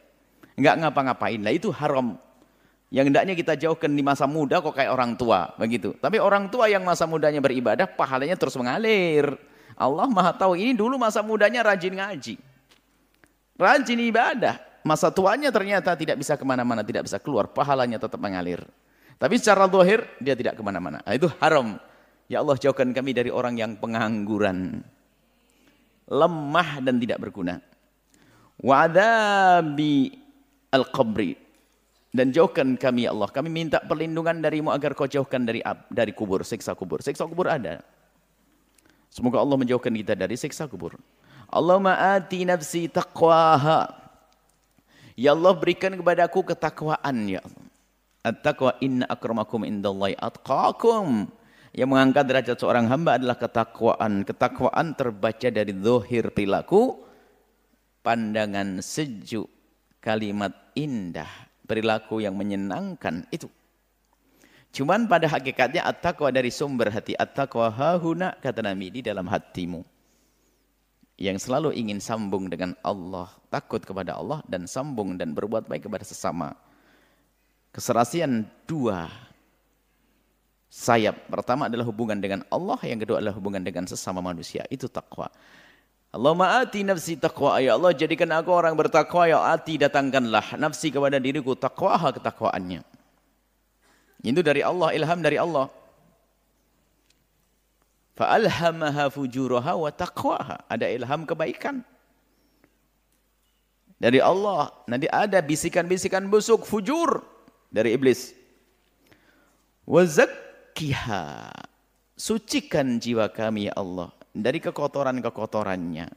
Enggak 0.59 0.75
ngapa-ngapain. 0.83 1.39
Nah 1.39 1.55
itu 1.55 1.71
haram. 1.71 2.19
Yang 2.91 3.15
hendaknya 3.15 3.33
kita 3.39 3.55
jauhkan 3.55 3.87
di 3.95 4.03
masa 4.03 4.27
muda 4.27 4.59
kok 4.59 4.75
kayak 4.75 4.91
orang 4.91 5.15
tua. 5.15 5.55
begitu. 5.55 5.95
Tapi 6.03 6.19
orang 6.19 6.51
tua 6.51 6.67
yang 6.67 6.83
masa 6.83 7.07
mudanya 7.07 7.39
beribadah, 7.39 7.87
pahalanya 7.87 8.35
terus 8.35 8.59
mengalir. 8.59 9.39
Allah 9.79 10.11
maha 10.11 10.35
tahu 10.35 10.59
ini 10.59 10.75
dulu 10.75 10.99
masa 10.99 11.23
mudanya 11.23 11.63
rajin 11.63 11.95
ngaji. 11.95 12.35
Rajin 13.55 13.99
ibadah 14.03 14.59
masa 14.81 15.13
tuanya 15.13 15.53
ternyata 15.53 15.93
tidak 15.93 16.19
bisa 16.19 16.35
ke 16.35 16.43
mana-mana, 16.43 16.81
tidak 16.81 17.07
bisa 17.07 17.21
keluar, 17.21 17.49
pahalanya 17.49 18.01
tetap 18.01 18.17
mengalir. 18.17 18.61
Tapi 19.21 19.37
secara 19.37 19.69
zahir 19.69 20.01
dia 20.17 20.33
tidak 20.33 20.57
ke 20.57 20.61
mana-mana. 20.65 20.99
Nah, 21.05 21.13
itu 21.13 21.29
haram. 21.37 21.77
Ya 22.31 22.39
Allah 22.39 22.55
jauhkan 22.55 22.95
kami 22.95 23.11
dari 23.11 23.27
orang 23.27 23.59
yang 23.59 23.75
pengangguran. 23.75 24.79
Lemah 26.07 26.79
dan 26.79 26.95
tidak 27.03 27.19
berguna. 27.27 27.59
Wa'adabi 28.63 30.15
al-qabri. 30.71 31.35
Dan 32.15 32.31
jauhkan 32.31 32.79
kami 32.79 33.03
ya 33.03 33.11
Allah. 33.11 33.27
Kami 33.27 33.51
minta 33.51 33.83
perlindungan 33.83 34.39
darimu 34.39 34.71
agar 34.71 34.95
kau 34.95 35.11
jauhkan 35.11 35.43
dari 35.43 35.59
dari 35.91 36.15
kubur, 36.15 36.47
siksa 36.47 36.71
kubur. 36.71 37.03
Siksa 37.03 37.27
kubur 37.27 37.51
ada. 37.51 37.83
Semoga 39.11 39.43
Allah 39.43 39.59
menjauhkan 39.59 39.91
kita 39.91 40.15
dari 40.15 40.39
siksa 40.39 40.71
kubur. 40.71 40.95
Allahumma 41.51 42.15
ati 42.15 42.47
nafsi 42.47 42.87
taqwaha 42.87 43.91
Ya 45.19 45.35
Allah 45.35 45.51
berikan 45.51 45.91
kepadaku 45.91 46.47
ketakwaan 46.47 47.27
ya 47.27 47.43
Allah. 47.43 47.65
At-taqwa 48.21 48.71
inna 48.79 49.05
akramakum 49.09 49.67
indallahi 49.67 50.15
atqakum. 50.15 51.27
Yang 51.71 51.87
mengangkat 51.87 52.23
derajat 52.27 52.57
seorang 52.59 52.91
hamba 52.91 53.15
adalah 53.15 53.39
ketakwaan. 53.39 54.27
Ketakwaan 54.27 54.91
terbaca 54.91 55.47
dari 55.47 55.71
zahir 55.71 56.27
perilaku, 56.35 56.99
pandangan 58.03 58.83
sejuk, 58.83 59.47
kalimat 60.03 60.51
indah, 60.75 61.31
perilaku 61.63 62.19
yang 62.19 62.35
menyenangkan 62.35 63.23
itu. 63.31 63.47
Cuman 64.71 65.07
pada 65.07 65.31
hakikatnya 65.31 65.83
at-taqwa 65.87 66.31
dari 66.31 66.51
sumber 66.51 66.91
hati. 66.91 67.15
At-taqwa 67.15 67.71
hahuna 67.71 68.35
kata 68.39 68.63
Nabi 68.63 68.91
di 68.91 69.01
dalam 69.03 69.27
hatimu 69.27 69.83
yang 71.21 71.37
selalu 71.37 71.71
ingin 71.77 72.01
sambung 72.01 72.49
dengan 72.49 72.73
Allah, 72.81 73.29
takut 73.53 73.79
kepada 73.79 74.17
Allah 74.17 74.41
dan 74.49 74.65
sambung 74.65 75.15
dan 75.15 75.37
berbuat 75.37 75.69
baik 75.69 75.85
kepada 75.85 76.01
sesama. 76.01 76.57
Keserasian 77.71 78.43
dua 78.65 79.07
sayap. 80.71 81.27
Pertama 81.27 81.67
adalah 81.67 81.83
hubungan 81.83 82.15
dengan 82.15 82.47
Allah, 82.47 82.79
yang 82.87 83.03
kedua 83.03 83.19
adalah 83.19 83.35
hubungan 83.35 83.59
dengan 83.59 83.83
sesama 83.83 84.23
manusia. 84.23 84.63
Itu 84.71 84.87
takwa. 84.87 85.27
Allahumma 86.11 86.59
ati 86.59 86.83
nafsi 86.83 87.15
taqwa 87.15 87.55
ya 87.63 87.79
Allah 87.79 87.95
jadikan 87.95 88.27
aku 88.35 88.51
orang 88.51 88.75
bertakwa 88.75 89.31
ya 89.31 89.39
ati 89.47 89.79
datangkanlah 89.79 90.59
nafsi 90.59 90.91
kepada 90.91 91.15
diriku 91.23 91.55
taqwaha 91.55 92.11
ketakwaannya. 92.19 92.83
Itu 94.19 94.43
dari 94.43 94.59
Allah, 94.59 94.91
ilham 94.91 95.19
dari 95.23 95.39
Allah. 95.39 95.71
Fa'alhamaha 98.19 99.07
fujuraha 99.07 99.73
wa 99.73 99.89
taqwaha. 99.89 100.67
Ada 100.67 100.91
ilham 100.91 101.25
kebaikan. 101.25 101.81
Dari 103.97 104.21
Allah. 104.21 104.69
Nanti 104.85 105.09
ada 105.09 105.41
bisikan-bisikan 105.41 106.27
busuk, 106.29 106.67
fujur. 106.67 107.23
Dari 107.73 107.97
iblis. 107.97 108.35
Wa 109.87 110.05
zakkiha. 110.71 111.51
Sucikan 112.15 112.95
jiwa 113.03 113.27
kami 113.27 113.67
ya 113.67 113.75
Allah. 113.75 114.15
Dari 114.31 114.63
kekotoran-kekotorannya. 114.63 116.07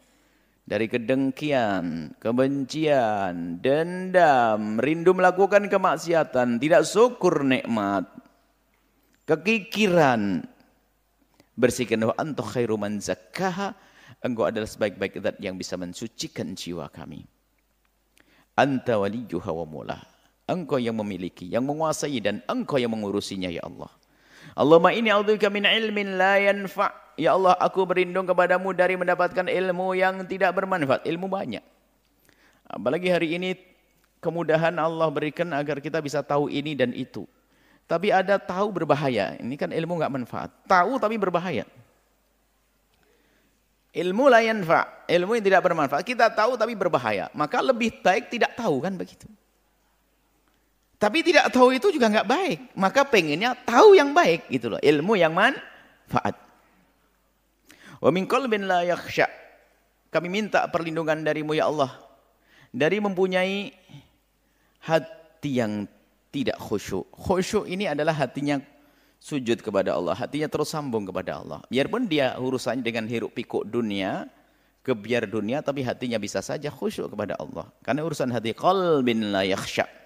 Dari 0.64 0.88
kedengkian, 0.88 2.17
kebencian, 2.17 3.61
dendam, 3.61 4.81
rindu 4.81 5.12
melakukan 5.12 5.69
kemaksiatan, 5.69 6.57
tidak 6.57 6.88
syukur 6.88 7.45
nikmat, 7.45 8.09
kekikiran, 9.29 10.40
Bersihkan 11.53 12.09
wa 12.09 12.17
anta 12.17 12.40
khairu 12.40 12.81
man 12.81 12.97
zakkaha. 12.97 13.77
Engkau 14.25 14.49
adalah 14.49 14.64
sebaik-baik 14.64 15.21
zat 15.21 15.37
yang 15.37 15.61
bisa 15.61 15.77
mensucikan 15.77 16.57
jiwa 16.57 16.88
kami. 16.88 17.29
Anta 18.57 18.97
waliyuha 18.97 19.53
wa 19.53 19.69
mula. 19.69 20.01
Engkau 20.49 20.81
yang 20.81 20.97
memiliki, 20.97 21.45
yang 21.45 21.69
menguasai 21.69 22.25
dan 22.25 22.40
engkau 22.49 22.81
yang 22.81 22.97
mengurusinya 22.97 23.53
ya 23.53 23.61
Allah. 23.69 23.93
Allahumma 24.55 24.95
inni 24.95 25.11
a'udzubika 25.11 25.51
min 25.51 25.67
ilmin 25.67 26.14
la 26.14 26.38
yanfa'. 26.38 27.19
Ya 27.19 27.35
Allah, 27.35 27.55
aku 27.59 27.87
berlindung 27.87 28.27
kepadamu 28.27 28.75
dari 28.75 28.99
mendapatkan 28.99 29.47
ilmu 29.47 29.95
yang 29.95 30.27
tidak 30.27 30.55
bermanfaat. 30.55 31.07
Ilmu 31.07 31.27
banyak. 31.31 31.62
Apalagi 32.67 33.07
hari 33.11 33.38
ini 33.38 33.55
kemudahan 34.19 34.75
Allah 34.79 35.07
berikan 35.11 35.51
agar 35.55 35.79
kita 35.79 36.03
bisa 36.03 36.23
tahu 36.27 36.51
ini 36.51 36.75
dan 36.75 36.90
itu. 36.90 37.27
Tapi 37.85 38.11
ada 38.11 38.40
tahu 38.40 38.73
berbahaya. 38.73 39.37
Ini 39.38 39.55
kan 39.55 39.71
ilmu 39.71 40.01
nggak 40.01 40.12
manfaat. 40.14 40.51
Tahu 40.67 40.99
tapi 40.99 41.21
berbahaya. 41.21 41.69
Ilmu 43.95 44.27
layan 44.27 44.67
fa, 44.67 45.07
ilmu 45.07 45.38
yang 45.38 45.45
tidak 45.45 45.62
bermanfaat. 45.71 46.03
Kita 46.03 46.27
tahu 46.35 46.59
tapi 46.59 46.75
berbahaya. 46.75 47.31
Maka 47.31 47.62
lebih 47.62 48.03
baik 48.03 48.27
tidak 48.27 48.59
tahu 48.59 48.83
kan 48.83 48.99
begitu. 48.99 49.31
Tapi 51.05 51.21
tidak 51.21 51.53
tahu 51.53 51.77
itu 51.77 51.93
juga 51.93 52.09
nggak 52.09 52.25
baik. 52.25 52.59
Maka 52.81 53.05
pengennya 53.05 53.53
tahu 53.53 53.93
yang 53.93 54.17
baik 54.17 54.49
gitu 54.49 54.73
loh. 54.73 54.81
Ilmu 54.81 55.21
yang 55.21 55.37
manfaat. 55.37 56.33
Wa 58.01 58.09
min 58.09 58.25
qalbin 58.25 58.64
la 58.64 58.88
yakhsha. 58.88 59.29
Kami 60.09 60.33
minta 60.33 60.64
perlindungan 60.73 61.21
darimu 61.21 61.53
ya 61.53 61.69
Allah. 61.69 61.93
Dari 62.73 63.05
mempunyai 63.05 63.69
hati 64.81 65.61
yang 65.61 65.85
tidak 66.33 66.57
khusyuk. 66.57 67.05
Khusyuk 67.12 67.69
ini 67.69 67.85
adalah 67.85 68.17
hatinya 68.17 68.64
sujud 69.21 69.61
kepada 69.61 69.93
Allah, 69.93 70.17
hatinya 70.17 70.49
terus 70.49 70.73
sambung 70.73 71.05
kepada 71.05 71.37
Allah. 71.37 71.61
Biarpun 71.69 72.09
dia 72.09 72.33
urusannya 72.40 72.81
dengan 72.81 73.05
hiruk 73.05 73.37
pikuk 73.37 73.69
dunia, 73.69 74.25
kebiar 74.81 75.29
dunia, 75.29 75.61
tapi 75.61 75.85
hatinya 75.85 76.17
bisa 76.17 76.40
saja 76.40 76.73
khusyuk 76.73 77.12
kepada 77.12 77.37
Allah. 77.37 77.69
Karena 77.85 78.01
urusan 78.09 78.33
hati 78.33 78.57
qalbin 78.57 79.29
la 79.29 79.45
yakhsha. 79.45 80.04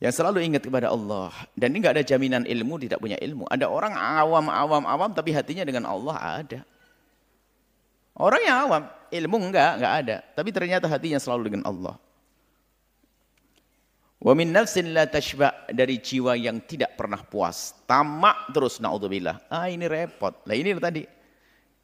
Yang 0.00 0.16
selalu 0.16 0.48
ingat 0.48 0.64
kepada 0.64 0.88
Allah. 0.88 1.28
Dan 1.52 1.76
ini 1.76 1.84
enggak 1.84 2.00
ada 2.00 2.04
jaminan 2.04 2.48
ilmu, 2.48 2.80
tidak 2.80 3.04
punya 3.04 3.20
ilmu. 3.20 3.44
Ada 3.52 3.68
orang 3.68 3.92
awam, 3.92 4.48
awam, 4.48 4.84
awam, 4.88 5.10
tapi 5.12 5.36
hatinya 5.36 5.60
dengan 5.60 5.84
Allah 5.84 6.40
ada. 6.40 6.60
Orang 8.16 8.40
yang 8.40 8.64
awam, 8.64 8.82
ilmu 9.12 9.36
enggak, 9.52 9.76
enggak 9.76 9.94
ada. 10.04 10.16
Tapi 10.32 10.48
ternyata 10.56 10.88
hatinya 10.88 11.20
selalu 11.20 11.52
dengan 11.52 11.68
Allah. 11.68 12.00
Wa 14.20 14.32
min 14.36 14.52
nafsin 14.52 14.92
la 14.92 15.08
tashba 15.08 15.68
dari 15.72 15.96
jiwa 15.96 16.36
yang 16.36 16.60
tidak 16.64 16.96
pernah 16.96 17.24
puas, 17.24 17.72
tamak 17.88 18.52
terus 18.52 18.76
naudzubillah. 18.80 19.48
Ah 19.48 19.68
ini 19.72 19.88
repot. 19.88 20.44
Lah 20.44 20.56
ini 20.56 20.76
tadi. 20.76 21.04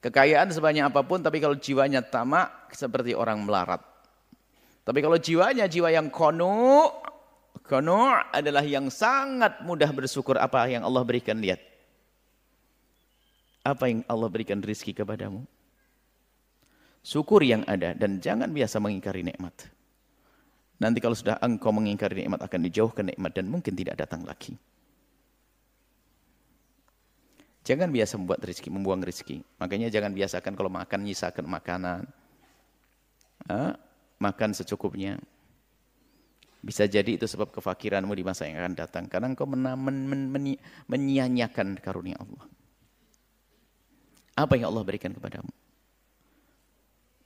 Kekayaan 0.05 0.53
sebanyak 0.53 0.93
apa 0.93 1.01
pun 1.05 1.25
tapi 1.25 1.41
kalau 1.41 1.57
jiwanya 1.57 2.05
tamak 2.05 2.69
seperti 2.77 3.17
orang 3.17 3.41
melarat. 3.41 3.81
Tapi 4.85 5.01
kalau 5.01 5.17
jiwanya 5.17 5.65
jiwa 5.67 5.89
yang 5.89 6.13
konu, 6.13 6.93
konu 7.63 8.13
adalah 8.35 8.65
yang 8.67 8.93
sangat 8.93 9.63
mudah 9.65 9.89
bersyukur 9.95 10.37
apa 10.37 10.69
yang 10.69 10.83
Allah 10.85 11.03
berikan 11.07 11.39
lihat. 11.39 11.61
Apa 13.67 13.91
yang 13.91 14.07
Allah 14.07 14.29
berikan 14.31 14.63
rizki 14.63 14.95
kepadamu? 14.95 15.43
Syukur 17.07 17.43
yang 17.47 17.63
ada 17.71 17.95
dan 17.95 18.19
jangan 18.19 18.51
biasa 18.51 18.83
mengingkari 18.83 19.23
nikmat. 19.23 19.55
Nanti 20.77 20.99
kalau 21.01 21.17
sudah 21.17 21.41
engkau 21.41 21.73
mengingkari 21.73 22.27
nikmat 22.27 22.45
akan 22.45 22.61
dijauhkan 22.69 23.09
nikmat 23.09 23.33
dan 23.33 23.49
mungkin 23.49 23.73
tidak 23.73 23.97
datang 23.97 24.27
lagi. 24.27 24.59
Jangan 27.67 27.91
biasa 27.91 28.15
membuat 28.15 28.47
rezeki, 28.47 28.71
membuang 28.71 29.03
rezeki. 29.03 29.43
Makanya 29.59 29.91
jangan 29.91 30.15
biasakan 30.15 30.55
kalau 30.55 30.71
makan 30.71 31.01
nyisakan 31.03 31.47
makanan. 31.51 32.07
Ha? 33.51 33.75
Makan 34.23 34.51
secukupnya. 34.55 35.19
Bisa 36.67 36.83
jadi 36.91 37.15
itu 37.15 37.31
sebab 37.31 37.55
kefakiranmu 37.55 38.11
di 38.11 38.27
masa 38.27 38.51
yang 38.51 38.59
akan 38.59 38.75
datang. 38.75 39.07
Karena 39.07 39.31
engkau 39.31 39.47
men 39.47 39.63
men 39.63 39.99
men 40.11 40.23
men 40.35 40.45
menyia-nyiakan 40.91 41.79
karunia 41.79 42.19
Allah. 42.19 42.43
Apa 44.35 44.59
yang 44.59 44.75
Allah 44.75 44.83
berikan 44.83 45.15
kepadamu? 45.15 45.47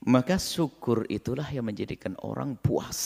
Maka 0.05 0.37
syukur 0.37 1.09
itulah 1.09 1.49
yang 1.49 1.65
menjadikan 1.65 2.21
orang 2.21 2.53
puas. 2.53 3.01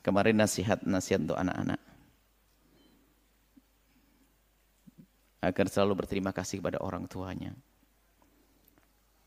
Kemarin 0.00 0.40
nasihat-nasihat 0.40 1.20
untuk 1.28 1.36
anak-anak. 1.36 1.80
Agar 5.44 5.66
selalu 5.68 5.92
berterima 6.04 6.32
kasih 6.32 6.64
kepada 6.64 6.80
orang 6.80 7.04
tuanya. 7.04 7.52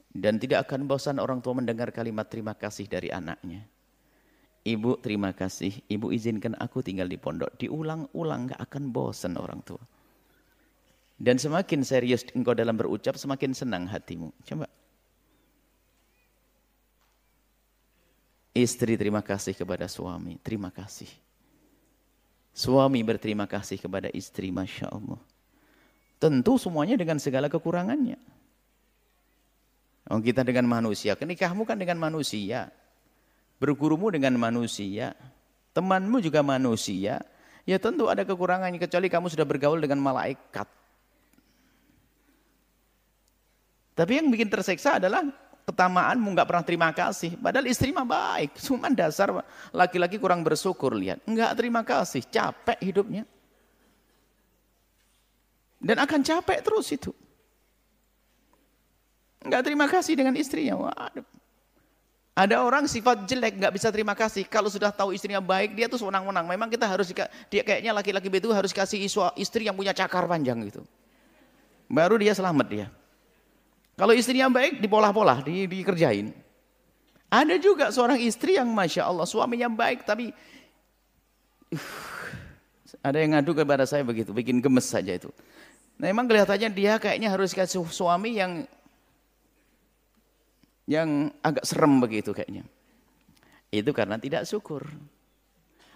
Dan 0.10 0.42
tidak 0.42 0.66
akan 0.66 0.90
bosan 0.90 1.22
orang 1.22 1.46
tua 1.46 1.54
mendengar 1.54 1.94
kalimat 1.94 2.26
terima 2.26 2.58
kasih 2.58 2.90
dari 2.90 3.14
anaknya. 3.14 3.70
Ibu 4.60 5.00
terima 5.00 5.32
kasih, 5.32 5.72
ibu 5.88 6.12
izinkan 6.12 6.54
aku 6.60 6.84
tinggal 6.84 7.08
di 7.08 7.16
pondok. 7.16 7.56
Diulang-ulang 7.56 8.52
gak 8.52 8.62
akan 8.70 8.84
bosan 8.92 9.40
orang 9.40 9.64
tua. 9.64 9.82
Dan 11.20 11.40
semakin 11.40 11.84
serius 11.84 12.24
engkau 12.32 12.56
dalam 12.56 12.76
berucap, 12.76 13.16
semakin 13.20 13.52
senang 13.52 13.88
hatimu. 13.88 14.32
Coba 14.48 14.68
Istri 18.60 19.00
terima 19.00 19.24
kasih 19.24 19.56
kepada 19.56 19.88
suami, 19.88 20.36
terima 20.44 20.68
kasih. 20.74 21.08
Suami 22.52 23.00
berterima 23.06 23.48
kasih 23.48 23.80
kepada 23.80 24.12
istri, 24.12 24.52
Masya 24.52 24.92
Allah. 24.92 25.22
Tentu 26.20 26.60
semuanya 26.60 27.00
dengan 27.00 27.16
segala 27.22 27.48
kekurangannya. 27.48 28.20
Oh, 30.12 30.20
kita 30.20 30.44
dengan 30.44 30.68
manusia, 30.68 31.16
kenikahmu 31.16 31.64
kan 31.64 31.80
dengan 31.80 32.02
manusia. 32.02 32.74
Bergurumu 33.60 34.08
dengan 34.10 34.34
manusia. 34.40 35.14
Temanmu 35.76 36.24
juga 36.24 36.40
manusia. 36.42 37.22
Ya 37.68 37.78
tentu 37.78 38.10
ada 38.10 38.26
kekurangannya, 38.26 38.82
kecuali 38.82 39.12
kamu 39.12 39.30
sudah 39.30 39.46
bergaul 39.46 39.78
dengan 39.78 40.02
malaikat. 40.02 40.66
Tapi 43.94 44.12
yang 44.16 44.32
bikin 44.32 44.48
terseksa 44.48 44.96
adalah 44.96 45.28
ketamaanmu 45.68 46.34
nggak 46.34 46.48
pernah 46.48 46.66
terima 46.66 46.90
kasih. 46.96 47.36
Padahal 47.36 47.68
istri 47.68 47.92
mah 47.92 48.08
baik. 48.08 48.58
Cuma 48.64 48.90
dasar 48.90 49.30
laki-laki 49.76 50.16
kurang 50.18 50.42
bersyukur 50.42 50.96
lihat. 50.96 51.20
Nggak 51.28 51.52
terima 51.60 51.84
kasih, 51.86 52.24
capek 52.26 52.80
hidupnya. 52.80 53.28
Dan 55.78 56.00
akan 56.00 56.20
capek 56.26 56.60
terus 56.64 56.88
itu. 56.90 57.12
Nggak 59.46 59.64
terima 59.64 59.88
kasih 59.88 60.16
dengan 60.16 60.36
istrinya. 60.36 60.76
Waduh. 60.76 61.39
Ada 62.40 62.64
orang 62.64 62.88
sifat 62.88 63.28
jelek 63.28 63.60
nggak 63.60 63.74
bisa 63.76 63.92
terima 63.92 64.16
kasih. 64.16 64.48
Kalau 64.48 64.72
sudah 64.72 64.96
tahu 64.96 65.12
istrinya 65.12 65.44
baik, 65.44 65.76
dia 65.76 65.92
tuh 65.92 66.00
senang-senang. 66.00 66.48
Memang 66.48 66.72
kita 66.72 66.88
harus 66.88 67.12
dia 67.52 67.64
kayaknya 67.68 67.92
laki-laki 67.92 68.32
itu 68.32 68.48
harus 68.56 68.72
kasih 68.72 68.96
istri 69.36 69.68
yang 69.68 69.76
punya 69.76 69.92
cakar 69.92 70.24
panjang 70.24 70.56
gitu. 70.64 70.88
Baru 71.92 72.16
dia 72.16 72.32
selamat 72.32 72.68
dia. 72.72 72.88
Kalau 74.00 74.16
istrinya 74.16 74.48
baik, 74.48 74.80
dipolah-polah, 74.80 75.44
di, 75.44 75.68
dikerjain. 75.68 76.32
Ada 77.28 77.60
juga 77.60 77.92
seorang 77.92 78.16
istri 78.24 78.56
yang 78.56 78.72
Masya 78.72 79.04
Allah, 79.04 79.28
suaminya 79.28 79.68
baik, 79.68 80.08
tapi 80.08 80.32
uh, 81.76 81.92
ada 83.04 83.20
yang 83.20 83.36
ngadu 83.36 83.52
kepada 83.52 83.84
saya 83.84 84.08
begitu, 84.08 84.32
bikin 84.32 84.64
gemes 84.64 84.88
saja 84.88 85.12
itu. 85.12 85.28
Nah 86.00 86.08
emang 86.08 86.32
kelihatannya 86.32 86.72
dia 86.72 86.96
kayaknya 86.96 87.28
harus 87.28 87.52
kasih 87.52 87.84
suami 87.92 88.40
yang 88.40 88.64
yang 90.90 91.30
agak 91.46 91.62
serem 91.70 92.02
begitu 92.02 92.34
kayaknya. 92.34 92.66
Itu 93.70 93.94
karena 93.94 94.18
tidak 94.18 94.50
syukur. 94.50 94.90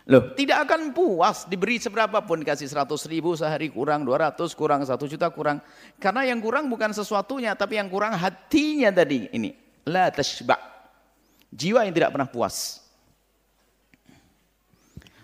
Loh, 0.03 0.35
tidak 0.37 0.67
akan 0.69 0.93
puas 0.93 1.49
diberi 1.49 1.81
seberapa 1.81 2.21
pun 2.21 2.45
kasih 2.45 2.69
100 2.69 2.93
ribu 3.09 3.33
sehari 3.33 3.73
kurang 3.73 4.05
200 4.05 4.37
kurang 4.53 4.85
1 4.85 4.93
juta 5.09 5.33
kurang. 5.33 5.63
Karena 5.97 6.29
yang 6.29 6.37
kurang 6.37 6.69
bukan 6.69 6.93
sesuatunya 6.93 7.57
tapi 7.57 7.81
yang 7.81 7.89
kurang 7.89 8.13
hatinya 8.13 8.93
tadi 8.93 9.33
ini. 9.33 9.55
La 9.89 10.13
tashba. 10.13 10.59
Jiwa 11.49 11.87
yang 11.89 11.95
tidak 11.95 12.13
pernah 12.13 12.29
puas. 12.29 12.83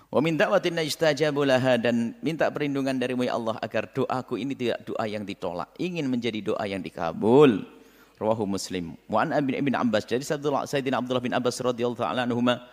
Wa 0.10 0.26
min 0.26 0.34
da'watin 0.40 0.74
najtajabu 0.74 1.46
laha 1.46 1.78
dan 1.78 2.18
minta 2.26 2.50
perlindungan 2.50 2.98
darimu 2.98 3.30
ya 3.30 3.38
Allah 3.38 3.62
agar 3.62 3.94
doaku 3.94 4.42
ini 4.42 4.58
tidak 4.58 4.82
doa 4.82 5.06
yang 5.06 5.22
ditolak, 5.22 5.70
ingin 5.78 6.10
menjadi 6.10 6.42
doa 6.42 6.66
yang 6.66 6.82
dikabul. 6.82 7.79
Rawahu 8.20 8.44
Muslim. 8.44 9.00
Wa 9.08 9.24
an 9.24 9.32
Ibn 9.32 9.74
Abbas 9.80 10.04
jadi 10.04 10.22
Sayyidina 10.22 11.00
Abdullah 11.00 11.24
bin 11.24 11.32
Abbas 11.32 11.58
radhiyallahu 11.64 12.04
ta'ala 12.04 12.28
anhumah 12.28 12.68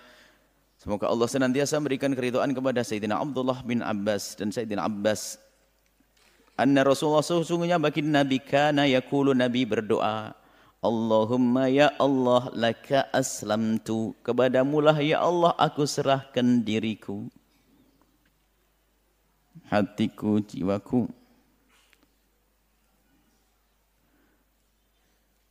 Semoga 0.76 1.08
Allah 1.08 1.24
senantiasa 1.24 1.80
memberikan 1.80 2.12
keridhaan 2.12 2.52
kepada 2.52 2.84
Sayyidina 2.84 3.16
Abdullah 3.16 3.64
bin 3.64 3.80
Abbas 3.80 4.36
dan 4.36 4.52
Sayyidina 4.52 4.84
Abbas. 4.84 5.40
Anna 6.56 6.84
Rasulullah 6.84 7.24
sesungguhnya 7.24 7.80
bagi 7.80 8.04
Nabi 8.04 8.40
kana 8.40 8.84
yakulu 8.84 9.32
Nabi 9.32 9.64
berdoa. 9.64 10.36
Allahumma 10.84 11.72
ya 11.72 11.90
Allah 11.96 12.52
laka 12.52 13.08
aslamtu. 13.10 14.12
Kepadamu 14.20 14.84
lah 14.84 14.96
ya 15.00 15.24
Allah 15.24 15.56
aku 15.56 15.88
serahkan 15.88 16.62
diriku. 16.62 17.26
Hatiku, 19.72 20.38
jiwaku. 20.44 21.08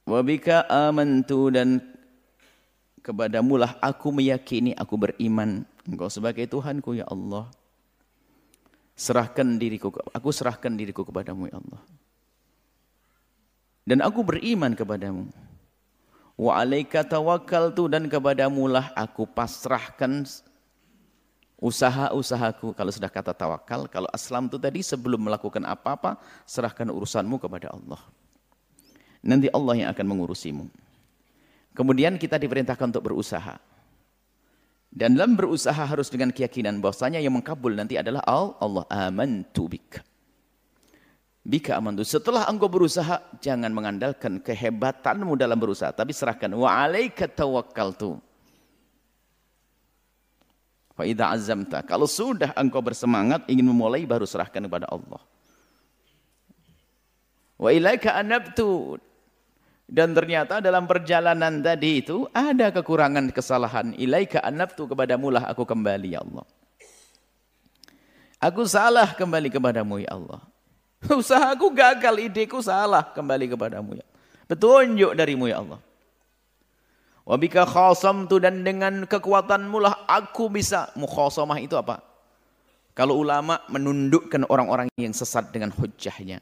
Wabika 0.05 0.69
amantu 0.69 1.49
dan 1.49 1.81
kepadamu 3.01 3.57
lah 3.57 3.73
aku 3.81 4.13
meyakini 4.13 4.77
aku 4.77 5.01
beriman. 5.01 5.65
Engkau 5.85 6.09
sebagai 6.13 6.45
Tuhanku 6.45 6.93
ya 6.93 7.09
Allah. 7.09 7.49
Serahkan 8.95 9.57
diriku 9.59 9.91
aku 10.13 10.29
serahkan 10.29 10.71
diriku 10.77 11.01
kepadamu 11.03 11.49
ya 11.49 11.57
Allah. 11.57 11.81
Dan 13.85 14.01
aku 14.05 14.21
beriman 14.21 14.77
kepadamu. 14.77 15.29
Wa 16.37 16.61
alaika 16.61 17.01
tawakkaltu 17.01 17.89
dan 17.89 18.05
kepadamu 18.05 18.69
lah 18.69 18.93
aku 18.93 19.25
pasrahkan 19.25 20.25
Usaha-usahaku, 21.55 22.75
kalau 22.75 22.91
sudah 22.91 23.07
kata 23.07 23.31
tawakal, 23.31 23.87
kalau 23.87 24.11
aslam 24.11 24.51
itu 24.51 24.59
tadi 24.59 24.83
sebelum 24.83 25.23
melakukan 25.23 25.63
apa-apa, 25.63 26.19
serahkan 26.43 26.91
urusanmu 26.91 27.39
kepada 27.39 27.71
Allah. 27.71 28.03
Nanti 29.25 29.49
Allah 29.49 29.73
yang 29.73 29.89
akan 29.89 30.05
mengurusimu. 30.05 30.65
Kemudian 31.73 32.21
kita 32.21 32.37
diperintahkan 32.37 32.93
untuk 32.93 33.09
berusaha. 33.09 33.57
Dan 34.95 35.19
dalam 35.19 35.35
berusaha 35.35 35.75
harus 35.75 36.07
dengan 36.07 36.31
keyakinan 36.31 36.79
bahwasanya 36.79 37.19
yang 37.19 37.35
mengkabul 37.35 37.75
nanti 37.75 37.99
adalah 37.99 38.23
Allah. 38.23 38.87
Amantu 38.87 39.67
bika. 39.67 39.99
Bika 41.43 41.75
amantu. 41.75 42.07
Setelah 42.07 42.47
engkau 42.47 42.71
berusaha, 42.71 43.19
jangan 43.43 43.69
mengandalkan 43.75 44.39
kehebatanmu 44.39 45.35
dalam 45.35 45.59
berusaha. 45.59 45.91
Tapi 45.91 46.15
serahkan. 46.15 46.53
Wa 46.55 46.87
alaika 46.87 47.27
tawakkaltu. 47.27 48.17
Fa 50.95 51.03
azamta. 51.03 51.83
Kalau 51.83 52.07
sudah 52.07 52.55
engkau 52.55 52.79
bersemangat 52.79 53.43
ingin 53.51 53.67
memulai 53.67 54.07
baru 54.07 54.23
serahkan 54.23 54.63
kepada 54.63 54.87
Allah. 54.87 55.19
Wa 57.59 57.69
ilaika 57.75 58.15
anabtu. 58.15 58.95
Dan 59.85 60.17
ternyata 60.17 60.57
dalam 60.57 60.89
perjalanan 60.89 61.61
tadi 61.61 62.01
itu 62.01 62.25
ada 62.33 62.73
kekurangan 62.73 63.29
kesalahan. 63.29 63.93
Ilaika 63.93 64.41
anabtu 64.41 64.89
kepadamu 64.89 65.29
lah 65.29 65.45
aku 65.45 65.61
kembali 65.61 66.17
ya 66.17 66.25
Allah. 66.25 66.45
Aku 68.41 68.65
salah 68.65 69.13
kembali 69.13 69.53
kepadamu 69.53 70.01
ya 70.01 70.17
Allah. 70.17 70.41
Usahaku 71.21 71.69
gagal, 71.69 72.17
ideku 72.17 72.65
salah 72.65 73.13
kembali 73.13 73.53
kepadamu 73.53 74.01
ya. 74.01 74.05
Petunjuk 74.49 75.13
darimu 75.13 75.53
ya 75.53 75.61
Allah. 75.61 75.77
Wabika 77.25 77.65
tu 78.29 78.37
dan 78.37 78.61
dengan 78.61 79.05
kekuatanmu 79.05 79.77
lah 79.81 80.05
aku 80.09 80.49
bisa. 80.49 80.93
Mukhasamah 80.97 81.57
itu 81.61 81.73
apa? 81.77 82.01
Kalau 82.93 83.17
ulama 83.17 83.61
menundukkan 83.69 84.45
orang-orang 84.49 84.89
yang 84.97 85.13
sesat 85.13 85.49
dengan 85.49 85.73
hujahnya 85.73 86.41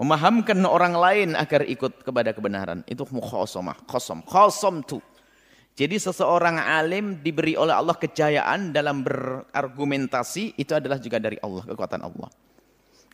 memahamkan 0.00 0.58
orang 0.66 0.94
lain 0.94 1.28
agar 1.38 1.66
ikut 1.66 2.02
kepada 2.02 2.34
kebenaran. 2.34 2.82
Itu 2.86 3.06
mukhasamah 3.08 3.86
khasam 3.86 4.22
khasam 4.26 4.82
tu 4.82 4.98
jadi 5.74 5.98
seseorang 5.98 6.54
alim 6.54 7.18
diberi 7.18 7.58
oleh 7.58 7.74
Allah 7.74 7.98
kejayaan 7.98 8.70
dalam 8.70 9.02
berargumentasi 9.02 10.54
itu 10.54 10.70
adalah 10.70 11.02
juga 11.02 11.18
dari 11.18 11.34
Allah 11.42 11.66
kekuatan 11.66 11.98
Allah. 11.98 12.30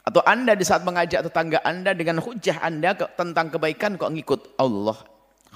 Atau 0.04 0.20
anda 0.28 0.52
di 0.52 0.64
saat 0.68 0.84
mengajak 0.84 1.24
tetangga 1.24 1.64
anda 1.64 1.96
dengan 1.96 2.20
hujah 2.20 2.60
anda 2.60 2.92
tentang 3.16 3.48
kebaikan 3.48 3.96
kok 3.96 4.12
ngikut 4.12 4.60
Allah? 4.60 4.96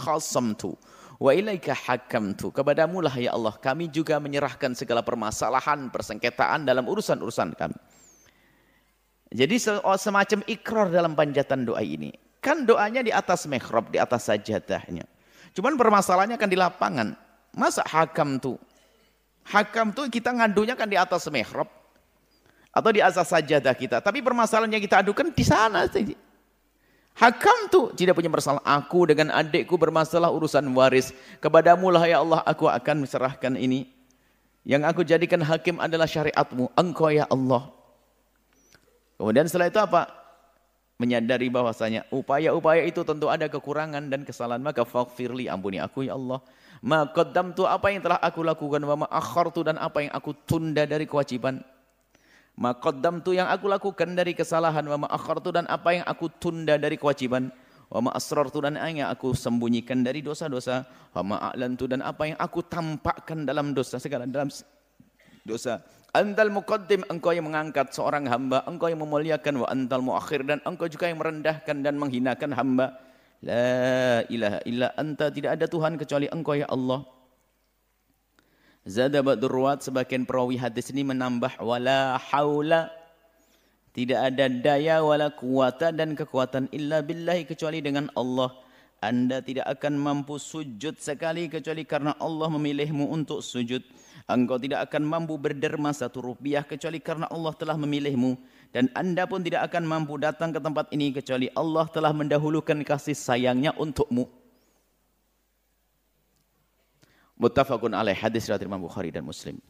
Khasam 0.00 0.56
tu 0.56 0.72
wa 1.20 1.30
ilaika 1.30 1.76
hakam 1.76 2.34
tu 2.34 2.50
kepadamu 2.50 2.98
lah 2.98 3.14
ya 3.14 3.38
Allah 3.38 3.54
kami 3.54 3.86
juga 3.86 4.18
menyerahkan 4.18 4.74
segala 4.74 4.98
permasalahan 5.06 5.86
persengketaan 5.86 6.66
dalam 6.66 6.82
urusan-urusan 6.90 7.54
kami 7.54 7.78
jadi 9.34 9.58
oh, 9.82 9.98
semacam 9.98 10.46
ikrar 10.46 10.94
dalam 10.94 11.18
panjatan 11.18 11.66
doa 11.66 11.82
ini. 11.82 12.14
Kan 12.38 12.62
doanya 12.62 13.02
di 13.02 13.10
atas 13.10 13.50
mihrab, 13.50 13.90
di 13.90 13.98
atas 13.98 14.30
sajadahnya. 14.30 15.02
Cuman 15.50 15.74
permasalahannya 15.74 16.38
kan 16.38 16.46
di 16.46 16.54
lapangan. 16.54 17.18
Masa 17.50 17.82
hakam 17.82 18.38
tuh? 18.38 18.62
Hakam 19.42 19.90
tuh 19.90 20.06
kita 20.06 20.30
ngadunya 20.30 20.78
kan 20.78 20.86
di 20.86 20.94
atas 20.94 21.26
mihrab. 21.34 21.66
Atau 22.70 22.94
di 22.94 23.02
atas 23.02 23.26
sajadah 23.26 23.74
kita. 23.74 23.98
Tapi 23.98 24.22
permasalahannya 24.22 24.78
kita 24.78 25.02
adukan 25.02 25.34
di 25.34 25.42
sana. 25.42 25.90
Hakam 27.18 27.58
tuh 27.74 27.90
tidak 27.98 28.14
punya 28.14 28.30
masalah. 28.30 28.62
Aku 28.62 29.10
dengan 29.10 29.34
adikku 29.34 29.74
bermasalah 29.74 30.30
urusan 30.30 30.62
waris. 30.78 31.10
Kepadamu 31.42 31.90
lah 31.90 32.06
ya 32.06 32.22
Allah 32.22 32.38
aku 32.46 32.70
akan 32.70 33.02
menyerahkan 33.02 33.58
ini. 33.58 33.90
Yang 34.62 34.82
aku 34.94 35.00
jadikan 35.02 35.42
hakim 35.42 35.82
adalah 35.82 36.06
syariatmu. 36.06 36.70
Engkau 36.78 37.10
ya 37.10 37.26
Allah. 37.26 37.73
Kemudian 39.24 39.48
setelah 39.48 39.72
itu 39.72 39.80
apa? 39.80 40.12
Menyadari 41.00 41.48
bahwasanya 41.48 42.04
upaya-upaya 42.12 42.84
itu 42.84 43.00
tentu 43.08 43.32
ada 43.32 43.48
kekurangan 43.48 44.12
dan 44.12 44.20
kesalahan. 44.20 44.60
Maka 44.60 44.84
faghfirli 44.84 45.48
ampuni 45.48 45.80
aku 45.80 46.04
ya 46.04 46.12
Allah. 46.12 46.44
Ma 46.84 47.08
tu 47.56 47.64
apa 47.64 47.88
yang 47.88 48.04
telah 48.04 48.20
aku 48.20 48.44
lakukan 48.44 48.84
wa 48.84 49.00
ma 49.00 49.06
akhartu 49.08 49.64
dan 49.64 49.80
apa 49.80 50.04
yang 50.04 50.12
aku 50.12 50.36
tunda 50.44 50.84
dari 50.84 51.08
kewajiban. 51.08 51.64
Ma 52.60 52.76
tu 53.24 53.32
yang 53.32 53.48
aku 53.48 53.64
lakukan 53.64 54.12
dari 54.12 54.36
kesalahan 54.36 54.84
wa 54.84 55.00
ma 55.00 55.08
akhartu 55.08 55.56
dan 55.56 55.64
apa 55.72 55.96
yang 55.96 56.04
aku 56.04 56.28
tunda 56.36 56.76
dari 56.76 57.00
kewajiban. 57.00 57.48
Wa 57.88 58.04
ma 58.04 58.12
asrartu 58.12 58.60
dan 58.60 58.76
apa 58.76 58.92
yang 58.92 59.08
aku 59.08 59.32
sembunyikan 59.32 60.04
dari 60.04 60.20
dosa-dosa. 60.20 60.84
Wa 61.16 61.24
ma 61.24 61.40
a'lantu 61.48 61.88
dan 61.88 62.04
apa 62.04 62.28
yang 62.28 62.36
aku 62.36 62.60
tampakkan 62.60 63.48
dalam 63.48 63.72
dosa 63.72 63.96
segala 63.96 64.28
dalam 64.28 64.52
dosa. 65.48 65.80
Antal 66.14 66.46
muqaddim, 66.54 67.02
engkau 67.10 67.34
yang 67.34 67.50
mengangkat 67.50 67.90
seorang 67.90 68.30
hamba, 68.30 68.62
engkau 68.70 68.86
yang 68.86 69.02
memuliakan 69.02 69.66
wa 69.66 69.66
antal 69.66 69.98
muakhir 69.98 70.46
dan 70.46 70.62
engkau 70.62 70.86
juga 70.86 71.10
yang 71.10 71.18
merendahkan 71.18 71.82
dan 71.82 71.98
menghinakan 71.98 72.54
hamba. 72.54 72.94
La 73.42 74.22
ilaha 74.30 74.62
illa 74.62 74.94
anta, 74.94 75.34
tidak 75.34 75.58
ada 75.58 75.66
Tuhan 75.66 75.98
kecuali 75.98 76.30
engkau 76.30 76.54
ya 76.54 76.70
Allah. 76.70 77.02
Zada 78.86 79.26
Ba'dur 79.26 79.58
sebagian 79.82 80.22
perawi 80.22 80.54
hadis 80.54 80.94
ini 80.94 81.02
menambah 81.02 81.58
wala 81.58 82.14
haula 82.30 82.92
tidak 83.94 84.26
ada 84.26 84.50
daya 84.50 85.06
wala 85.06 85.30
kuwata 85.30 85.94
dan 85.94 86.18
kekuatan 86.18 86.66
illa 86.74 86.98
billahi 86.98 87.46
kecuali 87.46 87.78
dengan 87.78 88.10
Allah. 88.18 88.50
Anda 88.98 89.38
tidak 89.38 89.70
akan 89.70 90.02
mampu 90.02 90.34
sujud 90.34 90.98
sekali 90.98 91.46
kecuali 91.46 91.86
karena 91.86 92.18
Allah 92.18 92.50
memilihmu 92.50 93.06
untuk 93.06 93.38
sujud. 93.38 93.86
Engkau 94.24 94.56
tidak 94.56 94.88
akan 94.88 95.04
mampu 95.04 95.36
berderma 95.36 95.92
satu 95.92 96.24
rupiah 96.24 96.64
kecuali 96.64 96.96
karena 96.96 97.28
Allah 97.28 97.52
telah 97.52 97.76
memilihmu. 97.76 98.40
Dan 98.72 98.88
anda 98.96 99.28
pun 99.28 99.44
tidak 99.44 99.68
akan 99.68 99.84
mampu 99.84 100.16
datang 100.16 100.48
ke 100.48 100.58
tempat 100.58 100.88
ini 100.96 101.12
kecuali 101.12 101.52
Allah 101.52 101.84
telah 101.92 102.10
mendahulukan 102.16 102.80
kasih 102.88 103.12
sayangnya 103.12 103.76
untukmu. 103.76 104.24
Muttafaqun 107.36 107.92
alaih 107.92 108.16
hadis 108.16 108.48
riwayat 108.48 108.64
Imam 108.64 108.80
Bukhari 108.80 109.12
dan 109.12 109.28
Muslim. 109.28 109.60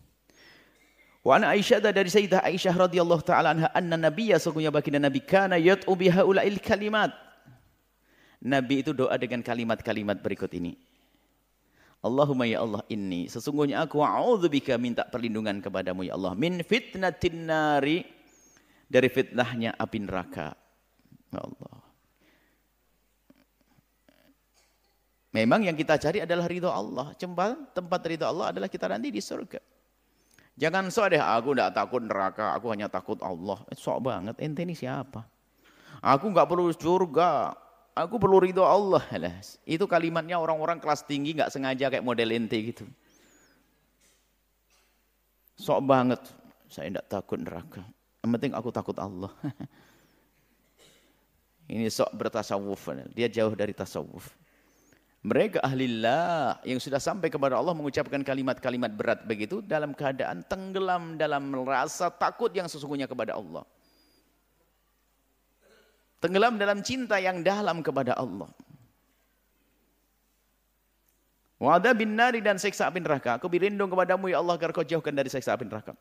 Wa 1.27 1.41
ana 1.41 1.51
Aisyah 1.57 1.81
dari 1.81 2.13
Sayyidah 2.13 2.45
Aisyah 2.45 2.77
radhiyallahu 2.77 3.25
taala 3.25 3.57
anha 3.57 3.69
anna 3.75 3.97
nabiyya 3.97 4.37
sungguhnya 4.39 4.71
baginda 4.71 5.01
Nabi 5.03 5.25
kana 5.25 5.59
yad'u 5.59 5.91
bihaula'il 5.99 6.63
kalimat. 6.63 7.11
Nabi 8.45 8.85
itu 8.87 8.93
doa 8.93 9.17
dengan 9.17 9.41
kalimat-kalimat 9.41 10.21
berikut 10.21 10.53
ini. 10.55 10.77
Allahumma 12.05 12.45
ya 12.45 12.61
Allah 12.61 12.85
inni 12.93 13.33
sesungguhnya 13.33 13.81
aku 13.89 14.05
a'udzubika 14.05 14.77
minta 14.77 15.09
perlindungan 15.09 15.65
kepadamu 15.65 16.05
ya 16.05 16.21
Allah 16.21 16.37
min 16.37 16.61
fitnatin 16.61 17.49
nari 17.49 18.05
dari 18.95 19.09
fitnahnya 19.09 19.75
api 19.75 19.99
neraka. 20.05 20.53
Ya 21.33 21.41
Allah. 21.41 21.77
Memang 25.35 25.67
yang 25.67 25.75
kita 25.75 25.99
cari 25.99 26.23
adalah 26.23 26.47
ridho 26.47 26.71
Allah. 26.71 27.11
Cembal 27.19 27.75
tempat 27.75 28.01
ridho 28.07 28.23
Allah 28.23 28.55
adalah 28.55 28.71
kita 28.71 28.87
nanti 28.87 29.11
di 29.11 29.19
surga. 29.19 29.59
Jangan 30.55 30.87
sok 30.95 31.11
deh 31.11 31.19
aku 31.19 31.51
tidak 31.51 31.75
takut 31.75 32.03
neraka, 32.07 32.55
aku 32.55 32.71
hanya 32.71 32.87
takut 32.87 33.19
Allah. 33.19 33.59
Eh, 33.67 33.75
sok 33.75 34.07
banget, 34.07 34.39
ente 34.39 34.63
ini 34.63 34.79
siapa? 34.79 35.27
Aku 35.99 36.31
nggak 36.31 36.47
perlu 36.47 36.71
surga, 36.71 37.51
Aku 37.95 38.19
perlu 38.19 38.43
ridho 38.43 38.67
Allah. 38.67 39.07
Itu 39.63 39.87
kalimatnya 39.87 40.43
orang-orang 40.43 40.83
kelas 40.83 41.07
tinggi 41.07 41.39
nggak 41.39 41.55
sengaja 41.55 41.87
kayak 41.95 42.03
model 42.03 42.35
ente 42.35 42.59
gitu. 42.59 42.85
Sok 45.55 45.81
banget. 45.87 46.19
Saya 46.67 46.91
tidak 46.91 47.07
takut 47.07 47.39
neraka. 47.39 47.87
Yang 48.27 48.31
penting 48.35 48.53
aku 48.59 48.69
takut 48.75 48.99
Allah. 48.99 49.31
Ini 51.71 51.87
sok 51.87 52.11
bertasawuf. 52.19 52.91
Dia 53.15 53.31
jauh 53.31 53.55
dari 53.55 53.71
tasawuf. 53.71 54.35
Mereka 55.25 55.65
ahlillah 55.65 56.61
yang 56.69 56.77
sudah 56.77 57.01
sampai 57.01 57.33
kepada 57.33 57.57
Allah 57.57 57.73
mengucapkan 57.73 58.21
kalimat-kalimat 58.21 58.93
berat 58.93 59.25
begitu 59.25 59.65
dalam 59.65 59.97
keadaan 59.97 60.45
tenggelam 60.45 61.17
dalam 61.17 61.49
rasa 61.65 62.13
takut 62.13 62.53
yang 62.53 62.69
sesungguhnya 62.69 63.09
kepada 63.09 63.33
Allah. 63.33 63.65
Tenggelam 66.25 66.57
dalam 66.57 66.81
cinta 66.81 67.21
yang 67.21 67.45
dalam 67.45 67.85
kepada 67.85 68.17
Allah. 68.17 68.49
Wada 71.61 71.93
bin 71.93 72.17
nari 72.17 72.41
dan 72.41 72.57
seksa 72.57 72.89
api 72.89 73.05
neraka. 73.05 73.37
Aku 73.37 73.53
berlindung 73.53 73.93
kepadamu 73.93 74.33
ya 74.33 74.41
Allah 74.41 74.57
agar 74.57 74.73
kau 74.73 74.81
jauhkan 74.81 75.13
dari 75.13 75.29
seksa 75.29 75.53
api 75.53 75.69
neraka. 75.69 75.93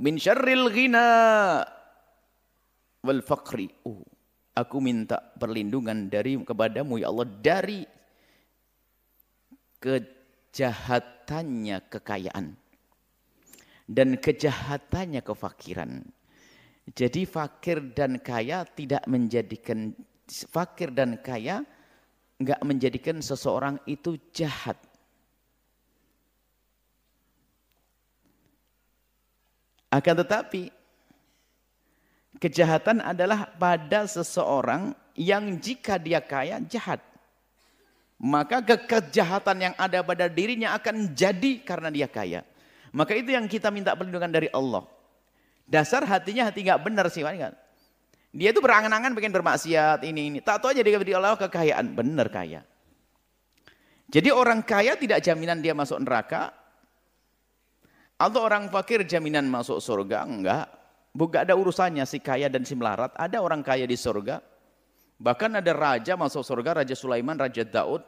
Min 0.00 0.16
syarril 0.16 0.72
ghina 0.72 1.04
wal 3.04 3.20
faqri. 3.20 3.68
Uh, 3.84 4.00
aku 4.56 4.80
minta 4.80 5.20
perlindungan 5.36 6.08
dari 6.08 6.40
kepadamu 6.40 6.96
ya 6.96 7.12
Allah 7.12 7.28
dari 7.28 7.84
kejahatannya 9.84 11.76
kekayaan 11.92 12.56
dan 13.84 14.16
kejahatannya 14.16 15.20
kefakiran. 15.20 16.08
Jadi 16.92 17.24
fakir 17.24 17.80
dan 17.96 18.20
kaya 18.20 18.68
tidak 18.68 19.00
menjadikan 19.08 19.96
fakir 20.52 20.92
dan 20.92 21.16
kaya 21.16 21.64
enggak 22.36 22.60
menjadikan 22.60 23.16
seseorang 23.24 23.80
itu 23.88 24.20
jahat. 24.36 24.76
Akan 29.88 30.18
tetapi 30.18 30.74
kejahatan 32.42 33.00
adalah 33.00 33.48
pada 33.56 34.04
seseorang 34.04 34.92
yang 35.16 35.56
jika 35.56 35.96
dia 35.96 36.20
kaya 36.20 36.60
jahat. 36.66 37.00
Maka 38.18 38.60
kekejahatan 38.62 39.70
yang 39.70 39.74
ada 39.78 40.02
pada 40.02 40.26
dirinya 40.26 40.74
akan 40.76 41.14
jadi 41.14 41.62
karena 41.62 41.88
dia 41.88 42.08
kaya. 42.10 42.42
Maka 42.94 43.14
itu 43.18 43.34
yang 43.34 43.46
kita 43.50 43.74
minta 43.74 43.94
perlindungan 43.94 44.30
dari 44.30 44.46
Allah. 44.54 44.86
Dasar 45.64 46.04
hatinya 46.04 46.48
hati 46.48 46.64
nggak 46.64 46.80
benar 46.84 47.08
sih 47.08 47.24
kan? 47.24 47.56
Dia 48.34 48.50
itu 48.50 48.58
berangan-angan 48.58 49.14
pengen 49.14 49.32
bermaksiat 49.32 50.02
ini 50.04 50.28
ini. 50.28 50.38
Tak 50.42 50.60
tahu 50.60 50.74
aja 50.74 50.82
dia 50.82 50.98
diberi 50.98 51.14
Allah 51.14 51.38
kekayaan, 51.38 51.94
benar 51.94 52.26
kaya. 52.28 52.66
Jadi 54.10 54.28
orang 54.34 54.60
kaya 54.66 54.98
tidak 54.98 55.22
jaminan 55.22 55.62
dia 55.62 55.72
masuk 55.72 56.02
neraka. 56.02 56.50
Atau 58.18 58.42
orang 58.42 58.70
fakir 58.70 59.06
jaminan 59.06 59.46
masuk 59.46 59.78
surga, 59.78 60.26
enggak. 60.26 60.66
Bukan 61.14 61.46
ada 61.46 61.54
urusannya 61.54 62.02
si 62.10 62.18
kaya 62.18 62.50
dan 62.50 62.66
si 62.66 62.74
melarat. 62.74 63.14
Ada 63.14 63.38
orang 63.38 63.62
kaya 63.62 63.86
di 63.86 63.94
surga. 63.94 64.42
Bahkan 65.14 65.62
ada 65.62 65.72
raja 65.72 66.18
masuk 66.18 66.42
surga, 66.42 66.82
Raja 66.82 66.94
Sulaiman, 66.98 67.38
Raja 67.38 67.62
Daud. 67.62 68.02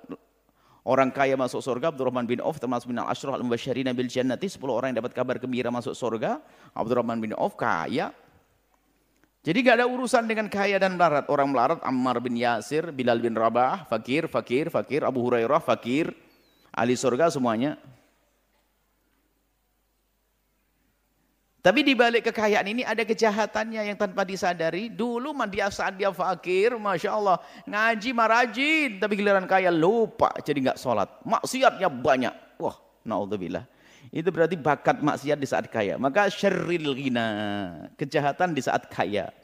Orang 0.86 1.10
kaya 1.10 1.34
masuk 1.34 1.58
surga, 1.58 1.90
Abdurrahman 1.90 2.30
bin 2.30 2.38
Auf 2.38 2.62
termasuk 2.62 2.94
bin 2.94 3.02
al-ashrah 3.02 3.34
al-mubashirina 3.34 3.90
bil 3.90 4.06
jannati. 4.06 4.46
10 4.46 4.62
orang 4.70 4.94
yang 4.94 5.02
dapat 5.02 5.18
kabar 5.18 5.34
gembira 5.42 5.66
masuk 5.66 5.98
surga. 5.98 6.38
Abdurrahman 6.78 7.18
bin 7.18 7.34
Auf 7.34 7.58
kaya. 7.58 8.14
Jadi 9.42 9.58
gak 9.66 9.82
ada 9.82 9.86
urusan 9.90 10.30
dengan 10.30 10.46
kaya 10.46 10.78
dan 10.78 10.94
melarat. 10.94 11.26
Orang 11.26 11.50
melarat 11.50 11.82
Ammar 11.82 12.22
bin 12.22 12.38
Yasir, 12.38 12.94
Bilal 12.94 13.18
bin 13.18 13.34
Rabah, 13.34 13.82
fakir, 13.90 14.30
fakir, 14.30 14.70
fakir, 14.70 15.02
Abu 15.02 15.26
Hurairah, 15.26 15.58
fakir, 15.58 16.14
ahli 16.70 16.94
surga 16.94 17.34
semuanya. 17.34 17.82
Tapi 21.66 21.82
di 21.82 21.98
balik 21.98 22.30
kekayaan 22.30 22.62
ini 22.70 22.86
ada 22.86 23.02
kejahatannya 23.02 23.90
yang 23.90 23.98
tanpa 23.98 24.22
disadari. 24.22 24.86
Dulu 24.86 25.34
dia 25.50 25.66
saat 25.66 25.98
dia 25.98 26.14
fakir, 26.14 26.78
Masya 26.78 27.10
Allah. 27.10 27.42
Ngaji 27.66 28.10
marajin, 28.14 29.02
tapi 29.02 29.18
giliran 29.18 29.50
kaya 29.50 29.74
lupa. 29.74 30.30
Jadi 30.46 30.62
nggak 30.62 30.78
sholat. 30.78 31.10
Maksiatnya 31.26 31.90
banyak. 31.90 32.62
Wah, 32.62 32.78
na'udzubillah. 33.02 33.66
Itu 34.14 34.30
berarti 34.30 34.54
bakat 34.54 35.02
maksiat 35.02 35.42
di 35.42 35.48
saat 35.50 35.66
kaya. 35.66 35.98
Maka 35.98 36.30
syarril 36.30 36.94
ghina, 36.94 37.26
kejahatan 37.98 38.54
di 38.54 38.62
saat 38.62 38.86
kaya. 38.86 39.34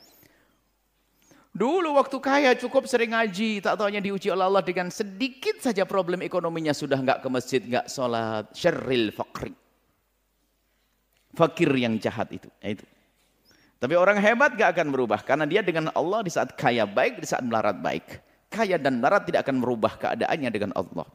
Dulu 1.50 1.98
waktu 1.98 2.22
kaya 2.22 2.54
cukup 2.54 2.86
sering 2.86 3.18
ngaji, 3.18 3.66
tak 3.66 3.74
tahunya 3.74 3.98
diuji 3.98 4.30
oleh 4.30 4.46
Allah 4.46 4.62
dengan 4.62 4.94
sedikit 4.94 5.58
saja 5.58 5.82
problem 5.82 6.22
ekonominya 6.22 6.70
sudah 6.70 7.02
enggak 7.02 7.18
ke 7.18 7.26
masjid, 7.26 7.58
enggak 7.66 7.90
sholat. 7.90 8.46
Syarril 8.54 9.10
fakri. 9.10 9.58
Fakir 11.32 11.72
yang 11.72 11.96
jahat 11.96 12.28
itu. 12.32 12.48
Ya 12.60 12.76
itu. 12.76 12.84
Tapi 13.82 13.98
orang 13.98 14.20
hebat 14.22 14.54
gak 14.54 14.78
akan 14.78 14.94
berubah. 14.94 15.26
Karena 15.26 15.42
dia 15.48 15.64
dengan 15.64 15.90
Allah 15.96 16.22
di 16.22 16.30
saat 16.30 16.54
kaya 16.54 16.86
baik, 16.86 17.18
di 17.18 17.26
saat 17.26 17.42
melarat 17.42 17.82
baik. 17.82 18.22
Kaya 18.52 18.78
dan 18.78 19.00
melarat 19.00 19.26
tidak 19.26 19.48
akan 19.48 19.58
merubah 19.58 19.96
keadaannya 19.98 20.50
dengan 20.52 20.70
Allah. 20.76 21.08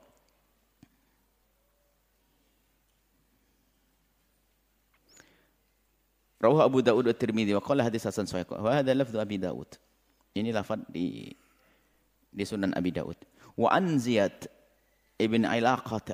Rawah 6.38 6.70
Abu 6.70 6.86
Dawud 6.86 7.07
wa 7.09 7.15
Tirmidzi 7.15 7.55
wa 7.57 7.63
qala 7.63 7.82
hadis 7.88 8.05
hasan 8.05 8.30
sahih. 8.30 8.45
Wa 8.45 8.82
hadha 8.82 8.93
lafdhu 8.93 9.18
Abi 9.18 9.41
Dawud. 9.41 9.70
Ini 10.38 10.53
lafaz 10.53 10.82
di 10.91 11.34
di 12.30 12.43
Sunan 12.45 12.78
Abi 12.78 12.93
Dawud. 12.93 13.18
Wa 13.57 13.74
an 13.74 13.97
Ziyad 13.97 14.45
ibn 15.18 15.49
Ilaqah 15.49 16.13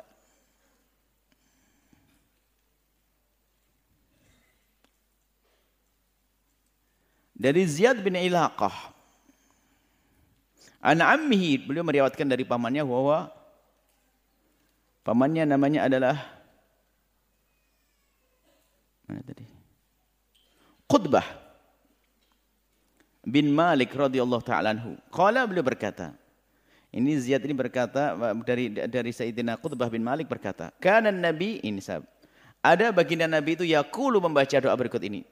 Dari 7.43 7.67
Ziyad 7.67 7.99
bin 7.99 8.15
Ilaqah. 8.15 8.71
An 10.79 11.03
ammihi, 11.03 11.59
beliau 11.59 11.83
meriwayatkan 11.83 12.23
dari 12.23 12.47
pamannya 12.47 12.87
bahwa 12.87 13.27
pamannya 15.03 15.43
namanya 15.43 15.91
adalah 15.91 16.15
mana 19.03 19.19
tadi? 19.27 19.43
Qutbah 20.87 21.27
bin 23.27 23.51
Malik 23.51 23.91
radhiyallahu 23.91 24.43
taala 24.43 24.71
anhu. 24.71 24.95
Qala 25.11 25.43
beliau 25.43 25.67
berkata, 25.67 26.15
ini 26.95 27.11
Ziyad 27.19 27.43
ini 27.43 27.55
berkata 27.55 28.15
dari 28.47 28.71
dari 28.71 29.11
Sayyidina 29.11 29.59
Qutbah 29.59 29.91
bin 29.91 29.99
Malik 29.99 30.31
berkata, 30.31 30.71
"Kana 30.79 31.11
Nabi 31.11 31.59
ini 31.59 31.83
sab. 31.83 32.07
Ada 32.63 32.95
baginda 32.95 33.27
Nabi 33.27 33.59
itu 33.59 33.67
yaqulu 33.67 34.23
membaca 34.23 34.55
doa 34.55 34.75
berikut 34.79 35.03
ini. 35.03 35.27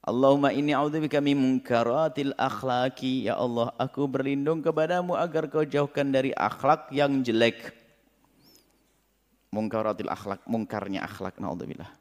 Allahumma 0.00 0.48
inni 0.50 0.72
a'udzubika 0.72 1.20
min 1.20 1.36
munkaratil 1.36 2.32
akhlaqi. 2.40 3.28
Ya 3.28 3.36
Allah, 3.36 3.72
aku 3.76 4.08
berlindung 4.08 4.64
kepadamu 4.64 5.12
agar 5.12 5.46
kau 5.52 5.62
jauhkan 5.62 6.08
dari 6.08 6.32
akhlak 6.32 6.88
yang 6.88 7.20
jelek. 7.20 7.76
Munkaratil 9.52 10.08
akhlak, 10.08 10.40
mungkarnya 10.48 11.04
akhlak, 11.04 11.36
naudzubillah 11.36 12.00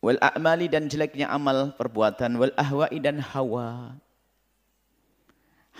wal 0.00 0.16
a'mali 0.16 0.66
dan 0.72 0.88
jeleknya 0.88 1.28
amal 1.28 1.76
perbuatan 1.76 2.40
wal 2.40 2.52
ahwa'i 2.56 2.96
dan 3.04 3.20
hawa 3.20 4.00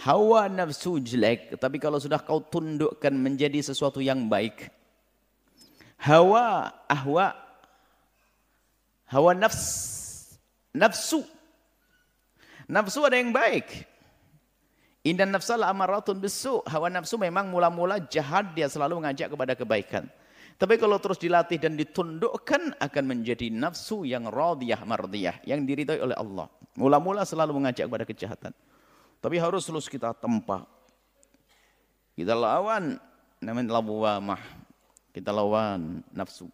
hawa 0.04 0.40
nafsu 0.52 1.00
jelek 1.00 1.56
tapi 1.56 1.80
kalau 1.80 1.96
sudah 1.96 2.20
kau 2.20 2.44
tundukkan 2.44 3.12
menjadi 3.16 3.64
sesuatu 3.64 4.04
yang 4.04 4.28
baik 4.28 4.68
hawa 5.96 6.68
ahwa 6.84 7.32
hawa 9.08 9.32
nafs 9.32 10.09
nafsu 10.72 11.22
nafsu 12.70 13.02
ada 13.02 13.18
yang 13.18 13.34
baik 13.34 13.90
Indan 15.00 15.32
nafsal 15.32 15.64
amaratun 15.64 16.20
bisu. 16.20 16.60
Hawa 16.68 16.92
nafsu 16.92 17.16
memang 17.16 17.48
mula-mula 17.48 18.04
jahat 18.12 18.52
dia 18.52 18.68
selalu 18.68 19.00
mengajak 19.00 19.32
kepada 19.32 19.56
kebaikan. 19.56 20.04
Tapi 20.60 20.76
kalau 20.76 21.00
terus 21.00 21.16
dilatih 21.16 21.56
dan 21.56 21.72
ditundukkan 21.72 22.76
akan 22.76 23.04
menjadi 23.08 23.48
nafsu 23.48 24.04
yang 24.04 24.28
radiyah 24.28 24.84
mardiyah. 24.84 25.40
Yang 25.48 25.60
diridhoi 25.72 26.00
oleh 26.04 26.16
Allah. 26.20 26.52
Mula-mula 26.76 27.24
selalu 27.24 27.56
mengajak 27.56 27.88
kepada 27.88 28.04
kejahatan. 28.04 28.52
Tapi 29.24 29.36
harus 29.40 29.64
terus 29.64 29.88
kita 29.88 30.12
tempa. 30.12 30.68
Kita 32.12 32.36
lawan 32.36 33.00
namanya 33.40 33.80
lawamah. 33.80 34.40
Kita 35.16 35.32
lawan 35.32 36.04
nafsu. 36.12 36.44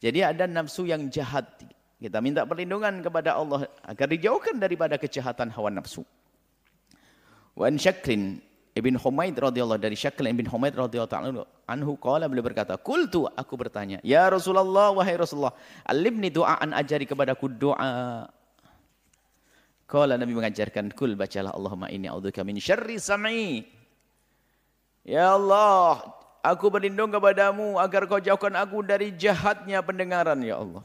Jadi 0.00 0.24
ada 0.24 0.48
nafsu 0.48 0.88
yang 0.88 1.12
jahat. 1.12 1.44
Kita 2.02 2.18
minta 2.18 2.42
perlindungan 2.42 2.98
kepada 2.98 3.38
Allah 3.38 3.70
agar 3.86 4.10
dijauhkan 4.10 4.58
daripada 4.58 4.98
kejahatan 4.98 5.54
hawa 5.54 5.70
nafsu. 5.70 6.02
Wan 7.54 7.78
syakrin 7.78 8.42
Ibn 8.72 8.96
Humaid 8.96 9.36
radhiyallahu 9.36 9.76
dari 9.76 9.92
Syakil 9.92 10.32
Ibn 10.32 10.48
Humaid 10.48 10.72
radhiyallahu 10.72 11.44
anhu 11.68 11.92
qala 12.00 12.24
beliau 12.24 12.40
berkata, 12.40 12.80
"Qultu 12.80 13.28
aku 13.28 13.54
bertanya, 13.60 14.00
ya 14.00 14.32
Rasulullah 14.32 14.88
wahai 14.96 15.12
Rasulullah, 15.20 15.52
alimni 15.84 16.32
du'aan 16.32 16.72
ajari 16.72 17.04
kepadaku 17.04 17.52
doa." 17.52 18.24
Qala 19.84 20.16
Nabi 20.16 20.32
mengajarkan, 20.32 20.96
"Kul 20.96 21.20
bacalah 21.20 21.52
Allahumma 21.52 21.92
inni 21.92 22.08
a'udzubika 22.08 22.40
min 22.48 22.56
syarri 22.56 22.96
sam'i." 22.96 23.60
Ya 25.04 25.36
Allah, 25.36 26.00
aku 26.40 26.72
berlindung 26.72 27.12
kepadamu 27.12 27.76
agar 27.76 28.08
kau 28.08 28.24
jauhkan 28.24 28.56
aku 28.56 28.80
dari 28.80 29.12
jahatnya 29.12 29.84
pendengaran 29.84 30.40
ya 30.40 30.64
Allah. 30.64 30.80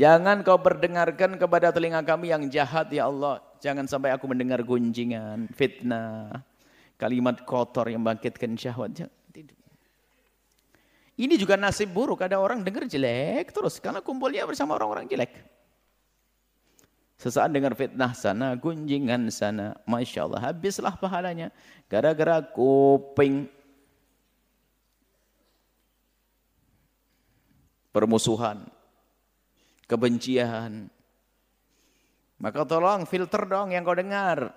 Jangan 0.00 0.40
kau 0.40 0.56
perdengarkan 0.56 1.36
kepada 1.36 1.68
telinga 1.76 2.00
kami 2.00 2.32
yang 2.32 2.48
jahat 2.48 2.88
ya 2.88 3.12
Allah. 3.12 3.44
Jangan 3.60 3.84
sampai 3.84 4.16
aku 4.16 4.24
mendengar 4.24 4.64
gunjingan, 4.64 5.52
fitnah, 5.52 6.40
kalimat 6.96 7.44
kotor 7.44 7.84
yang 7.92 8.00
bangkitkan 8.00 8.56
syahwat. 8.56 9.04
Ini 11.20 11.36
juga 11.36 11.60
nasib 11.60 11.92
buruk. 11.92 12.24
Ada 12.24 12.40
orang 12.40 12.64
dengar 12.64 12.88
jelek 12.88 13.52
terus 13.52 13.76
karena 13.76 14.00
kumpulnya 14.00 14.48
bersama 14.48 14.72
orang-orang 14.80 15.04
jelek. 15.04 15.36
Sesaat 17.20 17.52
dengar 17.52 17.76
fitnah 17.76 18.16
sana, 18.16 18.56
gunjingan 18.56 19.28
sana. 19.28 19.76
Masya 19.84 20.24
Allah, 20.24 20.48
habislah 20.48 20.96
pahalanya. 20.96 21.52
Gara-gara 21.92 22.40
kuping. 22.40 23.52
Permusuhan. 27.92 28.79
Kebencian. 29.90 30.86
Maka 32.38 32.62
tolong 32.62 33.02
filter 33.10 33.42
dong 33.50 33.74
yang 33.74 33.82
kau 33.82 33.98
dengar. 33.98 34.54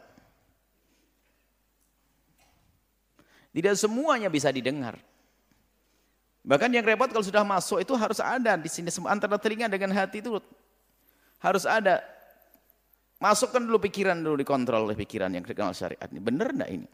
Tidak 3.49 3.73
semuanya 3.73 4.29
bisa 4.29 4.53
didengar. 4.53 5.01
Bahkan 6.45 6.69
yang 6.69 6.85
repot 6.85 7.09
kalau 7.09 7.25
sudah 7.25 7.41
masuk 7.41 7.81
itu 7.81 7.93
harus 7.95 8.19
ada 8.19 8.59
di 8.59 8.67
sini 8.67 8.91
antara 9.07 9.39
telinga 9.39 9.71
dengan 9.71 9.95
hati 9.95 10.21
itu 10.21 10.37
harus 11.41 11.65
ada. 11.65 12.03
Masukkan 13.17 13.63
dulu 13.63 13.79
pikiran 13.79 14.19
dulu 14.19 14.35
dikontrol 14.35 14.85
oleh 14.91 14.97
pikiran 14.99 15.31
yang 15.31 15.47
dikenal 15.47 15.71
syariat 15.71 16.07
ini. 16.11 16.19
Benar 16.19 16.51
enggak 16.51 16.71
ini? 16.71 16.87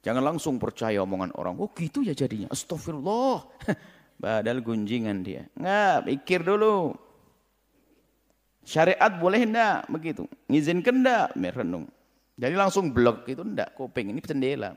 Jangan 0.00 0.22
langsung 0.22 0.56
percaya 0.56 1.02
omongan 1.02 1.34
orang. 1.36 1.58
Oh 1.60 1.68
gitu 1.76 2.00
ya 2.00 2.14
jadinya. 2.16 2.48
Astagfirullah. 2.48 3.38
Padahal 4.20 4.60
gunjingan 4.60 5.24
dia. 5.24 5.48
Enggak, 5.56 6.12
pikir 6.12 6.44
dulu. 6.44 6.92
Syariat 8.60 9.08
boleh 9.16 9.48
enggak 9.48 9.88
begitu? 9.88 10.28
Ngizinkan 10.44 11.00
enggak? 11.00 11.26
Merenung. 11.40 11.88
Jadi 12.36 12.54
langsung 12.54 12.92
blok 12.92 13.24
itu 13.32 13.40
enggak, 13.40 13.72
kuping 13.72 14.12
ini 14.12 14.20
jendela. 14.20 14.76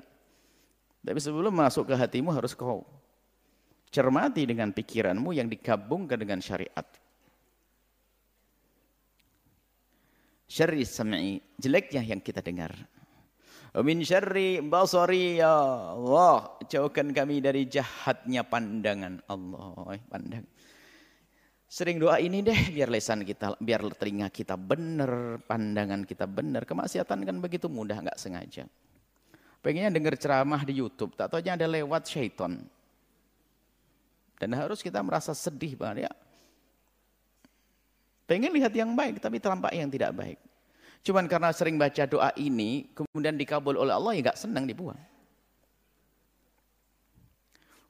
Tapi 1.04 1.20
sebelum 1.20 1.52
masuk 1.52 1.92
ke 1.92 1.96
hatimu 2.00 2.32
harus 2.32 2.56
kau 2.56 2.88
cermati 3.94 4.48
dengan 4.48 4.72
pikiranmu 4.74 5.36
yang 5.36 5.52
digabungkan 5.52 6.18
dengan 6.18 6.40
syariat. 6.42 6.88
Syarri 10.50 10.88
sam'i, 10.88 11.38
jeleknya 11.60 12.02
yang 12.02 12.24
kita 12.24 12.42
dengar. 12.42 12.74
Min 13.82 14.06
syarri 14.06 14.62
basari 14.62 15.42
ya 15.42 15.50
Allah. 15.98 16.62
Jauhkan 16.70 17.10
kami 17.10 17.42
dari 17.42 17.66
jahatnya 17.66 18.46
pandangan 18.46 19.18
Allah. 19.26 19.98
Pandang. 20.06 20.46
Sering 21.66 21.98
doa 21.98 22.22
ini 22.22 22.46
deh 22.46 22.70
biar 22.70 22.86
lesan 22.86 23.26
kita, 23.26 23.58
biar 23.58 23.82
telinga 23.98 24.30
kita 24.30 24.54
benar, 24.54 25.42
pandangan 25.42 26.06
kita 26.06 26.30
benar. 26.30 26.70
Kemaksiatan 26.70 27.26
kan 27.26 27.36
begitu 27.42 27.66
mudah, 27.66 27.98
nggak 27.98 28.14
sengaja. 28.22 28.70
Pengennya 29.58 29.90
dengar 29.90 30.14
ceramah 30.22 30.62
di 30.62 30.78
YouTube, 30.78 31.18
tak 31.18 31.34
tahu 31.34 31.42
ada 31.42 31.66
lewat 31.66 32.06
syaiton. 32.06 32.62
Dan 34.38 34.54
harus 34.54 34.86
kita 34.86 35.02
merasa 35.02 35.34
sedih 35.34 35.74
banget 35.74 36.06
ya. 36.06 36.14
Pengen 38.30 38.54
lihat 38.54 38.76
yang 38.78 38.94
baik, 38.94 39.18
tapi 39.18 39.42
terlampak 39.42 39.74
yang 39.74 39.90
tidak 39.90 40.14
baik. 40.14 40.38
Cuman 41.04 41.28
karena 41.28 41.52
sering 41.52 41.76
baca 41.76 42.08
doa 42.08 42.32
ini, 42.40 42.88
kemudian 42.96 43.36
dikabul 43.36 43.76
oleh 43.76 43.92
Allah, 43.92 44.16
ya 44.16 44.32
gak 44.32 44.40
senang 44.40 44.64
dibuang. 44.64 44.96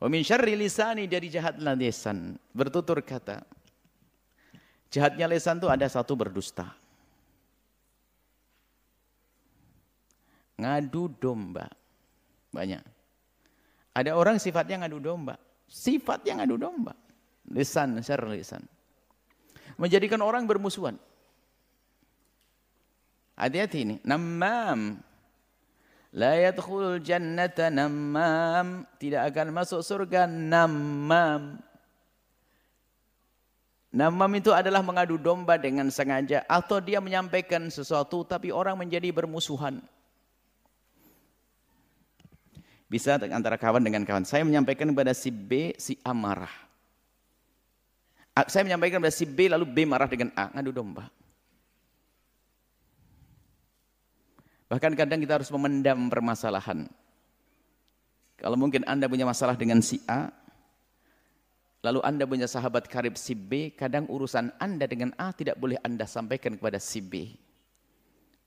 Wa 0.01 0.09
min 0.09 0.25
syarri 0.25 0.57
lisani 0.57 1.05
dari 1.05 1.29
jahat 1.29 1.61
lisan. 1.61 2.35
Bertutur 2.51 2.99
kata. 3.05 3.45
Jahatnya 4.89 5.29
lisan 5.29 5.61
itu 5.61 5.69
ada 5.69 5.85
satu 5.85 6.17
berdusta. 6.17 6.67
Ngadu 10.57 11.13
domba. 11.21 11.69
Banyak. 12.49 12.81
Ada 13.93 14.17
orang 14.17 14.41
sifatnya 14.41 14.83
ngadu 14.83 14.97
domba. 14.97 15.37
Sifatnya 15.69 16.41
ngadu 16.41 16.57
domba. 16.57 16.97
Lisan, 17.53 18.01
syar 18.01 18.25
lisan. 18.25 18.65
Menjadikan 19.77 20.19
orang 20.25 20.49
bermusuhan. 20.49 20.97
Hati-hati 23.33 23.79
ini. 23.81 23.95
Namam. 24.05 25.01
La 26.13 26.37
yadkhulul 26.37 27.01
jannata 27.01 27.73
namam. 27.73 28.85
Tidak 29.01 29.21
akan 29.33 29.47
masuk 29.49 29.81
surga 29.81 30.29
namam. 30.29 31.57
Namam 33.93 34.31
itu 34.33 34.49
adalah 34.49 34.81
mengadu 34.81 35.21
domba 35.21 35.53
dengan 35.53 35.85
sengaja 35.93 36.41
atau 36.49 36.81
dia 36.81 36.97
menyampaikan 36.97 37.69
sesuatu 37.69 38.25
tapi 38.25 38.49
orang 38.49 38.73
menjadi 38.73 39.13
bermusuhan. 39.13 39.85
Bisa 42.89 43.17
antara 43.17 43.57
kawan 43.57 43.81
dengan 43.81 44.01
kawan. 44.01 44.25
Saya 44.25 44.41
menyampaikan 44.45 44.89
kepada 44.89 45.13
si 45.13 45.29
B, 45.29 45.77
si 45.77 45.97
A 46.01 46.13
marah. 46.13 46.53
Saya 48.49 48.65
menyampaikan 48.65 48.97
kepada 48.97 49.13
si 49.13 49.29
B 49.29 49.45
lalu 49.45 49.65
B 49.69 49.85
marah 49.85 50.09
dengan 50.09 50.33
A, 50.33 50.49
ngadu 50.53 50.73
domba. 50.73 51.09
Bahkan 54.73 54.97
kadang 54.97 55.21
kita 55.21 55.37
harus 55.37 55.53
memendam 55.53 56.09
permasalahan. 56.09 56.89
Kalau 58.41 58.57
mungkin 58.57 58.81
Anda 58.89 59.05
punya 59.05 59.21
masalah 59.21 59.53
dengan 59.53 59.85
si 59.85 60.01
A, 60.09 60.33
lalu 61.85 62.01
Anda 62.01 62.25
punya 62.25 62.49
sahabat 62.49 62.89
karib 62.89 63.13
si 63.13 63.37
B, 63.37 63.77
kadang 63.77 64.09
urusan 64.09 64.49
Anda 64.57 64.89
dengan 64.89 65.13
A 65.21 65.29
tidak 65.29 65.61
boleh 65.61 65.77
Anda 65.85 66.09
sampaikan 66.09 66.57
kepada 66.57 66.81
si 66.81 67.05
B. 67.05 67.37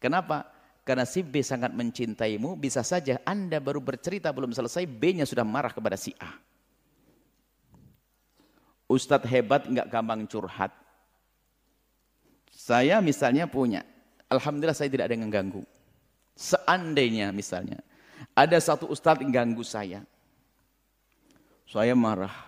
Kenapa? 0.02 0.50
Karena 0.82 1.06
si 1.06 1.22
B 1.22 1.46
sangat 1.46 1.70
mencintaimu, 1.70 2.58
bisa 2.58 2.82
saja 2.82 3.22
Anda 3.22 3.62
baru 3.62 3.78
bercerita 3.78 4.34
belum 4.34 4.50
selesai, 4.50 4.82
B-nya 4.82 5.30
sudah 5.30 5.46
marah 5.46 5.70
kepada 5.70 5.94
si 5.94 6.10
A. 6.18 6.34
Ustadz 8.90 9.30
hebat 9.30 9.70
nggak 9.70 9.94
gampang 9.94 10.26
curhat. 10.26 10.74
Saya 12.50 12.98
misalnya 12.98 13.46
punya, 13.46 13.86
Alhamdulillah 14.26 14.74
saya 14.74 14.90
tidak 14.90 15.06
ada 15.06 15.14
yang 15.14 15.30
mengganggu. 15.30 15.75
Seandainya 16.36 17.32
misalnya 17.32 17.80
ada 18.36 18.60
satu 18.60 18.84
ustadz 18.92 19.24
yang 19.24 19.32
ganggu 19.32 19.64
saya. 19.64 20.04
Saya 21.64 21.96
marah. 21.96 22.44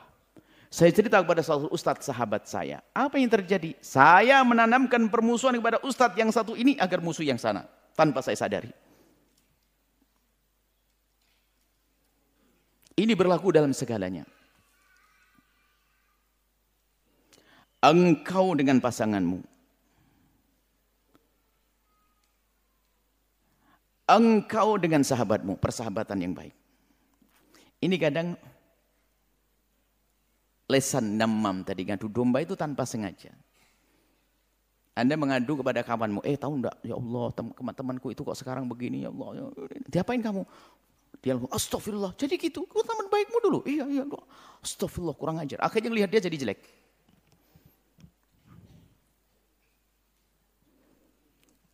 Saya 0.68 0.92
cerita 0.92 1.16
kepada 1.24 1.40
satu 1.40 1.72
ustadz 1.72 2.04
sahabat 2.04 2.44
saya. 2.44 2.84
Apa 2.92 3.16
yang 3.16 3.32
terjadi? 3.32 3.72
Saya 3.80 4.44
menanamkan 4.44 5.08
permusuhan 5.08 5.56
kepada 5.56 5.80
ustadz 5.80 6.20
yang 6.20 6.28
satu 6.28 6.52
ini 6.52 6.76
agar 6.76 7.00
musuh 7.00 7.24
yang 7.24 7.40
sana. 7.40 7.64
Tanpa 7.96 8.20
saya 8.20 8.36
sadari. 8.36 8.68
Ini 12.98 13.16
berlaku 13.16 13.48
dalam 13.48 13.72
segalanya. 13.72 14.28
Engkau 17.80 18.52
dengan 18.52 18.82
pasanganmu 18.82 19.57
engkau 24.08 24.80
dengan 24.80 25.04
sahabatmu, 25.04 25.60
persahabatan 25.60 26.18
yang 26.24 26.32
baik. 26.32 26.56
Ini 27.78 27.94
kadang 28.00 28.34
lesan 30.68 31.20
namam 31.20 31.62
tadi 31.62 31.84
ngadu 31.86 32.08
domba 32.08 32.40
itu 32.40 32.56
tanpa 32.56 32.88
sengaja. 32.88 33.30
Anda 34.98 35.14
mengadu 35.14 35.62
kepada 35.62 35.86
kawanmu, 35.86 36.26
eh 36.26 36.34
tahu 36.34 36.58
enggak, 36.58 36.74
ya 36.82 36.98
Allah 36.98 37.30
teman-temanku 37.30 38.10
itu 38.10 38.26
kok 38.26 38.34
sekarang 38.34 38.66
begini, 38.66 39.06
ya 39.06 39.14
Allah. 39.14 39.28
Ya, 39.38 39.44
diapain 39.86 40.18
kamu? 40.18 40.42
Dia 41.22 41.38
ngomong, 41.38 41.54
astagfirullah, 41.54 42.18
jadi 42.18 42.34
gitu, 42.34 42.66
kau 42.66 42.82
teman 42.82 43.06
baikmu 43.06 43.38
dulu. 43.38 43.58
Iya, 43.62 43.86
iya, 43.86 44.02
astagfirullah, 44.58 45.14
kurang 45.14 45.38
ajar. 45.38 45.62
Akhirnya 45.62 45.94
lihat 45.94 46.10
dia 46.10 46.18
jadi 46.18 46.34
jelek. 46.34 46.58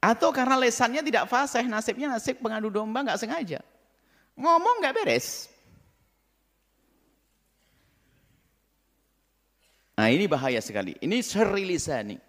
Atau 0.05 0.37
karena 0.37 0.61
lesannya 0.61 1.01
tidak 1.01 1.25
fasih, 1.33 1.65
nasibnya 1.65 2.13
nasib 2.13 2.37
pengadu 2.37 2.69
domba 2.69 3.01
nggak 3.01 3.25
sengaja. 3.25 3.65
Ngomong 4.37 4.85
nggak 4.85 5.01
beres. 5.01 5.49
Nah 9.97 10.13
ini 10.13 10.29
bahaya 10.29 10.61
sekali. 10.61 10.93
Ini 11.01 11.25
seri 11.25 11.65
lisani. 11.65 12.21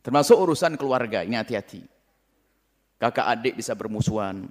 Termasuk 0.00 0.40
urusan 0.40 0.80
keluarga, 0.80 1.20
ini 1.20 1.36
hati-hati. 1.36 1.84
Kakak 2.96 3.28
adik 3.28 3.60
bisa 3.60 3.76
bermusuhan. 3.76 4.48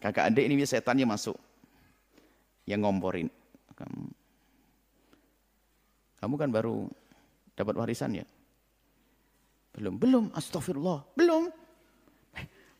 Kakak 0.00 0.32
adik 0.32 0.48
ini 0.48 0.64
setannya 0.64 1.04
masuk. 1.04 1.36
Yang 2.64 2.80
ngomporin. 2.80 3.28
Kamu, 3.76 4.08
kamu 6.16 6.34
kan 6.40 6.48
baru 6.48 6.88
dapat 7.52 7.74
warisan 7.76 8.24
ya? 8.24 8.26
Belum, 9.76 9.94
belum. 10.00 10.24
Astagfirullah. 10.32 11.04
Belum. 11.12 11.52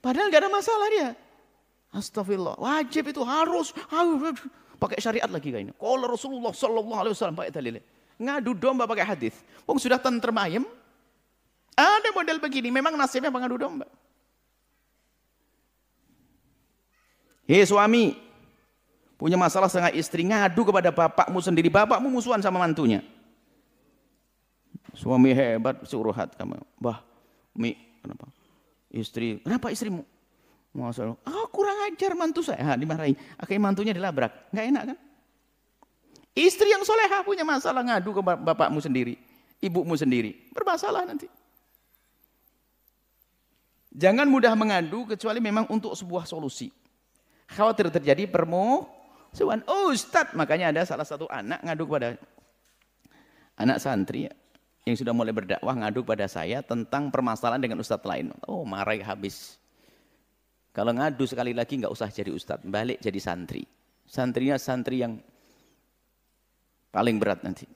Padahal 0.01 0.33
gak 0.33 0.41
ada 0.41 0.51
masalah 0.51 0.89
dia. 0.89 1.09
Astagfirullah. 1.93 2.57
Wajib 2.57 3.13
itu 3.13 3.21
harus. 3.21 3.77
harus 3.93 4.41
pakai 4.81 4.99
syariat 5.01 5.29
lagi 5.29 5.53
kayaknya. 5.53 5.77
Kalau 5.77 6.07
Rasulullah 6.09 6.57
Sallallahu 6.57 7.01
Alaihi 7.01 7.13
Wasallam 7.13 7.37
pakai 7.37 7.53
dalil. 7.53 7.81
Ngadu 8.17 8.57
domba 8.57 8.89
pakai 8.89 9.05
hadis. 9.05 9.37
Wong 9.69 9.77
sudah 9.77 10.01
tentrem 10.01 10.37
ayam. 10.41 10.65
Ada 11.77 12.17
model 12.17 12.41
begini. 12.41 12.73
Memang 12.73 12.97
nasibnya 12.97 13.29
pengadu 13.29 13.61
domba. 13.61 13.85
Hei 17.47 17.63
suami, 17.63 18.19
punya 19.15 19.39
masalah 19.39 19.71
setengah 19.71 19.95
istri 19.95 20.27
ngadu 20.27 20.67
kepada 20.67 20.91
bapakmu 20.91 21.39
sendiri. 21.39 21.71
Bapakmu 21.71 22.11
musuhan 22.11 22.43
sama 22.43 22.59
mantunya. 22.59 23.05
Suami 24.95 25.35
hebat 25.35 25.83
suruhat 25.89 26.39
kamu. 26.39 26.61
Bah, 26.79 27.03
Mi, 27.57 27.75
kenapa? 28.05 28.29
Istri, 28.93 29.43
kenapa 29.43 29.73
istrimu? 29.73 30.05
Masalah, 30.77 31.17
ah 31.25 31.49
kurang 31.49 31.89
ajar 31.89 32.13
mantu 32.13 32.45
saya. 32.45 32.61
Ha, 32.61 32.73
dimarahin. 32.77 33.17
Akhirnya 33.41 33.65
mantunya 33.65 33.97
dilabrak. 33.97 34.53
Enggak 34.53 34.67
enak 34.69 34.83
kan? 34.93 34.99
Istri 36.37 36.69
yang 36.69 36.85
solehah 36.85 37.25
punya 37.25 37.49
masalah 37.49 37.81
ngadu 37.81 38.13
ke 38.13 38.21
bapakmu 38.21 38.77
sendiri. 38.77 39.17
Ibumu 39.57 39.97
sendiri. 39.97 40.53
Bermasalah 40.53 41.09
nanti. 41.09 41.25
Jangan 43.97 44.29
mudah 44.29 44.53
mengadu 44.53 45.09
kecuali 45.09 45.41
memang 45.41 45.65
untuk 45.73 45.97
sebuah 45.97 46.29
solusi. 46.29 46.69
Khawatir 47.49 47.89
terjadi 47.89 48.29
permusuhan. 48.29 49.65
Oh 49.65 49.89
Ustaz, 49.89 50.37
makanya 50.37 50.69
ada 50.77 50.85
salah 50.85 51.09
satu 51.09 51.25
anak 51.33 51.65
ngadu 51.65 51.89
kepada 51.89 52.21
anak 53.57 53.81
santri 53.81 54.29
yang 54.87 54.95
sudah 54.95 55.11
mulai 55.11 55.35
berdakwah 55.35 55.75
ngadu 55.75 56.07
pada 56.07 56.31
saya 56.31 56.63
tentang 56.63 57.11
permasalahan 57.11 57.59
dengan 57.59 57.83
ustadz 57.83 58.07
lain. 58.07 58.31
Oh 58.47 58.63
marah 58.63 58.95
habis. 59.03 59.59
Kalau 60.71 60.95
ngadu 60.95 61.27
sekali 61.27 61.51
lagi 61.51 61.83
nggak 61.83 61.91
usah 61.91 62.07
jadi 62.07 62.31
ustadz, 62.31 62.63
balik 62.63 63.03
jadi 63.03 63.19
santri. 63.19 63.67
Santrinya 64.07 64.55
santri 64.55 65.03
yang 65.03 65.19
paling 66.95 67.19
berat 67.19 67.43
nanti. 67.43 67.67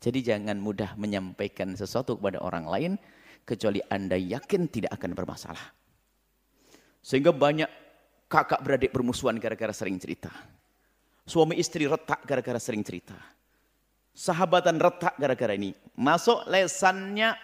Jadi 0.00 0.24
jangan 0.24 0.56
mudah 0.56 0.96
menyampaikan 0.96 1.76
sesuatu 1.76 2.16
kepada 2.16 2.40
orang 2.40 2.64
lain 2.64 2.92
kecuali 3.44 3.84
Anda 3.92 4.16
yakin 4.16 4.72
tidak 4.72 4.96
akan 4.96 5.12
bermasalah. 5.12 5.66
Sehingga 7.04 7.36
banyak 7.36 7.68
kakak 8.32 8.64
beradik 8.64 8.96
bermusuhan 8.96 9.36
gara-gara 9.36 9.76
sering 9.76 10.00
cerita. 10.00 10.32
Suami 11.28 11.60
istri 11.60 11.84
retak 11.84 12.24
gara-gara 12.24 12.56
sering 12.56 12.80
cerita. 12.80 13.35
Sahabatan 14.16 14.80
retak 14.80 15.12
gara-gara 15.20 15.52
ini. 15.52 15.76
Masuk 15.92 16.48
lesannya 16.48 17.36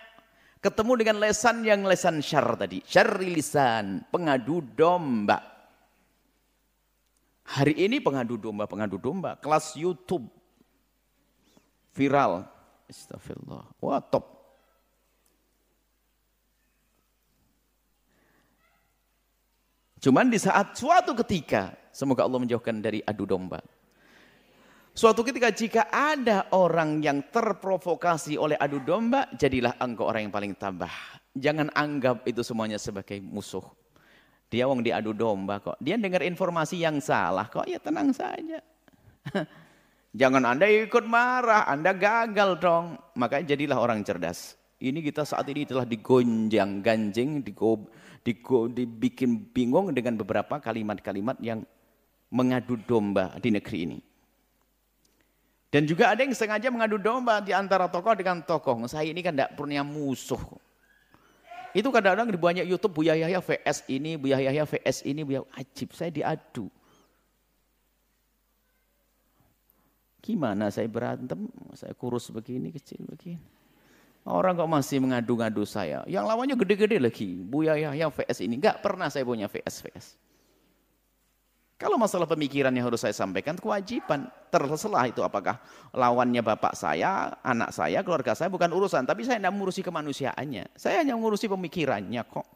ketemu 0.65 0.93
dengan 1.05 1.17
lesan 1.21 1.61
yang 1.69 1.85
lesan 1.85 2.25
syar 2.25 2.57
tadi. 2.57 2.81
Syarri 2.89 3.29
lisan, 3.37 4.09
pengadu 4.09 4.65
domba. 4.65 5.53
Hari 7.45 7.77
ini 7.77 8.01
pengadu 8.01 8.41
domba, 8.41 8.65
pengadu 8.65 8.97
domba, 8.97 9.37
kelas 9.37 9.77
YouTube 9.77 10.25
viral. 11.93 12.49
Astagfirullah. 12.89 13.69
Wah, 13.77 14.01
top. 14.01 14.25
Cuman 20.03 20.33
di 20.33 20.41
saat 20.41 20.75
suatu 20.75 21.15
ketika, 21.21 21.77
semoga 21.95 22.27
Allah 22.27 22.41
menjauhkan 22.43 22.81
dari 22.81 23.05
adu 23.07 23.23
domba. 23.23 23.63
Suatu 24.93 25.25
ketika 25.25 25.49
jika 25.49 25.89
ada 25.89 26.53
orang 26.53 27.01
yang 27.01 27.25
terprovokasi 27.33 28.37
oleh 28.37 28.61
adu 28.61 28.77
domba, 28.77 29.25
jadilah 29.41 29.81
engkau 29.81 30.05
orang 30.05 30.29
yang 30.29 30.35
paling 30.35 30.53
tabah. 30.53 30.93
Jangan 31.33 31.73
anggap 31.73 32.29
itu 32.29 32.45
semuanya 32.45 32.77
sebagai 32.77 33.17
musuh. 33.25 33.65
Dia 34.53 34.69
wong 34.69 34.85
diadu 34.85 35.17
domba 35.17 35.65
kok. 35.65 35.81
Dia 35.81 35.97
dengar 35.97 36.21
informasi 36.21 36.85
yang 36.85 37.01
salah 37.01 37.49
kok, 37.49 37.65
ya 37.65 37.81
tenang 37.81 38.13
saja. 38.13 38.61
Jangan 40.21 40.45
Anda 40.45 40.69
ikut 40.69 41.09
marah, 41.09 41.65
Anda 41.65 41.97
gagal 41.97 42.61
dong. 42.61 43.01
Makanya 43.17 43.57
jadilah 43.57 43.81
orang 43.81 44.05
cerdas. 44.05 44.61
Ini 44.77 45.01
kita 45.01 45.25
saat 45.25 45.49
ini 45.49 45.65
telah 45.65 45.89
digonjang 45.89 46.85
ganjing, 46.85 47.41
digo, 47.41 47.89
digo, 48.21 48.69
dibikin 48.69 49.41
bingung 49.57 49.89
dengan 49.97 50.21
beberapa 50.21 50.61
kalimat-kalimat 50.61 51.41
yang 51.41 51.65
mengadu 52.29 52.77
domba 52.77 53.41
di 53.41 53.49
negeri 53.57 53.79
ini. 53.89 54.12
Dan 55.73 55.89
juga 55.89 56.13
ada 56.13 56.21
yang 56.21 56.37
sengaja 56.37 56.69
mengadu 56.69 57.01
domba 57.01 57.41
di 57.41 57.57
antara 57.57 57.89
tokoh 57.89 58.13
dengan 58.13 58.45
tokoh. 58.45 58.85
Saya 58.85 59.09
ini 59.09 59.25
kan 59.25 59.33
tidak 59.33 59.57
punya 59.57 59.81
musuh. 59.81 60.37
Itu 61.73 61.89
kadang-kadang 61.89 62.29
di 62.29 62.37
banyak 62.37 62.69
YouTube 62.69 63.01
Buya 63.01 63.17
Yahya 63.17 63.41
VS 63.41 63.89
ini, 63.89 64.21
Buya 64.21 64.37
Yahya 64.37 64.69
VS 64.69 65.09
ini, 65.09 65.25
Buya 65.25 65.41
Ajib. 65.57 65.97
Saya 65.97 66.13
diadu. 66.13 66.69
Gimana 70.21 70.69
saya 70.69 70.87
berantem, 70.93 71.49
saya 71.73 71.97
kurus 71.97 72.29
begini, 72.29 72.69
kecil 72.69 73.09
begini. 73.09 73.41
Orang 74.29 74.55
kok 74.55 74.71
masih 74.71 75.03
mengadu-ngadu 75.03 75.65
saya. 75.65 76.05
Yang 76.05 76.25
lawannya 76.29 76.55
gede-gede 76.55 77.01
lagi. 77.01 77.41
Buya 77.43 77.75
yang 77.75 78.13
VS 78.13 78.45
ini. 78.45 78.61
Enggak 78.61 78.85
pernah 78.85 79.09
saya 79.09 79.25
punya 79.25 79.49
VS-VS. 79.49 80.21
Kalau 81.83 81.99
masalah 81.99 82.31
pemikiran 82.31 82.71
yang 82.71 82.87
harus 82.87 83.03
saya 83.03 83.11
sampaikan, 83.11 83.59
kewajiban. 83.59 84.31
Terselah 84.55 85.11
itu 85.11 85.19
apakah 85.19 85.59
lawannya 85.91 86.39
bapak 86.39 86.79
saya, 86.79 87.35
anak 87.43 87.75
saya, 87.75 88.07
keluarga 88.07 88.39
saya, 88.39 88.47
bukan 88.47 88.71
urusan. 88.71 89.03
Tapi 89.03 89.27
saya 89.27 89.43
tidak 89.43 89.51
mengurusi 89.51 89.83
kemanusiaannya. 89.83 90.79
Saya 90.79 91.03
hanya 91.03 91.19
mengurusi 91.19 91.51
pemikirannya 91.51 92.23
kok. 92.23 92.47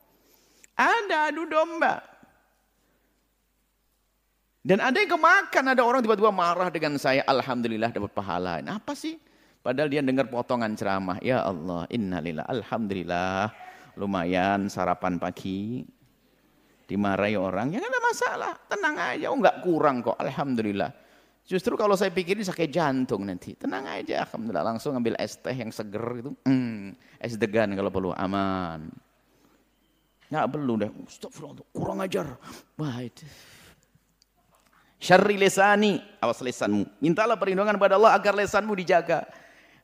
Ada 0.79 1.35
adu 1.35 1.43
domba. 1.51 1.99
Dan 4.63 4.79
ada 4.79 4.95
yang 4.95 5.11
kemakan, 5.11 5.65
ada 5.75 5.83
orang 5.83 6.07
tiba-tiba 6.07 6.31
marah 6.31 6.71
dengan 6.71 6.95
saya, 6.95 7.27
Alhamdulillah 7.27 7.91
dapat 7.91 8.15
pahala. 8.15 8.63
Nah, 8.63 8.79
apa 8.79 8.95
sih? 8.95 9.19
Padahal 9.59 9.91
dia 9.91 10.07
dengar 10.07 10.31
potongan 10.31 10.79
ceramah. 10.79 11.19
Ya 11.19 11.43
Allah, 11.43 11.83
innalillah, 11.91 12.47
Alhamdulillah. 12.47 13.51
Lumayan 13.99 14.71
sarapan 14.71 15.19
pagi. 15.19 15.83
Dimarahi 16.87 17.35
orang, 17.35 17.75
ya 17.75 17.83
ada 17.83 17.99
masalah. 17.99 18.53
Tenang 18.71 18.95
aja, 18.95 19.27
oh 19.35 19.37
enggak 19.37 19.59
kurang 19.67 20.07
kok, 20.07 20.15
Alhamdulillah. 20.23 20.95
Justru 21.47 21.75
kalau 21.79 21.95
saya 21.99 22.11
pikir 22.11 22.39
ini 22.39 22.47
sakit 22.47 22.71
jantung 22.71 23.27
nanti. 23.27 23.55
Tenang 23.59 23.87
aja, 23.87 24.23
Alhamdulillah. 24.27 24.67
Langsung 24.75 24.95
ambil 24.95 25.15
es 25.19 25.39
teh 25.39 25.55
yang 25.55 25.71
seger 25.71 26.23
itu. 26.23 26.31
Hmm, 26.47 26.95
es 27.19 27.35
degan 27.39 27.71
kalau 27.75 27.91
perlu, 27.91 28.11
aman. 28.15 28.91
Nggak 30.27 30.47
perlu 30.51 30.73
deh, 30.79 30.91
Astagfirullah, 31.07 31.67
kurang 31.71 32.03
ajar. 32.03 32.35
Baik. 32.75 33.23
Syarri 34.99 35.39
lesani, 35.39 36.03
awas 36.19 36.43
lesanmu. 36.43 36.99
Mintalah 36.99 37.39
perlindungan 37.39 37.79
kepada 37.79 37.95
Allah 37.95 38.17
agar 38.19 38.35
lesanmu 38.35 38.75
dijaga. 38.75 39.23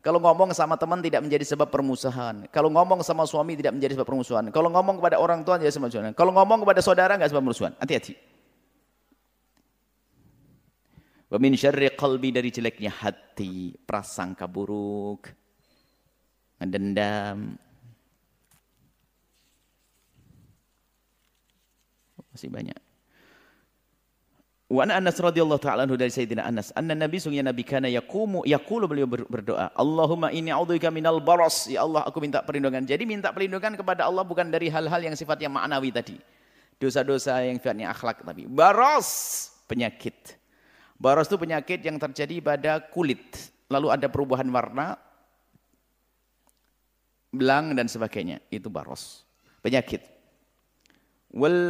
Kalau 0.02 0.18
ngomong 0.18 0.50
sama 0.50 0.74
teman 0.74 0.98
tidak 0.98 1.22
menjadi 1.22 1.54
sebab 1.54 1.70
permusuhan. 1.70 2.50
Kalau 2.50 2.74
ngomong 2.74 3.06
sama 3.06 3.22
suami 3.22 3.54
tidak 3.54 3.78
menjadi 3.78 3.94
sebab 3.94 4.06
permusuhan. 4.10 4.50
Kalau 4.50 4.66
ngomong 4.74 4.98
kepada 4.98 5.22
orang 5.22 5.46
tua 5.46 5.62
tidak 5.62 5.70
sebab 5.70 5.86
permusuhan. 5.86 6.12
Kalau 6.18 6.34
ngomong 6.34 6.58
kepada 6.66 6.80
saudara 6.82 7.14
enggak 7.14 7.30
sebab 7.30 7.46
permusuhan. 7.46 7.72
Hati-hati. 7.78 8.18
Wa 11.30 11.38
min 11.38 11.54
syarri 11.54 11.94
qalbi 11.94 12.34
dari 12.34 12.50
jeleknya 12.50 12.90
hati, 12.90 13.78
prasangka 13.86 14.50
buruk, 14.50 15.30
mendendam. 16.58 17.54
Masih 22.34 22.50
banyak. 22.50 22.91
Wa 24.72 24.88
Anas 24.88 25.20
radhiyallahu 25.20 25.60
taala 25.60 25.84
anhu 25.84 26.00
dari 26.00 26.08
Sayyidina 26.08 26.48
Anas, 26.48 26.72
anna 26.72 26.96
Nabi 26.96 27.20
sungguh 27.20 27.44
Nabi 27.44 27.60
kana 27.60 27.92
yaqumu 27.92 28.40
yaqulu 28.48 28.88
beliau 28.88 29.04
berdoa, 29.04 29.68
Allahumma 29.76 30.32
inni 30.32 30.48
a'udzubika 30.48 30.88
minal 30.88 31.20
baras. 31.20 31.68
Ya 31.68 31.84
Allah, 31.84 32.08
aku 32.08 32.24
minta 32.24 32.40
perlindungan. 32.40 32.80
Jadi 32.88 33.04
minta 33.04 33.28
perlindungan 33.36 33.76
kepada 33.76 34.08
Allah 34.08 34.24
bukan 34.24 34.48
dari 34.48 34.72
hal-hal 34.72 34.96
yang 35.04 35.12
sifatnya 35.12 35.52
ma'nawi 35.52 35.92
tadi. 35.92 36.16
Dosa-dosa 36.80 37.44
yang 37.44 37.60
sifatnya 37.60 37.92
akhlak 37.92 38.24
tapi 38.24 38.48
baras 38.48 39.08
penyakit. 39.68 40.40
Baras 40.96 41.28
itu 41.28 41.36
penyakit 41.36 41.84
yang 41.84 42.00
terjadi 42.00 42.40
pada 42.40 42.80
kulit. 42.80 43.52
Lalu 43.68 43.92
ada 43.92 44.08
perubahan 44.08 44.48
warna, 44.48 44.96
belang 47.28 47.76
dan 47.76 47.92
sebagainya. 47.92 48.40
Itu 48.48 48.72
baros. 48.72 49.28
Penyakit. 49.60 50.00
Wal 51.28 51.60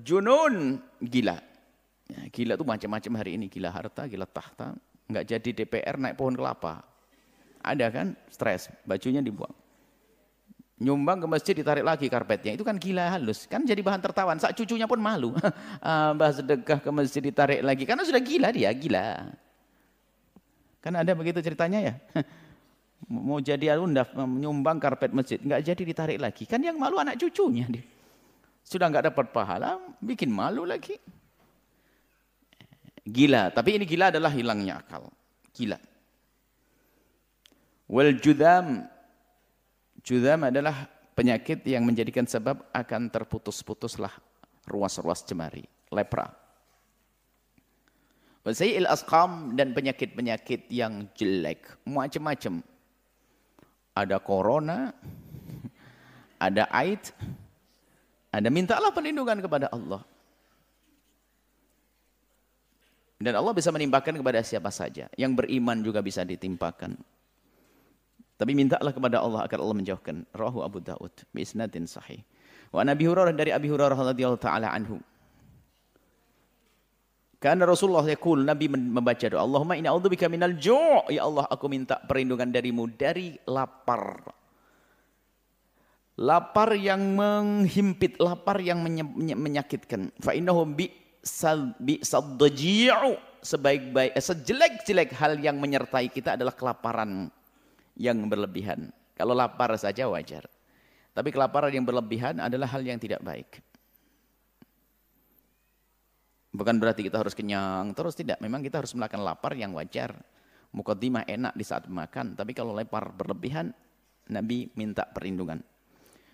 junun 0.00 0.80
gila 0.96 1.51
Ya, 2.12 2.28
gila 2.28 2.60
itu 2.60 2.64
macam-macam 2.68 3.12
hari 3.16 3.40
ini, 3.40 3.48
gila 3.48 3.72
harta, 3.72 4.04
gila 4.04 4.28
tahta, 4.28 4.76
nggak 5.08 5.24
jadi 5.24 5.50
DPR 5.64 5.96
naik 5.96 6.20
pohon 6.20 6.36
kelapa. 6.36 6.84
Ada 7.64 7.88
kan, 7.88 8.12
stres, 8.28 8.68
bajunya 8.84 9.24
dibuang. 9.24 9.54
Nyumbang 10.82 11.24
ke 11.24 11.26
masjid 11.30 11.54
ditarik 11.56 11.86
lagi 11.86 12.10
karpetnya, 12.12 12.52
itu 12.58 12.66
kan 12.66 12.76
gila 12.76 13.16
halus, 13.16 13.48
kan 13.48 13.64
jadi 13.64 13.80
bahan 13.80 14.02
tertawan. 14.02 14.36
Saat 14.36 14.58
cucunya 14.58 14.84
pun 14.84 15.00
malu, 15.00 15.32
Mbah 16.16 16.30
sedekah 16.36 16.84
ke 16.84 16.90
masjid 16.92 17.22
ditarik 17.24 17.64
lagi, 17.64 17.88
karena 17.88 18.04
sudah 18.04 18.20
gila 18.20 18.52
dia, 18.52 18.68
gila. 18.76 19.32
Kan 20.84 20.92
ada 20.98 21.16
begitu 21.16 21.40
ceritanya 21.40 21.80
ya. 21.80 21.94
Mau 23.08 23.40
jadi 23.40 23.72
alundaf, 23.72 24.12
nyumbang 24.18 24.76
karpet 24.82 25.16
masjid, 25.16 25.40
nggak 25.40 25.64
jadi 25.64 25.82
ditarik 25.86 26.18
lagi. 26.20 26.44
Kan 26.44 26.60
yang 26.60 26.76
malu 26.76 27.00
anak 27.00 27.16
cucunya 27.16 27.64
dia. 27.72 27.86
Sudah 28.62 28.90
nggak 28.90 29.14
dapat 29.14 29.26
pahala, 29.32 29.80
bikin 30.02 30.28
malu 30.28 30.68
lagi. 30.68 30.98
Gila, 33.02 33.50
tapi 33.50 33.74
ini 33.74 33.84
gila 33.86 34.14
adalah 34.14 34.30
hilangnya 34.30 34.78
akal. 34.78 35.10
Gila. 35.50 35.78
Wal 37.90 38.14
judam. 38.22 38.86
Judam 40.02 40.46
adalah 40.46 40.86
penyakit 41.14 41.62
yang 41.66 41.82
menjadikan 41.86 42.26
sebab 42.26 42.70
akan 42.70 43.10
terputus-putuslah 43.10 44.10
ruas-ruas 44.66 45.22
jemari. 45.26 45.66
Lepra. 45.92 46.30
il 48.46 48.86
asqam 48.86 49.54
dan 49.54 49.74
penyakit-penyakit 49.74 50.70
yang 50.70 51.10
jelek. 51.14 51.82
Macam-macam. 51.86 52.62
Ada 53.92 54.16
corona, 54.24 54.90
ada 56.40 56.64
aid, 56.72 57.12
ada 58.32 58.48
mintalah 58.48 58.88
perlindungan 58.88 59.38
kepada 59.44 59.68
Allah. 59.68 60.00
Dan 63.22 63.38
Allah 63.38 63.54
bisa 63.54 63.70
menimpakan 63.70 64.18
kepada 64.18 64.42
siapa 64.42 64.74
saja. 64.74 65.06
Yang 65.14 65.32
beriman 65.38 65.78
juga 65.86 66.02
bisa 66.02 66.26
ditimpakan. 66.26 66.98
Tapi 68.34 68.52
mintalah 68.58 68.90
kepada 68.90 69.22
Allah 69.22 69.46
agar 69.46 69.62
Allah 69.62 69.78
menjauhkan. 69.78 70.26
Rahu 70.34 70.66
Abu 70.66 70.82
Daud. 70.82 71.14
Bisnadin 71.30 71.86
sahih. 71.86 72.26
Wa 72.74 72.82
Nabi 72.82 73.06
Hurairah 73.06 73.30
dari 73.30 73.54
Abi 73.54 73.70
Hurairah 73.70 73.94
radhiyallahu 73.94 74.42
taala 74.42 74.74
anhu. 74.74 74.98
Karena 77.42 77.66
Rasulullah 77.66 78.06
yaqul 78.06 78.46
Nabi 78.46 78.70
membaca 78.70 79.26
doa, 79.26 79.42
Allahumma 79.42 79.74
inna 79.74 79.90
a'udzubika 79.90 80.30
minal 80.30 80.54
ju'. 80.54 81.10
Ya 81.10 81.26
Allah, 81.26 81.42
aku 81.50 81.66
minta 81.66 81.98
perlindungan 81.98 82.54
darimu 82.54 82.86
dari 82.94 83.34
lapar. 83.50 84.22
Lapar 86.22 86.70
yang 86.78 87.18
menghimpit, 87.18 88.22
lapar 88.22 88.62
yang 88.62 88.78
menyakitkan. 89.18 90.14
Fa 90.22 90.38
innahum 90.38 90.78
bi 90.78 90.86
sebaik-baik 93.42 94.14
eh, 94.14 94.22
sejelek-jelek 94.22 95.10
hal 95.18 95.38
yang 95.38 95.58
menyertai 95.58 96.10
kita 96.10 96.34
adalah 96.34 96.54
kelaparan 96.54 97.30
yang 97.98 98.26
berlebihan. 98.26 98.90
Kalau 99.14 99.34
lapar 99.34 99.74
saja 99.78 100.10
wajar. 100.10 100.46
Tapi 101.12 101.28
kelaparan 101.28 101.70
yang 101.70 101.84
berlebihan 101.84 102.40
adalah 102.40 102.66
hal 102.72 102.80
yang 102.82 102.96
tidak 102.96 103.20
baik. 103.20 103.60
Bukan 106.52 106.76
berarti 106.76 107.04
kita 107.04 107.20
harus 107.20 107.36
kenyang 107.36 107.92
terus 107.92 108.16
tidak. 108.16 108.40
Memang 108.40 108.64
kita 108.64 108.80
harus 108.80 108.92
melakukan 108.96 109.24
lapar 109.24 109.52
yang 109.56 109.72
wajar. 109.76 110.16
Mukaddimah 110.72 111.28
enak 111.28 111.52
di 111.52 111.64
saat 111.68 111.84
makan, 111.84 112.32
tapi 112.32 112.56
kalau 112.56 112.72
lapar 112.72 113.12
berlebihan 113.12 113.76
Nabi 114.32 114.72
minta 114.72 115.04
perlindungan. 115.04 115.60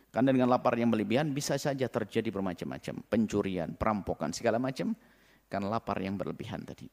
Karena 0.08 0.32
dengan 0.32 0.48
lapar 0.48 0.72
yang 0.80 0.88
berlebihan 0.88 1.36
bisa 1.36 1.60
saja 1.60 1.84
terjadi 1.84 2.32
bermacam-macam, 2.32 3.04
pencurian, 3.12 3.76
perampokan, 3.76 4.32
segala 4.32 4.56
macam 4.56 4.96
karena 5.48 5.68
lapar 5.68 6.00
yang 6.00 6.16
berlebihan 6.16 6.64
tadi. 6.64 6.88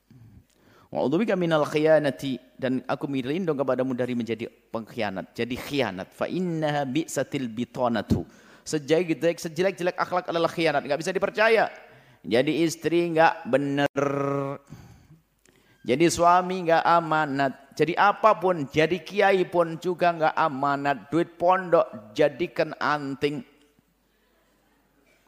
Wa'udzubika 0.92 1.36
minal 1.36 1.68
khiyanati 1.68 2.40
dan 2.56 2.80
aku 2.88 3.08
berlindung 3.10 3.60
kepadamu 3.60 3.92
dari 3.98 4.16
menjadi 4.16 4.48
pengkhianat. 4.48 5.36
Jadi 5.36 5.56
khianat. 5.60 6.08
Fa 6.12 6.28
innaha 6.30 6.88
bi'satil 6.88 7.52
bitonatu. 7.52 8.24
Sejelek-jelek 8.64 9.38
sejelek-jelek 9.38 9.98
akhlak 10.00 10.26
adalah 10.32 10.48
khianat, 10.48 10.88
enggak 10.88 11.00
bisa 11.04 11.12
dipercaya. 11.12 11.68
Jadi 12.26 12.64
istri 12.64 13.12
enggak 13.12 13.44
benar. 13.46 13.92
Jadi 15.86 16.10
suami 16.10 16.66
enggak 16.66 16.82
amanat. 16.82 17.54
Jadi 17.78 17.94
apa 17.94 18.34
pun, 18.34 18.66
jadi 18.66 18.98
kiai 19.06 19.46
pun 19.46 19.78
juga 19.78 20.10
enggak 20.18 20.34
amanat. 20.34 21.14
Duit 21.14 21.38
pondok 21.38 22.10
jadikan 22.18 22.74
anting. 22.82 23.46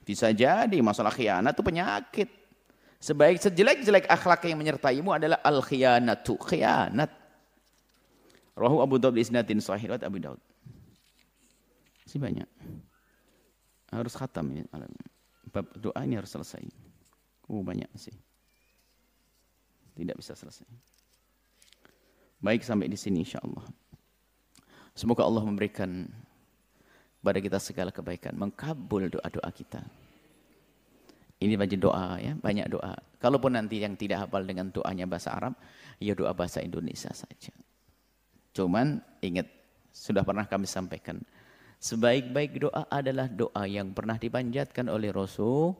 Bisa 0.01 0.33
jadi 0.33 0.73
masalah 0.81 1.13
khianat 1.13 1.53
itu 1.53 1.61
penyakit. 1.61 2.29
Sebaik 2.97 3.37
sejelek-jelek 3.37 4.09
akhlak 4.09 4.41
yang 4.49 4.57
menyertaimu 4.57 5.13
adalah 5.13 5.37
al-khiyanatu, 5.45 6.41
khianat. 6.41 7.13
Rahu 8.57 8.81
Abu 8.81 8.97
Dawud 8.97 9.21
isnadin 9.21 9.61
sahih 9.61 9.93
Abu 9.93 10.17
Dawud. 10.17 10.41
Si 12.09 12.17
banyak. 12.17 12.49
Harus 13.93 14.17
khatam 14.17 14.49
ini 14.49 14.65
malam. 14.73 14.89
Bab 15.53 15.69
doa 15.77 16.01
ini 16.01 16.17
harus 16.17 16.33
selesai. 16.33 16.65
Oh 17.45 17.61
banyak 17.61 17.87
sih. 17.93 18.15
Tidak 19.97 20.13
bisa 20.13 20.37
selesai. 20.37 20.69
Baik 22.37 22.61
sampai 22.61 22.85
di 22.85 22.93
sini 22.93 23.25
insyaallah. 23.25 23.65
Semoga 24.93 25.25
Allah 25.25 25.41
memberikan 25.41 26.05
pada 27.17 27.41
kita 27.41 27.57
segala 27.57 27.89
kebaikan, 27.89 28.37
mengkabul 28.37 29.09
doa-doa 29.09 29.49
kita. 29.49 29.81
Ini 31.37 31.53
banyak 31.53 31.81
doa 31.81 32.17
ya, 32.17 32.33
banyak 32.37 32.65
doa. 32.69 32.93
Kalaupun 33.17 33.57
nanti 33.57 33.81
yang 33.81 33.97
tidak 33.97 34.25
hafal 34.25 34.45
dengan 34.45 34.73
doanya 34.73 35.05
bahasa 35.09 35.33
Arab, 35.33 35.53
ya 35.97 36.13
doa 36.17 36.33
bahasa 36.33 36.61
Indonesia 36.61 37.09
saja. 37.13 37.53
Cuman 38.53 39.01
ingat, 39.21 39.45
sudah 39.93 40.25
pernah 40.25 40.49
kami 40.49 40.65
sampaikan, 40.65 41.21
sebaik-baik 41.77 42.57
doa 42.57 42.89
adalah 42.89 43.29
doa 43.29 43.69
yang 43.69 43.93
pernah 43.93 44.17
dipanjatkan 44.17 44.89
oleh 44.89 45.13
Rasul. 45.13 45.77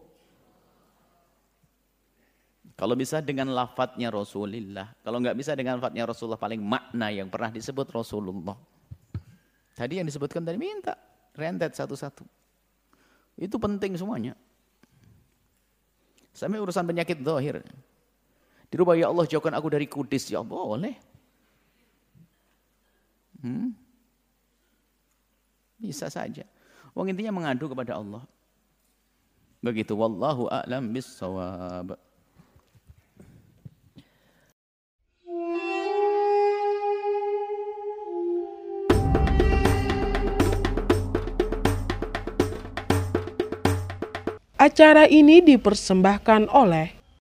Kalau 2.78 2.93
bisa 2.93 3.25
dengan 3.25 3.49
lafadznya 3.57 4.13
Rasulullah, 4.13 4.93
kalau 5.01 5.17
nggak 5.17 5.34
bisa 5.34 5.57
dengan 5.57 5.82
lafadznya 5.82 6.05
Rasulullah 6.05 6.38
paling 6.38 6.61
makna 6.61 7.09
yang 7.09 7.25
pernah 7.25 7.49
disebut 7.49 7.89
Rasulullah. 7.89 8.53
Tadi 9.73 9.97
yang 9.97 10.05
disebutkan 10.05 10.45
tadi 10.45 10.61
minta 10.61 10.93
rentet 11.34 11.73
satu-satu. 11.73 12.21
Itu 13.38 13.57
penting 13.57 13.97
semuanya. 13.97 14.38
Sampai 16.38 16.61
urusan 16.61 16.86
penyakit 16.86 17.17
dohir. 17.17 17.65
Dirubah 18.69 18.93
ya 18.93 19.09
Allah 19.09 19.25
jauhkan 19.25 19.57
aku 19.57 19.73
dari 19.73 19.89
kudis. 19.89 20.30
Ya 20.30 20.45
boleh. 20.45 20.93
Hmm? 23.41 23.73
Bisa 25.82 26.09
saja. 26.13 26.45
Wong 26.93 27.09
intinya 27.09 27.34
mengadu 27.34 27.69
kepada 27.69 27.97
Allah. 27.97 28.25
Begitu. 29.61 29.93
Wallahu 29.97 30.49
a'lam 30.49 30.93
bissawab. 30.93 32.07
Acara 44.68 45.07
ini 45.07 45.39
dipersembahkan 45.39 46.51
oleh 46.51 46.97